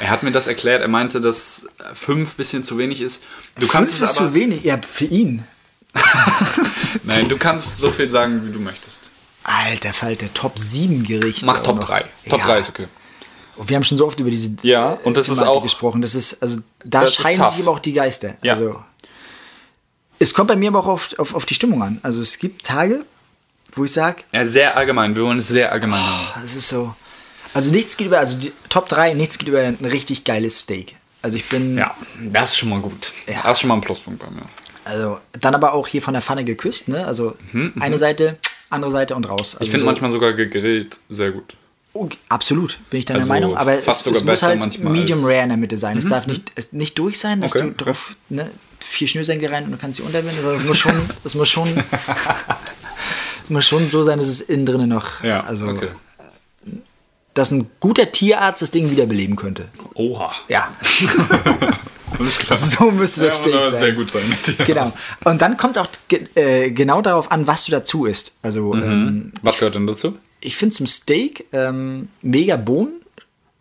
[0.00, 0.80] Er hat mir das erklärt.
[0.80, 3.24] Er meinte, dass fünf bisschen zu wenig ist.
[3.56, 4.62] Du Fünf kannst ist zu wenig.
[4.62, 5.42] Ja, für ihn.
[7.02, 9.10] Nein, du kannst so viel sagen, wie du möchtest.
[9.42, 11.44] Alter Falter, Top 7 Gerichte.
[11.46, 11.84] Mach Top noch.
[11.88, 12.04] 3.
[12.28, 12.46] Top Ja.
[12.46, 12.86] 3 ist okay.
[13.66, 16.00] Wir haben schon so oft über diese Ja, und das ist auch- gesprochen.
[16.00, 18.36] Das ist, also da scheiden sich aber auch die Geister.
[18.42, 18.54] Ja.
[18.54, 18.80] Also,
[20.20, 21.98] es kommt bei mir aber auch auf, auf, auf die Stimmung an.
[22.04, 23.04] Also es gibt Tage,
[23.72, 25.16] wo ich sage, Ja, sehr allgemein.
[25.16, 26.42] Wir wollen es sehr allgemein haben.
[26.42, 26.94] das ist so.
[27.54, 30.96] Also nichts geht über, also die Top 3, nichts geht über ein richtig geiles Steak.
[31.22, 31.94] Also ich bin, Ja,
[32.30, 33.12] das ist schon mal gut.
[33.26, 33.40] Ja.
[33.42, 34.42] Das ist schon mal ein Pluspunkt bei mir.
[34.84, 37.06] also dann aber auch hier von der Pfanne geküsst, ne?
[37.06, 37.36] Also
[37.80, 38.38] eine Seite,
[38.70, 39.54] andere Seite und raus.
[39.54, 41.56] Also Mhm, Ich finde so, manchmal sogar gegrillt sehr gut.
[41.94, 43.56] Oh, absolut, bin ich deiner Also Meinung.
[43.56, 45.98] Aber es, es muss halt Medium Mhm, Rare in der Mitte sein.
[45.98, 47.84] Es darf nicht, es nicht durch sein, dass Okay, du okay.
[47.84, 50.40] drauf ne, vier Schnürsenkel rein und du kannst sie unterbinden.
[50.40, 50.92] sondern es muss schon,
[51.24, 51.68] es muss schon,
[53.44, 55.88] es muss schon so sein, dass es innen drinnen noch, Ja, also, okay.
[57.38, 59.68] Dass ein guter Tierarzt das Ding wiederbeleben könnte.
[59.94, 60.32] Oha.
[60.48, 60.74] Ja,
[62.18, 63.78] so müsste das ja, Steak aber sein.
[63.78, 64.22] sehr gut sein.
[64.66, 64.92] Genau.
[65.24, 68.36] Und dann kommt es auch ge äh, genau darauf an, was du dazu isst.
[68.42, 70.18] Also ähm, Was gehört denn dazu?
[70.40, 72.97] ich finde zum Steak ähm, mega Bohnen.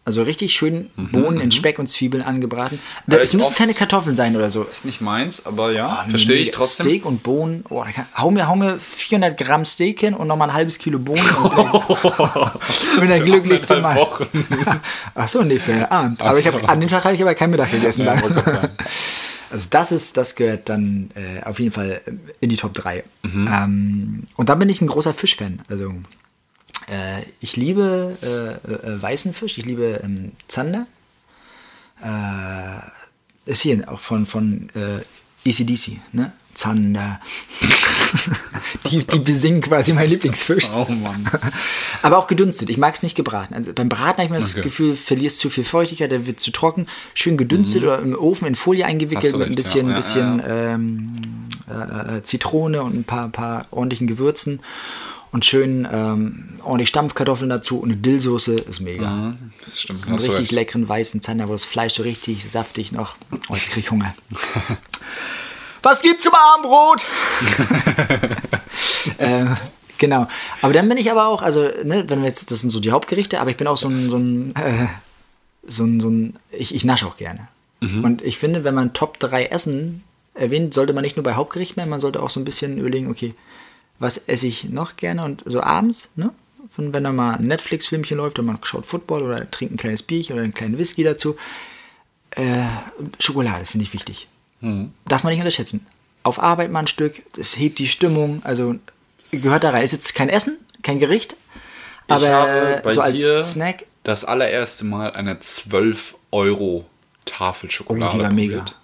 [0.07, 2.79] Also richtig schön Bohnen in Speck und Zwiebeln angebraten.
[3.07, 4.63] Da, Hör es ich müssen keine Kartoffeln sein oder so.
[4.63, 6.85] Ist nicht meins, aber ja, Nee, verstehe nee, ich trotzdem.
[6.85, 7.65] Steak und Bohnen.
[7.67, 10.77] Oh, da kann, hau, mir, hau mir 400 Gramm Steak hin und nochmal ein halbes
[10.77, 11.19] Kilo Bohnen.
[11.19, 13.97] Und bin der glücklichste Mann.
[13.97, 14.27] Wochen.
[15.13, 16.21] Ach so, nee, für den Abend.
[16.21, 16.65] Aber ich hab, so.
[16.67, 18.05] an dem Tag habe ich aber kein Mittag gegessen.
[18.05, 18.69] Ja, dann.
[19.49, 22.01] Also das ist, das gehört dann äh, auf jeden Fall
[22.41, 23.03] in die Top 3.
[23.23, 23.49] Mhm.
[23.49, 25.61] Ähm, und dann bin ich ein großer Fischfan.
[25.69, 25.93] Also
[26.87, 30.87] äh, ich liebe äh, äh, weißen Fisch, ich liebe ähm, Zander.
[32.01, 36.33] Äh, ist hier auch von, von äh, ECDC, ne?
[36.53, 37.21] Zander.
[38.89, 40.69] die, die besingen quasi mein Lieblingsfisch.
[40.73, 41.29] Oh Mann.
[42.01, 42.71] Aber auch gedünstet.
[42.71, 43.53] Ich mag es nicht gebraten.
[43.53, 44.63] Also beim Braten habe ich mir das Okay.
[44.63, 46.87] Gefühl, verlierst zu viel Feuchtigkeit, der wird zu trocken.
[47.13, 49.37] Schön gedünstet oder im Ofen in Folie eingewickelt Mhm.
[49.37, 49.91] Du mit ein recht, bisschen, ja.
[49.91, 54.61] Ja, bisschen Ähm, äh, äh, Zitrone und ein paar, paar ordentlichen Gewürzen.
[55.37, 59.35] Und schön ähm, ordentlich Stampfkartoffeln dazu und eine Dillsoße ist mega.
[59.63, 60.07] Das stimmt.
[60.07, 60.51] Einen richtig recht.
[60.51, 63.17] leckeren weißen Zander, wo das Fleisch so richtig saftig noch.
[63.47, 64.15] Oh, jetzt krieg ich Hunger.
[65.83, 67.05] Was gibt's zum Abendbrot?
[69.19, 69.45] äh,
[69.99, 70.25] genau.
[70.63, 72.89] Aber dann bin ich aber auch, also, ne, wenn wir jetzt, das sind so die
[72.89, 74.87] Hauptgerichte, aber ich bin auch so ein, so ein, äh,
[75.67, 77.47] so ein, so ein ich, ich nasche auch gerne.
[77.79, 81.79] Und ich finde, wenn man Top 3 Essen erwähnt, sollte man nicht nur bei Hauptgerichten
[81.79, 83.35] mehr, man sollte auch so ein bisschen überlegen, okay,
[83.99, 86.31] was esse ich noch gerne und so abends, ne?
[86.75, 90.03] Wenn, wenn da mal ein Netflix-Filmchen läuft und man schaut Football oder trinkt ein kleines
[90.03, 91.35] Bierchen oder einen kleinen Whisky dazu.
[92.31, 92.65] Äh,
[93.19, 94.27] Schokolade finde ich wichtig.
[95.05, 95.85] Darf man nicht unterschätzen.
[96.23, 98.75] Auf Arbeit mal ein Stück, das hebt die Stimmung, also
[99.31, 99.83] gehört da rein.
[99.83, 101.37] Ist jetzt kein Essen, kein Gericht,
[102.07, 103.85] aber ich habe bei so als dir Snack.
[104.03, 106.85] das allererste Mal eine 12 Euro
[107.25, 108.57] Tafel Schokolade Oh, die war mega.
[108.57, 108.75] probiert.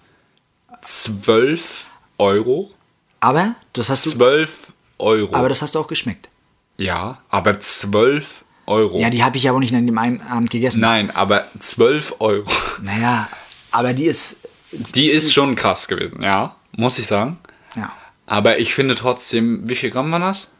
[0.82, 1.88] 12
[2.18, 2.72] Euro?
[3.20, 4.68] Aber das hast du, 12
[5.04, 5.36] Euro.
[5.36, 6.30] aber das hast du auch geschmeckt.
[6.78, 8.99] ja, aber 12 Euro.
[8.99, 10.80] Ja, die habe ich ja auch nicht an dem einen Abend gegessen.
[10.80, 12.49] Nein, aber 12 Euro.
[12.82, 13.28] Naja,
[13.72, 14.38] aber die ist,
[14.71, 17.38] Die ist schon krass gewesen, ja, muss ich sagen.
[17.75, 17.92] ja,
[18.25, 20.51] Aber ich finde trotzdem, wie viel Gramm war das?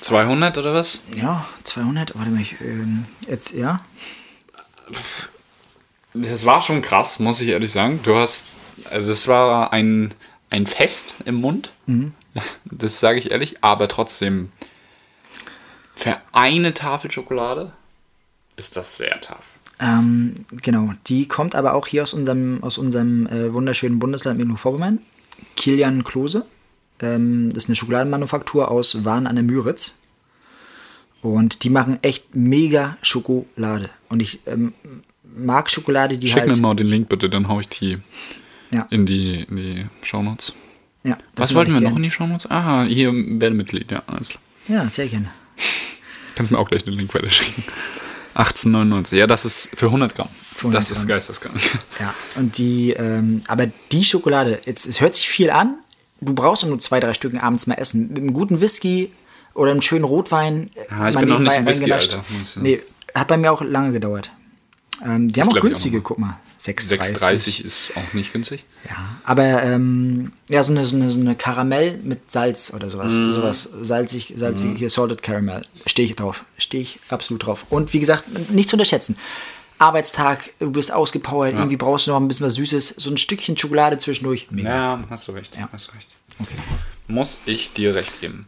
[0.00, 1.02] 200 oder was?
[1.16, 3.80] ja, 200, warte mal, ich, ähm, jetzt, ja.
[6.14, 8.00] Das war schon krass, muss ich ehrlich sagen.
[8.02, 8.48] Du hast,
[8.90, 10.12] also es war ein,
[10.50, 11.70] ein Fest im Mund.
[12.64, 14.50] Das sage ich ehrlich, aber trotzdem
[15.94, 17.72] für eine Tafel Schokolade
[18.56, 19.58] ist das sehr tough.
[19.80, 25.00] Ähm, genau, die kommt aber auch hier aus unserem, aus unserem äh, wunderschönen Bundesland Mecklenburg-Vorpommern.
[25.56, 26.46] Kilian Klose.
[27.00, 29.94] Ähm, das ist eine Schokoladenmanufaktur aus Wahn an der Müritz.
[31.20, 33.90] Und die machen echt mega Schokolade.
[34.08, 34.72] Und ich ähm,
[35.36, 36.50] mag Schokolade, die Schick halt.
[36.50, 37.98] mir mal den Link bitte, dann hau ich die
[38.70, 40.52] Ja, in die, in die Shownotes.
[41.04, 42.50] Ja, das Was wollten wir noch in die Shownotes?
[42.50, 44.42] Ah, hier werde Mitglied, ja, alles klar.
[44.68, 45.30] Ja, sehr gerne.
[46.34, 47.64] Kannst mir auch gleich den Link weiter schicken.
[48.34, 49.16] 18,99.
[49.16, 50.28] Ja, das ist für 100 Gramm.
[50.54, 51.08] Für 100 das ist Gramm.
[51.08, 51.60] geisteskrank.
[52.00, 55.74] Ja, und die, ähm, aber die Schokolade, jetzt, es hört sich viel an,
[56.20, 58.08] du brauchst nur zwei, drei Stücken abends mal essen.
[58.08, 59.12] Mit einem guten Whisky
[59.54, 60.70] oder einem schönen Rotwein.
[60.90, 61.92] Ja, ich bin noch nicht Whisky.
[61.92, 62.24] Alter.
[62.56, 62.80] Nee,
[63.14, 64.30] hat bei mir auch lange gedauert.
[65.04, 66.04] Ähm, die haben auch auch günstige, noch.
[66.04, 66.38] guck mal.
[66.62, 67.18] 6,30.
[67.18, 68.64] 6,30 ist auch nicht günstig.
[68.88, 73.14] Ja, aber ähm, ja, so eine, so, eine, so eine Karamell mit Salz oder sowas.
[73.14, 73.32] Mhm.
[73.32, 75.66] Sowas salzig, salzig, hier Salted Caramel.
[75.86, 76.44] Stehe ich drauf.
[76.58, 77.66] Stehe ich absolut drauf.
[77.68, 79.16] Und wie gesagt, nicht zu unterschätzen.
[79.78, 82.90] Arbeitstag, du bist ausgepowert, irgendwie brauchst du noch ein bisschen was Süßes.
[82.90, 84.46] So ein Stückchen Schokolade zwischendurch.
[84.50, 84.68] Mega.
[84.70, 85.56] Ja, hast du recht.
[85.58, 85.68] Ja.
[85.72, 86.08] Hast du recht.
[86.38, 86.54] Okay.
[87.08, 88.46] Muss ich dir recht geben.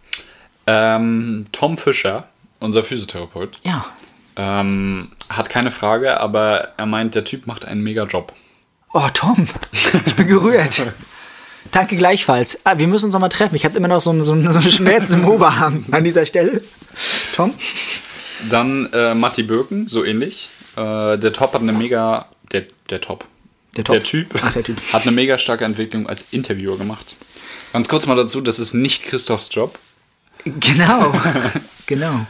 [0.69, 2.29] Ähm, Tom Fischer,
[2.61, 3.85] unser Physiotherapeut, Ja.
[4.37, 8.33] Ähm, hat keine Frage, aber er meint, der Typ macht einen mega Job.
[8.93, 9.49] Oh, Tom,
[10.07, 10.83] ich bin gerührt.
[11.73, 12.61] Danke gleichfalls.
[12.65, 13.55] Ah, wir müssen uns noch mal treffen.
[13.57, 16.27] Ich habe immer noch so einen, so einen, so einen Schmerz im Oberarm an dieser
[16.27, 16.63] Stelle.
[17.35, 17.55] Tom?
[18.51, 20.49] Dann äh, Matti Birken, so ähnlich.
[20.77, 22.27] Äh, der Top hat eine mega.
[22.53, 23.25] Der, der Top.
[23.77, 23.95] Der Top.
[23.97, 24.77] Der Typ, Ach, der Typ.
[24.93, 27.17] hat eine mega starke Entwicklung als Interviewer gemacht.
[27.73, 29.77] Ganz kurz mal dazu, das ist nicht Christophs Job,
[30.45, 31.13] Genau.
[31.87, 32.27] genau.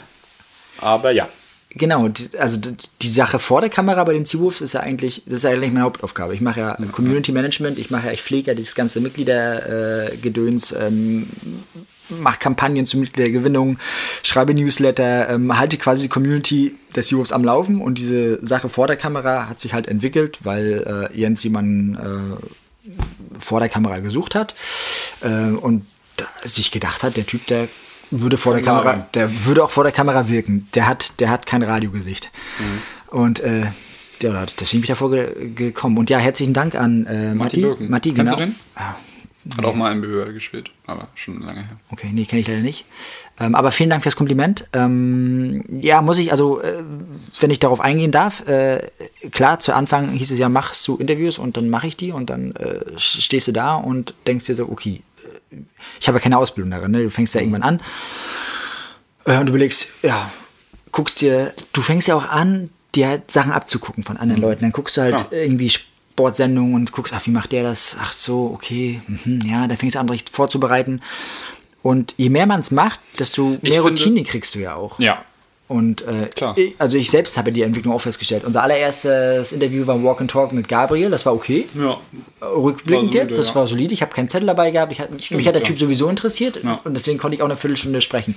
[0.79, 1.29] aber ja.
[1.77, 2.61] Genau, also
[3.03, 5.73] die Sache vor der Kamera bei den Seawolves ist ja eigentlich, das ist ja eigentlich
[5.73, 6.33] meine Hauptaufgabe.
[6.33, 10.17] Ich mache ja Community Management, ich mache ja, ich pflege ja dieses ganze Mitgliedergedöns, äh,
[10.19, 11.29] Gedöns, ähm,
[12.11, 13.79] mache Kampagnen zur Mitgliedergewinnung,
[14.23, 18.87] schreibe Newsletter, ähm, halte quasi die Community der Seawolves am Laufen und diese Sache vor
[18.87, 24.37] der Kamera hat sich halt entwickelt, weil äh, Jens jemanden äh, vor der Kamera gesucht
[24.37, 24.55] hat
[25.23, 25.87] äh, und
[26.45, 27.69] sich gedacht hat, der Typ, der
[28.11, 30.69] würde vor der Kann Kamera, der würde auch vor der Kamera wirken.
[30.75, 32.31] Der hat, der hat kein Radiogesicht.
[32.59, 33.19] Mhm.
[33.19, 33.67] Und äh,
[34.23, 35.99] ja, deswegen bin ich davor ge gekommen.
[35.99, 37.67] Und ja, herzlichen Dank an äh, Matti.
[37.81, 38.37] Matti, Kennst genau.
[38.37, 38.55] du den?
[38.75, 38.95] Ah,
[39.57, 41.77] Hat auch mal im BWL gespielt, aber schon lange her.
[41.91, 42.87] Okay, nee, kenne ich leider nicht.
[43.39, 44.65] Ähm, aber vielen Dank fürs Kompliment.
[44.73, 46.83] Ähm, ja, muss ich, also, äh,
[47.41, 48.89] wenn ich darauf eingehen darf, äh,
[49.31, 52.31] klar, zu Anfang hieß es ja, machst du Interviews und dann mache ich die und
[52.31, 55.03] dann äh, stehst du da und denkst dir so, okay,
[56.01, 57.03] ich habe ja keine Ausbildung darin, ne?
[57.03, 57.81] du fängst ja irgendwann an
[59.27, 60.31] äh, und du überlegst, ja,
[60.93, 64.63] guckst dir, du fängst ja auch an, dir halt Sachen abzugucken von anderen Leuten.
[64.63, 65.27] Dann guckst du halt Ja.
[65.39, 67.97] irgendwie Sportsendungen und guckst, ach, wie macht der das?
[68.01, 71.01] Ach so, okay, mhm, ja, da fängst du an, richtig vorzubereiten.
[71.83, 74.99] Und je mehr man es macht, desto mehr finde- Routine kriegst du ja auch.
[75.01, 75.25] Ja.
[75.75, 78.45] Und äh, ich, also ich selbst habe die Entwicklung auch festgestellt.
[78.45, 81.67] Unser allererstes Interview war Walk and Talk mit Gabriel, das war okay.
[81.75, 81.99] Ja.
[82.41, 83.55] Rückblickend jetzt, das ja.
[83.57, 83.93] war solide.
[83.93, 84.93] Ich habe keinen Zettel dabei gehabt.
[84.93, 85.65] Ich hat, mich hat der.
[85.65, 88.37] Typ sowieso interessiert und deswegen konnte ich auch eine Viertelstunde sprechen.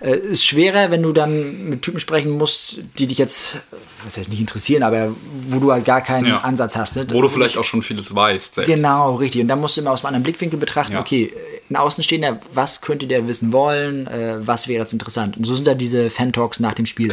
[0.00, 3.56] Äh, ist schwerer, wenn du dann mit Typen sprechen musst, die dich jetzt,
[4.04, 5.14] was heißt nicht interessieren, aber
[5.48, 6.38] wo du halt gar keinen Ja.
[6.40, 6.96] Ansatz hast.
[6.96, 7.06] Ne?
[7.10, 8.56] Wo du vielleicht auch schon vieles weißt.
[8.56, 8.74] Selbst.
[8.74, 9.42] Genau, richtig.
[9.42, 11.00] Und dann musst du immer aus einem anderen Blickwinkel betrachten, Ja.
[11.00, 11.32] okay,
[11.70, 15.36] ein Außenstehender, was könnte der wissen wollen, äh, was wäre jetzt interessant.
[15.36, 17.12] Und so sind da diese Fan-Talks nach dem Spiel.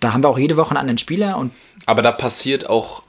[0.00, 1.52] Da haben wir auch jede Woche einen anderen Spieler und
[1.86, 3.02] Aber da passiert auch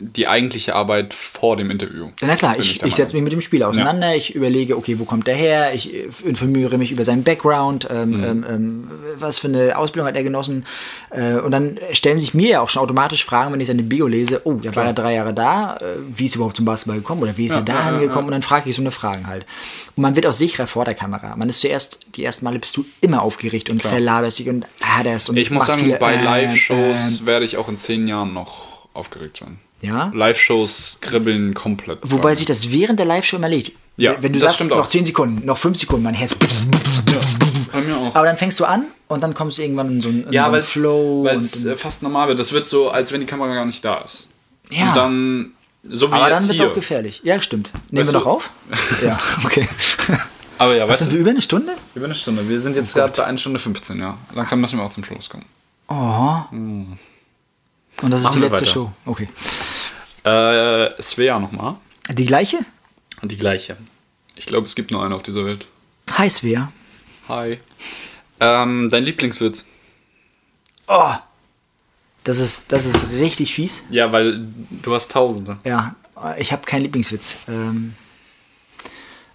[0.00, 2.08] die eigentliche Arbeit vor dem Interview.
[2.20, 5.04] Na klar, ich, der ich setze mich mit dem Spieler auseinander, ich überlege, okay, wo
[5.04, 8.24] kommt der her, ich äh, informiere mich über seinen Background, ähm, Mhm.
[8.24, 10.66] ähm, ähm, was für eine Ausbildung hat er genossen.
[11.10, 14.08] Äh, und dann stellen sich mir ja auch schon automatisch Fragen, wenn ich seine Bio
[14.08, 16.98] lese, oh, da war er drei Jahre da, äh, wie ist er überhaupt zum Basketball
[16.98, 18.26] gekommen oder wie ist er da ja, ja, hingekommen?
[18.26, 19.46] Und dann frage ich so eine Fragen halt.
[19.94, 21.36] Und man wird auch sicherer vor der Kamera.
[21.36, 25.30] Man ist zuerst, die ersten Male bist du immer aufgeregt und verlaberst dich und haderst
[25.30, 28.88] und Ich muss sagen, viele, bei ähm, Live-Shows werde ich auch in zehn Jahren noch
[28.94, 29.58] aufgeregt sein.
[29.80, 30.10] Ja?
[30.14, 31.98] Live-Shows kribbeln komplett.
[32.02, 33.72] Wobei sich das während der Live-Show immer legt.
[33.96, 34.86] Ja, Wenn du sagst, noch auch.
[34.88, 36.34] 10 Sekunden, noch 5 Sekunden, mein Herz.
[37.72, 38.14] Bei mir auch.
[38.14, 40.42] Aber dann fängst du an und dann kommst du irgendwann in so einen, in ja,
[40.42, 41.24] so einen weil Flow.
[41.24, 42.38] weil und es fast normal wird.
[42.38, 44.28] Das wird so, als wenn die Kamera gar nicht da ist.
[44.70, 44.88] Ja.
[44.88, 45.50] Und dann,
[45.88, 47.20] so wie aber dann wird es auch gefährlich.
[47.24, 47.70] Ja, stimmt.
[47.90, 48.50] Nehmen Weißt wir noch du- auf?
[49.04, 49.68] ja, okay.
[50.58, 51.72] Aber ja, Was weißt sind du, wir über eine Stunde?
[51.94, 52.48] über eine Stunde.
[52.48, 54.16] Wir sind jetzt gerade bei 1 Stunde 15, ja.
[54.34, 55.44] Langsam müssen wir auch zum Schluss kommen.
[55.88, 56.42] Oh.
[58.02, 58.72] Und das ist Machen die wir letzte weiter.
[58.72, 58.92] Show.
[59.06, 59.28] Okay.
[60.24, 61.76] Äh, Svea nochmal.
[62.10, 62.58] Die gleiche?
[63.22, 63.76] Die gleiche.
[64.36, 65.66] Ich glaube, es gibt nur eine auf dieser Welt.
[66.16, 66.72] Heiß wer?
[67.28, 67.58] Hi.
[68.40, 69.66] Ähm, dein Lieblingswitz?
[70.86, 71.14] Oh.
[72.24, 73.82] Das ist, das ist richtig fies.
[73.90, 74.46] Ja, weil
[74.82, 75.58] du hast Tausende.
[75.64, 75.96] Ja,
[76.38, 77.38] ich habe keinen Lieblingswitz.
[77.48, 77.94] Ähm,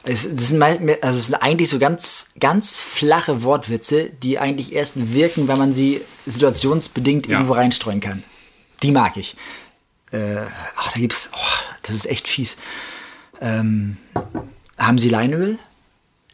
[0.03, 5.13] es, das, sind also es sind eigentlich so ganz, ganz flache Wortwitze, die eigentlich erst
[5.13, 7.33] wirken, wenn man sie situationsbedingt Ja.
[7.33, 8.23] irgendwo reinstreuen kann.
[8.83, 9.35] Die mag ich.
[10.11, 10.45] Äh,
[10.77, 12.57] ach, da gibt's, oh, das ist echt fies.
[13.41, 13.97] Ähm,
[14.77, 15.57] haben Sie Leinöl?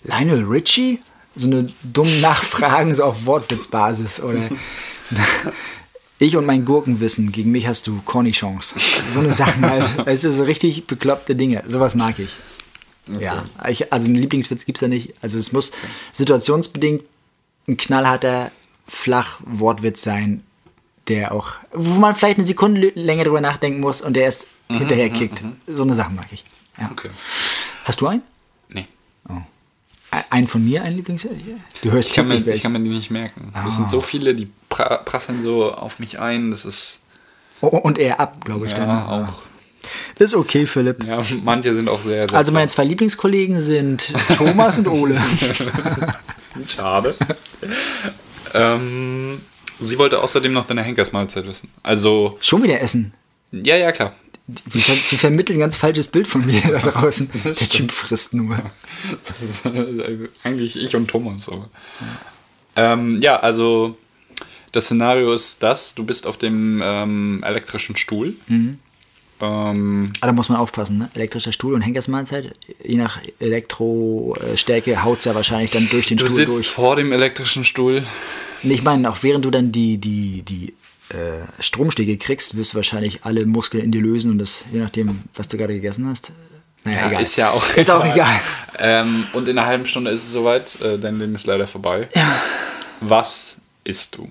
[0.03, 0.99] Lionel Richie?
[1.35, 4.49] So eine dumme Nachfragen so auf Wortwitzbasis oder
[6.19, 8.75] ich und mein Gurkenwissen, gegen mich hast du Cornichons.
[9.07, 9.97] So eine Sachen halt.
[10.05, 11.63] Weißt du, so richtig bekloppte Dinge.
[11.67, 12.37] Sowas mag ich.
[13.19, 15.13] Ja, ich, also einen Lieblingswitz gibt's ja nicht.
[15.21, 15.71] Also es muss
[16.11, 17.03] situationsbedingt
[17.67, 18.51] ein knallharter
[18.87, 20.43] Flachwortwitz sein,
[21.09, 25.09] der auch, wo man vielleicht eine Sekunde länger drüber nachdenken muss und der erst hinterher
[25.09, 25.41] kickt.
[25.67, 26.45] So eine Sache mag ich.
[26.79, 26.89] Ja.
[26.91, 27.09] Okay.
[27.85, 28.21] Hast du einen?
[30.31, 31.27] Ein von mir, ein Lieblings...
[31.81, 33.51] Du hörst Ich kann, mir, ich kann mir die nicht merken.
[33.53, 33.65] Ah.
[33.67, 36.49] Es sind so viele, die pra prasseln so auf mich ein.
[36.49, 37.03] Das ist
[37.61, 38.71] Oh, Und er ab, glaube ich.
[38.71, 39.03] ja dann.
[39.27, 39.33] auch.
[40.17, 41.03] Ist okay, Philipp.
[41.03, 45.21] Ja, manche sind auch sehr, sehr Also meine zwei Lieblingskollegen sind Thomas und Ole.
[46.65, 47.15] Schade.
[48.53, 49.41] ähm,
[49.79, 51.69] sie wollte außerdem noch deine Henkersmahlzeit wissen.
[51.83, 53.13] Also, Schon wieder essen.
[53.51, 54.13] ja, ja, klar.
[54.65, 57.29] Wir, ver wir vermitteln ein ganz falsches Bild von mir da draußen.
[57.43, 57.53] Der.
[57.53, 58.57] Typ frisst nur.
[59.27, 61.47] Das ist äh, eigentlich ich und Thomas.
[61.49, 61.69] Aber.
[62.75, 63.95] Ähm, ja, also
[64.71, 68.35] das Szenario ist das, du bist auf dem ähm, elektrischen Stuhl.
[68.47, 68.79] Mhm.
[69.41, 71.09] Ähm, Aber da muss man aufpassen, ne?
[71.13, 72.53] Elektrischer Stuhl und Henkersmahlzeit,
[72.83, 76.67] je nach Elektrostärke haut es ja wahrscheinlich dann durch den du Stuhl sitzt durch.
[76.69, 78.03] vor dem elektrischen Stuhl.
[78.63, 80.73] Ich meine, auch während du dann die, die, die
[81.09, 81.15] äh,
[81.61, 85.47] Stromschläge kriegst, wirst du wahrscheinlich alle Muskeln in dir lösen und das, je nachdem, was
[85.47, 86.31] du gerade gegessen hast.
[86.83, 87.21] Naja, Ja, egal.
[87.23, 88.39] ist ja auch Ist auch egal.
[88.77, 90.79] Ähm, und in einer halben Stunde ist es soweit.
[90.81, 92.07] Äh, dein Leben ist leider vorbei.
[92.15, 92.41] Ja.
[93.01, 94.29] Was isst du?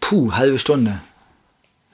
[0.00, 1.00] Puh, halbe Stunde.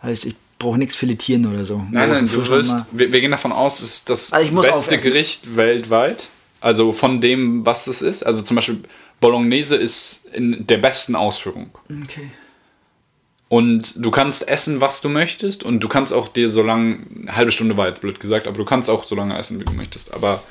[0.03, 1.79] Heißt, ich brauche nichts filetieren oder so.
[1.91, 4.99] Nein, nein, du wirst, wir, wir gehen davon aus, es ist das Also beste aufessen.
[5.03, 6.29] Gericht weltweit.
[6.61, 8.25] Also von dem, was es ist.
[8.25, 8.81] Also zum Beispiel
[9.21, 11.71] Bolognese ist in der besten Ausführung.
[12.05, 12.31] Okay.
[13.49, 15.65] Und du kannst essen, was du möchtest.
[15.65, 18.57] Und du kannst auch dir so lange, eine halbe Stunde war jetzt blöd gesagt, aber
[18.57, 20.15] du kannst auch so lange essen, wie du möchtest.
[20.15, 20.43] Aber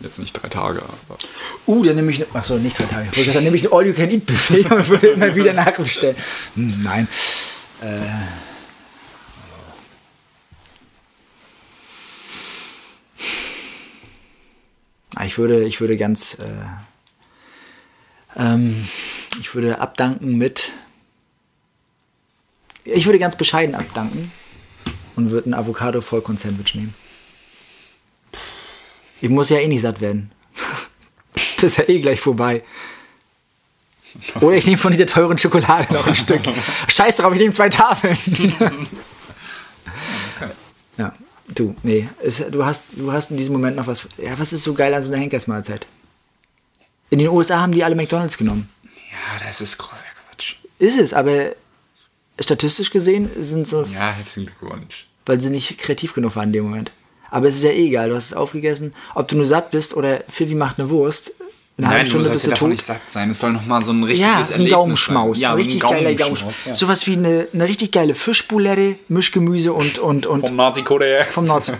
[0.00, 0.80] jetzt nicht drei Tage.
[0.82, 1.18] Aber
[1.66, 3.08] Uh, dann nehme ich, achso, nicht drei Tage.
[3.12, 6.16] Ich Dann nehme ich ein All-You-Can-Eat-Buffet und würde immer wieder nachbestellen.
[6.54, 7.08] Hm, nein.
[7.82, 8.04] Äh,
[15.26, 16.44] ich würde, ich würde ganz, äh,
[18.38, 18.88] ähm,
[19.40, 20.70] ich würde abdanken mit,
[22.84, 24.32] ich würde ganz bescheiden abdanken
[25.16, 26.94] und würde ein Avocado-Vollkorn-Sandwich nehmen.
[29.20, 30.30] Ich muss ja eh nicht satt werden.
[31.60, 32.62] Das ist ja eh gleich vorbei.
[34.40, 36.40] Oder ich nehme von dieser teuren Schokolade noch ein Stück.
[36.86, 38.16] Scheiß drauf, ich nehme zwei Tafeln.
[40.96, 41.12] Ja,
[41.54, 42.08] du, nee.
[42.24, 44.08] Es, du, hast, du hast in diesem Moment noch was.
[44.18, 45.86] Ja, was ist so geil an so einer Henkersmahlzeit?
[47.10, 48.68] In den USA haben die alle McDonalds genommen.
[48.84, 50.54] ja, das ist großer Quatsch.
[50.78, 51.52] Ist es, aber
[52.40, 55.06] statistisch gesehen sind so, Ja, herzlichen Glückwunsch.
[55.26, 56.92] weil sie nicht kreativ genug waren in dem Moment.
[57.30, 58.94] Aber es ist ja eh egal, du hast es aufgegessen.
[59.14, 61.32] Ob du nur satt bist oder Pfiffi macht eine Wurst,
[61.76, 62.68] in einer halben Nein, du Stunde bist du tot.
[62.70, 63.30] nicht satt sein.
[63.30, 65.36] Es soll nochmal so ein richtiges Ja, so ein Erlebnis Gaumenschmaus.
[65.36, 65.42] Sein.
[65.42, 66.74] Ja, ein richtig geiler Gaumenschmaus, ja.
[66.74, 71.24] Sowas wie eine, eine richtig geile Fischboulette, Mischgemüse und, und, und Vom Nazi-Korea.
[71.24, 71.70] vom Nord.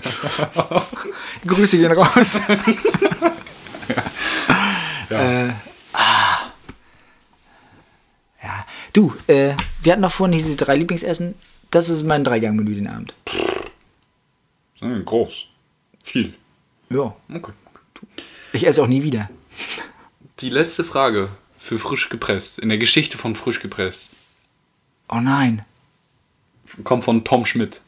[1.46, 2.38] Grüße gehen raus.
[5.10, 5.52] äh,
[5.94, 6.38] ah.
[8.42, 11.34] Ja, du, äh, wir hatten noch vorhin diese drei Lieblingsessen.
[11.70, 13.14] Das ist mein Dreigang-Menü den Abend.
[14.80, 15.46] Hm, Groß.
[16.04, 16.34] Viel.
[16.90, 17.52] Ja, Okay.
[18.52, 19.28] ich esse auch nie wieder.
[20.40, 22.58] Die letzte Frage für frisch gepresst.
[22.58, 24.12] In der Geschichte von frisch gepresst.
[25.08, 25.64] Oh nein.
[26.84, 27.80] Kommt von Tom Schmidt.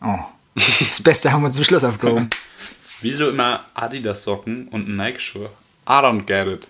[0.00, 0.18] Oh.
[0.54, 2.30] Das Beste haben wir zum Schluss aufgehoben.
[3.00, 5.50] Wieso immer Adidas-Socken und Nike-Schuhe?
[5.88, 6.68] I don't get it.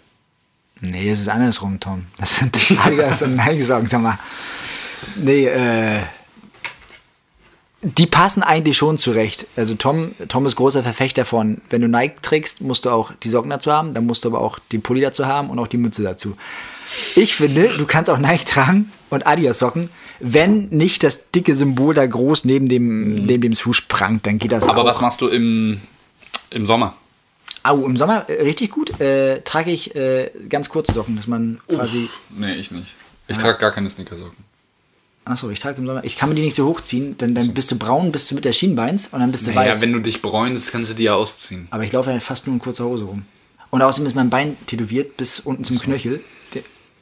[0.81, 2.07] Nee, es ist andersrum, Tom.
[2.19, 4.19] Das sind Adidas und Nike-Socken, sag mal.
[5.17, 6.01] Nee, äh.
[7.83, 9.47] Die passen eigentlich schon zurecht.
[9.57, 13.29] Also Tom, Tom ist großer Verfechter von, wenn du Nike trägst, musst du auch die
[13.29, 15.77] Socken dazu haben, dann musst du aber auch den Pulli dazu haben und auch die
[15.77, 16.35] Mütze dazu.
[17.15, 21.93] Ich finde, du kannst auch Nike tragen und Adidas Socken, wenn nicht das dicke Symbol
[21.93, 24.87] da groß neben dem, neben dem Schuh prangt, dann geht das Aber auch.
[24.87, 25.83] was machst du im,
[26.49, 26.95] im Sommer?
[27.65, 29.01] Au, im Sommer äh, richtig gut.
[29.01, 32.95] Äh, trage ich äh, ganz kurze Socken, dass man quasi Nee, ich nicht.
[33.27, 34.45] Ich trage gar keine Sneakersocken.
[35.25, 36.05] Achso, ich trage im Sommer.
[36.05, 38.45] Ich kann mir die nicht so hochziehen, denn dann bist du braun, bist du mit
[38.45, 39.81] der Schienbeins und dann bist du Naja, weiß.
[39.81, 41.67] wenn du dich bräunst, kannst du die ja ausziehen.
[41.71, 43.25] Aber ich laufe ja fast nur in kurzer Hose rum.
[43.71, 46.21] Und außerdem ist mein Bein tätowiert bis unten zum Knöchel.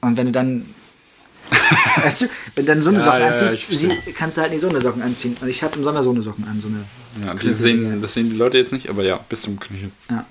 [0.00, 0.64] Und wenn du dann.
[1.96, 4.52] weißt du, wenn du dann so eine Ja, Socken ja, anziehst, sie, kannst du halt
[4.52, 5.36] nicht so eine Socken anziehen.
[5.40, 6.60] Und ich habe im Sommer so eine Socken an.
[6.60, 6.84] So eine
[7.26, 9.90] Ja, sehen, das sehen die Leute jetzt nicht, aber ja, bis zum Knöchel.
[10.10, 10.24] Ja.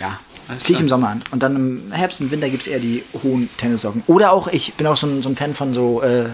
[0.00, 0.18] Ja.
[0.48, 1.22] Alles Zieh ich im Sommer an.
[1.30, 4.02] Und dann im Herbst und Winter gibt es eher die hohen Tennissocken.
[4.08, 6.24] Oder auch, ich bin auch so ein, so ein Fan von so äh,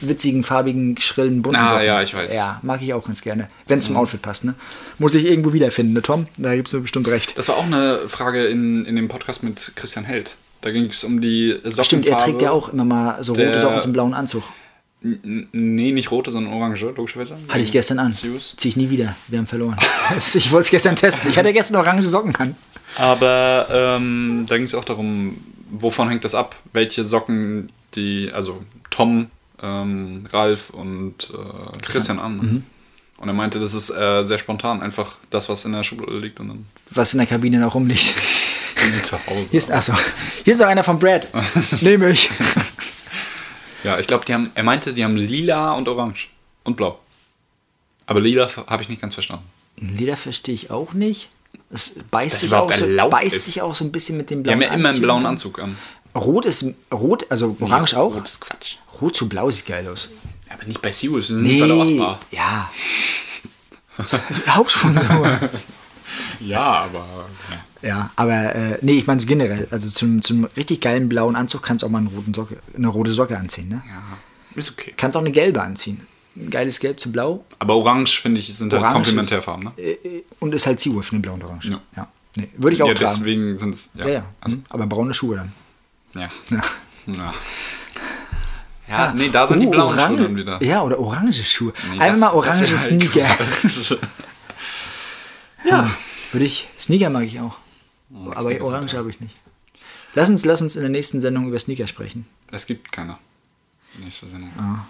[0.00, 1.86] witzigen, farbigen, schrillen, bunten Ah, Socken.
[1.86, 2.34] ja, ich weiß.
[2.34, 3.48] Ja, mag ich auch ganz gerne.
[3.66, 4.54] Wenn es zum Outfit passt, ne?
[4.98, 6.26] Muss ich irgendwo wiederfinden, ne, Tom?
[6.36, 7.36] Da gibst du bestimmt recht.
[7.36, 10.36] Das war auch eine Frage in, in dem Podcast mit Christian Held.
[10.60, 11.84] Da ging es um die Sockenfarbe.
[11.84, 14.44] Stimmt, er trägt ja auch immer mal so rote Socken zum blauen Anzug.
[15.02, 17.36] Nee, nicht rote, sondern orange, logischerweise.
[17.48, 18.12] Hatte ich gestern an.
[18.12, 18.54] Süß.
[18.56, 19.16] Zieh ich nie wieder.
[19.28, 19.76] Wir haben verloren.
[20.16, 21.30] ich wollte es gestern testen.
[21.30, 22.54] Ich hatte gestern orange Socken an.
[22.96, 25.38] Aber ähm, da ging es auch darum,
[25.70, 26.56] wovon hängt das ab?
[26.72, 29.30] Welche Socken die, also Tom,
[29.60, 32.36] ähm, Ralf und äh, Christian an.
[32.36, 32.62] Mhm.
[33.18, 36.40] Und er meinte, das ist äh, sehr spontan, einfach das, was in der Schublade liegt
[36.40, 38.14] und dann Was in der Kabine noch rumliegt.
[39.02, 39.46] zu Hause.
[39.50, 39.94] Hier ist, achso,
[40.44, 41.28] hier ist noch einer von Brad.
[41.80, 42.30] Nehme ich.
[43.84, 46.28] Ja, ich glaube, die haben, er meinte, die haben lila und orange
[46.64, 46.98] und blau.
[48.06, 49.44] Aber lila habe ich nicht ganz verstanden.
[49.76, 51.28] Leder verstehe ich auch nicht.
[51.70, 54.58] Es beißt, sich auch, so, beißt sich auch so ein bisschen mit dem Die haben
[54.58, 55.02] blauen ja immer einen Anzug.
[55.02, 55.76] blauen Anzug an.
[56.14, 58.14] Rot ist rot, also orange auch.
[58.14, 58.76] Rot ist Quatsch.
[59.00, 60.10] Rot zu blau sieht geil aus.
[60.50, 62.20] Aber nicht bei Sirius, wir sind nicht bei der Oscar.
[62.30, 62.70] ja.
[64.48, 65.38] Hauptsponsor.
[66.40, 67.04] Ja, aber.
[67.82, 67.88] Ja.
[67.88, 69.68] ja, aber äh, nee, ich meine so generell.
[69.70, 72.88] Also zum, zum richtig geilen blauen Anzug kannst du auch mal einen roten Socke, eine
[72.88, 73.68] rote Socke anziehen.
[73.68, 73.82] Ne?
[73.86, 74.02] ja,
[74.54, 74.92] ist okay.
[74.96, 76.00] Kannst auch eine gelbe anziehen.
[76.36, 77.44] Ein geiles Gelb zu blau.
[77.58, 79.72] Aber orange, finde ich, sind halt Orange Komplementärfarben, ne?
[79.76, 81.18] Äh, äh, und ist halt Seawolf, ne?
[81.20, 81.68] Blau und orange.
[81.70, 81.80] Ja.
[81.96, 82.08] ja.
[82.36, 83.14] Nee, würde ich auch Ja, tragen.
[83.14, 83.90] deswegen sind es.
[83.94, 84.24] Ja, Ja, ja.
[84.40, 84.64] Also, Mhm.
[84.70, 85.52] Aber braune Schuhe dann.
[86.14, 86.30] ja.
[86.50, 86.62] Ja.
[87.14, 87.34] ja.
[88.88, 90.62] Ja, nee, da sind die Uh, blauen Schuhe dann wieder.
[90.62, 91.72] Ja, oder orange Schuhe.
[91.92, 93.98] Nee, Einfach das- mal das orange ist halt Sneaker.
[95.64, 95.90] Ja.
[96.32, 96.68] Würde ich.
[96.78, 97.54] Sneaker mag ich auch.
[98.10, 99.34] Aber Sneaker sind orange habe ich nicht.
[100.14, 102.26] Lass uns, lass uns in der nächsten Sendung über Sneaker sprechen.
[102.50, 103.18] Es gibt keine.
[103.98, 104.50] Nächste Sendung.
[104.58, 104.86] Ah.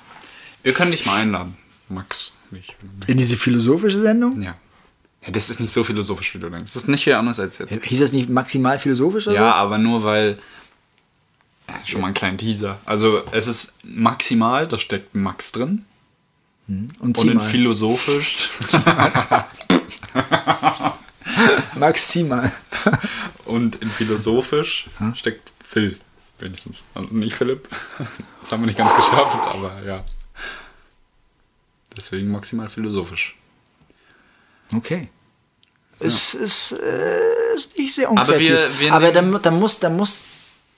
[0.63, 1.57] Wir können dich mal einladen,
[1.89, 2.33] Max.
[2.53, 2.77] Ich.
[3.07, 4.41] In diese philosophische Sendung?
[4.43, 4.57] Ja.
[5.25, 6.73] Ja, das ist nicht so philosophisch, wie du denkst.
[6.73, 7.85] Das ist nicht viel anders als jetzt.
[7.85, 10.39] Hieß das nicht maximal philosophisch oder Ja, aber nur weil.
[11.69, 12.81] Ja, schon mal einen kleinen Teaser.
[12.85, 15.85] Also, es ist maximal, da steckt Max drin.
[16.67, 16.75] so?
[16.99, 18.51] Und Und in philosophisch.
[21.77, 22.53] Maximal.
[23.45, 25.99] und in philosophisch steckt Phil.
[26.39, 26.85] Wenigstens.
[26.95, 27.69] Und nicht Philipp.
[28.41, 30.05] Das haben wir nicht ganz geschafft, aber ja.
[31.97, 33.37] Deswegen maximal philosophisch.
[34.75, 35.09] Okay.
[36.01, 38.49] Es ist, äh, ist nicht sehr Aber unkreativ.
[38.49, 40.25] wir- wir aber dann, dann, muss, dann muss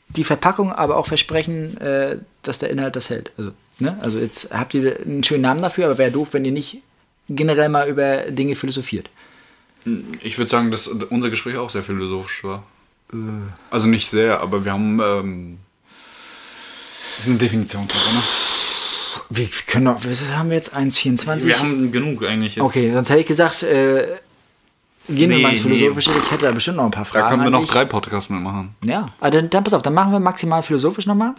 [0.09, 3.33] die Verpackung aber auch versprechen, äh, dass der Inhalt das hält.
[3.39, 3.97] Also, ne?
[4.03, 6.83] also jetzt habt ihr einen schönen Namen dafür, aber wäre doof, wenn ihr nicht
[7.29, 9.09] generell mal über Dinge philosophiert.
[10.23, 12.65] Ich würde sagen, dass unser Gespräch auch sehr philosophisch war.
[13.13, 13.17] Äh.
[13.71, 15.01] Also nicht sehr, aber wir haben.
[15.01, 15.59] Ähm,
[17.17, 18.23] das ist eine Definitionssache, ne?
[19.31, 20.75] Wir, wir können was haben wir jetzt?
[20.75, 21.47] 1,24?
[21.47, 22.65] Wir haben genug eigentlich jetzt.
[22.65, 24.07] Okay, sonst hätte ich gesagt, äh,
[25.09, 25.77] gehen wir Nee, mal ins nee.
[25.79, 26.11] Philosophische.
[26.11, 27.25] Ich hätte da bestimmt noch ein paar Fragen.
[27.25, 28.75] Da können wir noch drei Podcasts mitmachen.
[28.85, 31.35] Ja, also dann, dann pass auf, dann machen wir maximal philosophisch nochmal.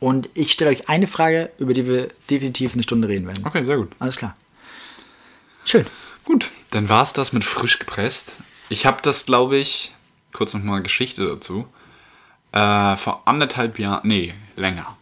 [0.00, 3.44] Und ich stelle euch eine Frage, über die wir definitiv eine Stunde reden werden.
[3.46, 3.90] Okay, sehr gut.
[3.98, 4.34] Alles klar.
[5.64, 5.86] Schön.
[6.24, 8.40] Gut, dann war es das mit frisch gepresst.
[8.68, 9.92] Ich habe das, glaube ich,
[10.32, 11.66] kurz nochmal Geschichte dazu.
[12.52, 14.96] Äh, vor anderthalb Jahren, nee, länger.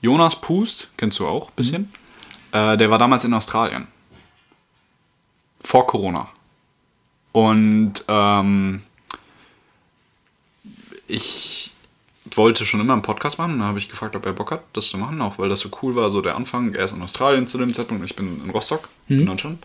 [0.00, 1.92] Jonas Pust, kennst du auch ein bisschen?
[2.52, 3.88] Äh, der war damals in Australien.
[5.62, 6.28] Vor Corona.
[7.32, 8.82] Und ähm,
[11.06, 11.70] ich
[12.34, 13.58] wollte schon immer einen Podcast machen.
[13.58, 15.70] Da habe ich gefragt, ob er Bock hat, das zu machen, auch weil das so
[15.82, 16.74] cool war, so der Anfang.
[16.74, 19.64] Er ist in Australien zu dem Zeitpunkt, ich bin in Rostock, in Deutschland.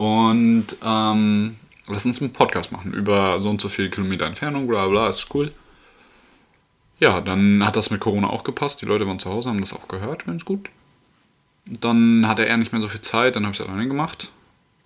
[0.00, 1.56] Und ähm,
[1.86, 5.26] lass uns einen Podcast machen über so und so viele Kilometer Entfernung, bla bla, ist
[5.34, 5.52] cool.
[6.98, 8.80] Ja, dann hat das mit Corona auch gepasst.
[8.80, 10.70] Die Leute waren zu Hause, haben das auch gehört, ganz gut.
[11.66, 14.30] Dann hatte er nicht mehr so viel Zeit, dann habe ich es alleine gemacht.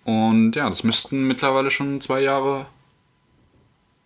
[0.03, 2.65] Und ja, das müssten mittlerweile schon zwei Jahre.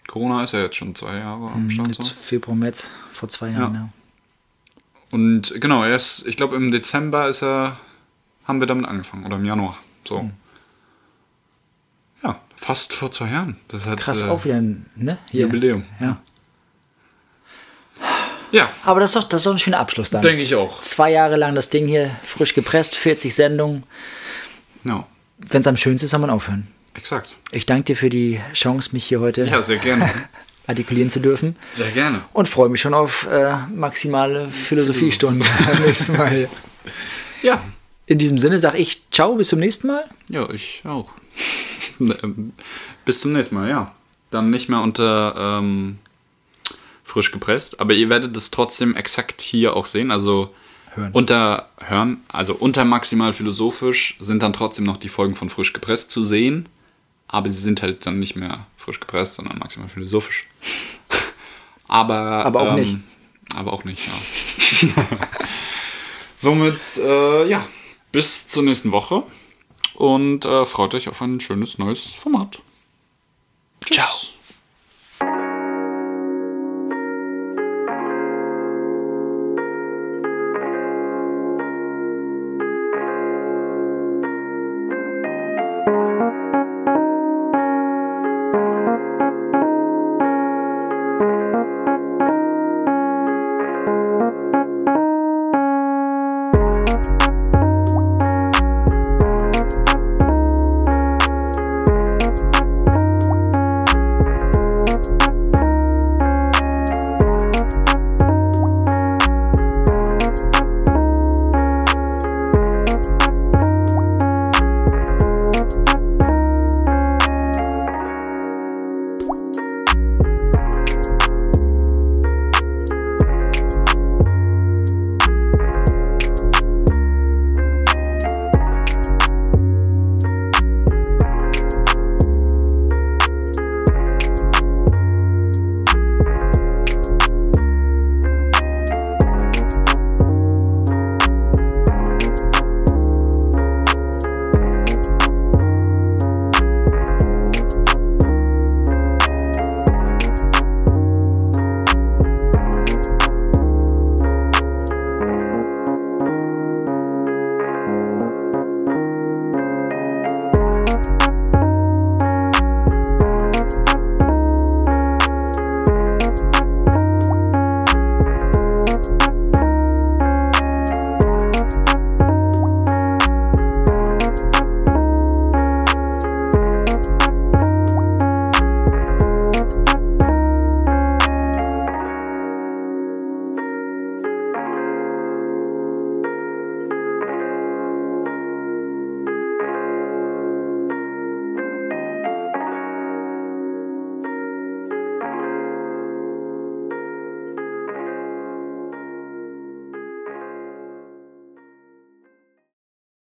[0.07, 1.95] Corona ist ja jetzt schon zwei Jahre am Start.
[1.95, 2.03] So.
[2.03, 3.79] Jetzt Februar, März, vor zwei Jahren, Ja.
[3.79, 3.89] ja.
[5.09, 7.79] Und genau, erst, ich glaube im Dezember ist er,
[8.45, 9.75] haben wir damit angefangen oder im Januar.
[10.07, 10.19] So.
[10.19, 10.33] Hm.
[12.59, 13.57] Fast vor zwei Jahren.
[13.69, 15.17] Das hat, Krass, äh, auch wieder ein ne?
[15.31, 15.41] Hier.
[15.45, 15.83] Jubiläum.
[15.99, 16.17] Ja.
[18.51, 20.23] Ja, Aber das ist, doch, das ist doch ein schöner Abschluss dann.
[20.23, 20.81] denke ich auch.
[20.81, 23.83] Zwei Jahre lang das Ding hier frisch gepresst, 40 Sendungen.
[24.83, 25.05] Ja,
[25.37, 26.67] Wenn es am schönsten ist, soll man aufhören.
[26.95, 27.37] exakt.
[27.51, 30.09] Ich danke dir für die Chance, mich hier heute Ja, sehr gerne.
[30.67, 31.55] artikulieren zu dürfen.
[31.69, 32.21] Sehr gerne.
[32.33, 36.49] Und freue mich schon auf äh, maximale Philosophiestunden beim nächsten Mal.
[37.43, 37.63] Ja.
[38.07, 40.03] In diesem Sinne sage ich Ciao, bis zum nächsten Mal.
[40.29, 41.11] Ja, ich auch.
[43.05, 43.93] Bis zum nächsten Mal, ja.
[44.31, 45.97] Dann nicht mehr unter ähm,
[47.03, 50.11] frisch gepresst, aber ihr werdet es trotzdem exakt hier auch sehen.
[50.11, 50.53] Also
[50.93, 51.11] Hören.
[51.11, 56.11] unter hören, also unter maximal philosophisch sind dann trotzdem noch die Folgen von frisch gepresst
[56.11, 56.67] zu sehen,
[57.27, 60.47] aber sie sind halt dann nicht mehr frisch gepresst, sondern maximal philosophisch.
[61.87, 62.97] aber Aber auch ähm, nicht.
[63.55, 65.07] Aber auch nicht, ja.
[66.37, 67.67] Somit, äh, ja,
[68.11, 69.23] bis zur nächsten Woche
[69.99, 72.61] und äh, freut euch auf ein schönes neues Format.
[73.91, 74.07] Ciao.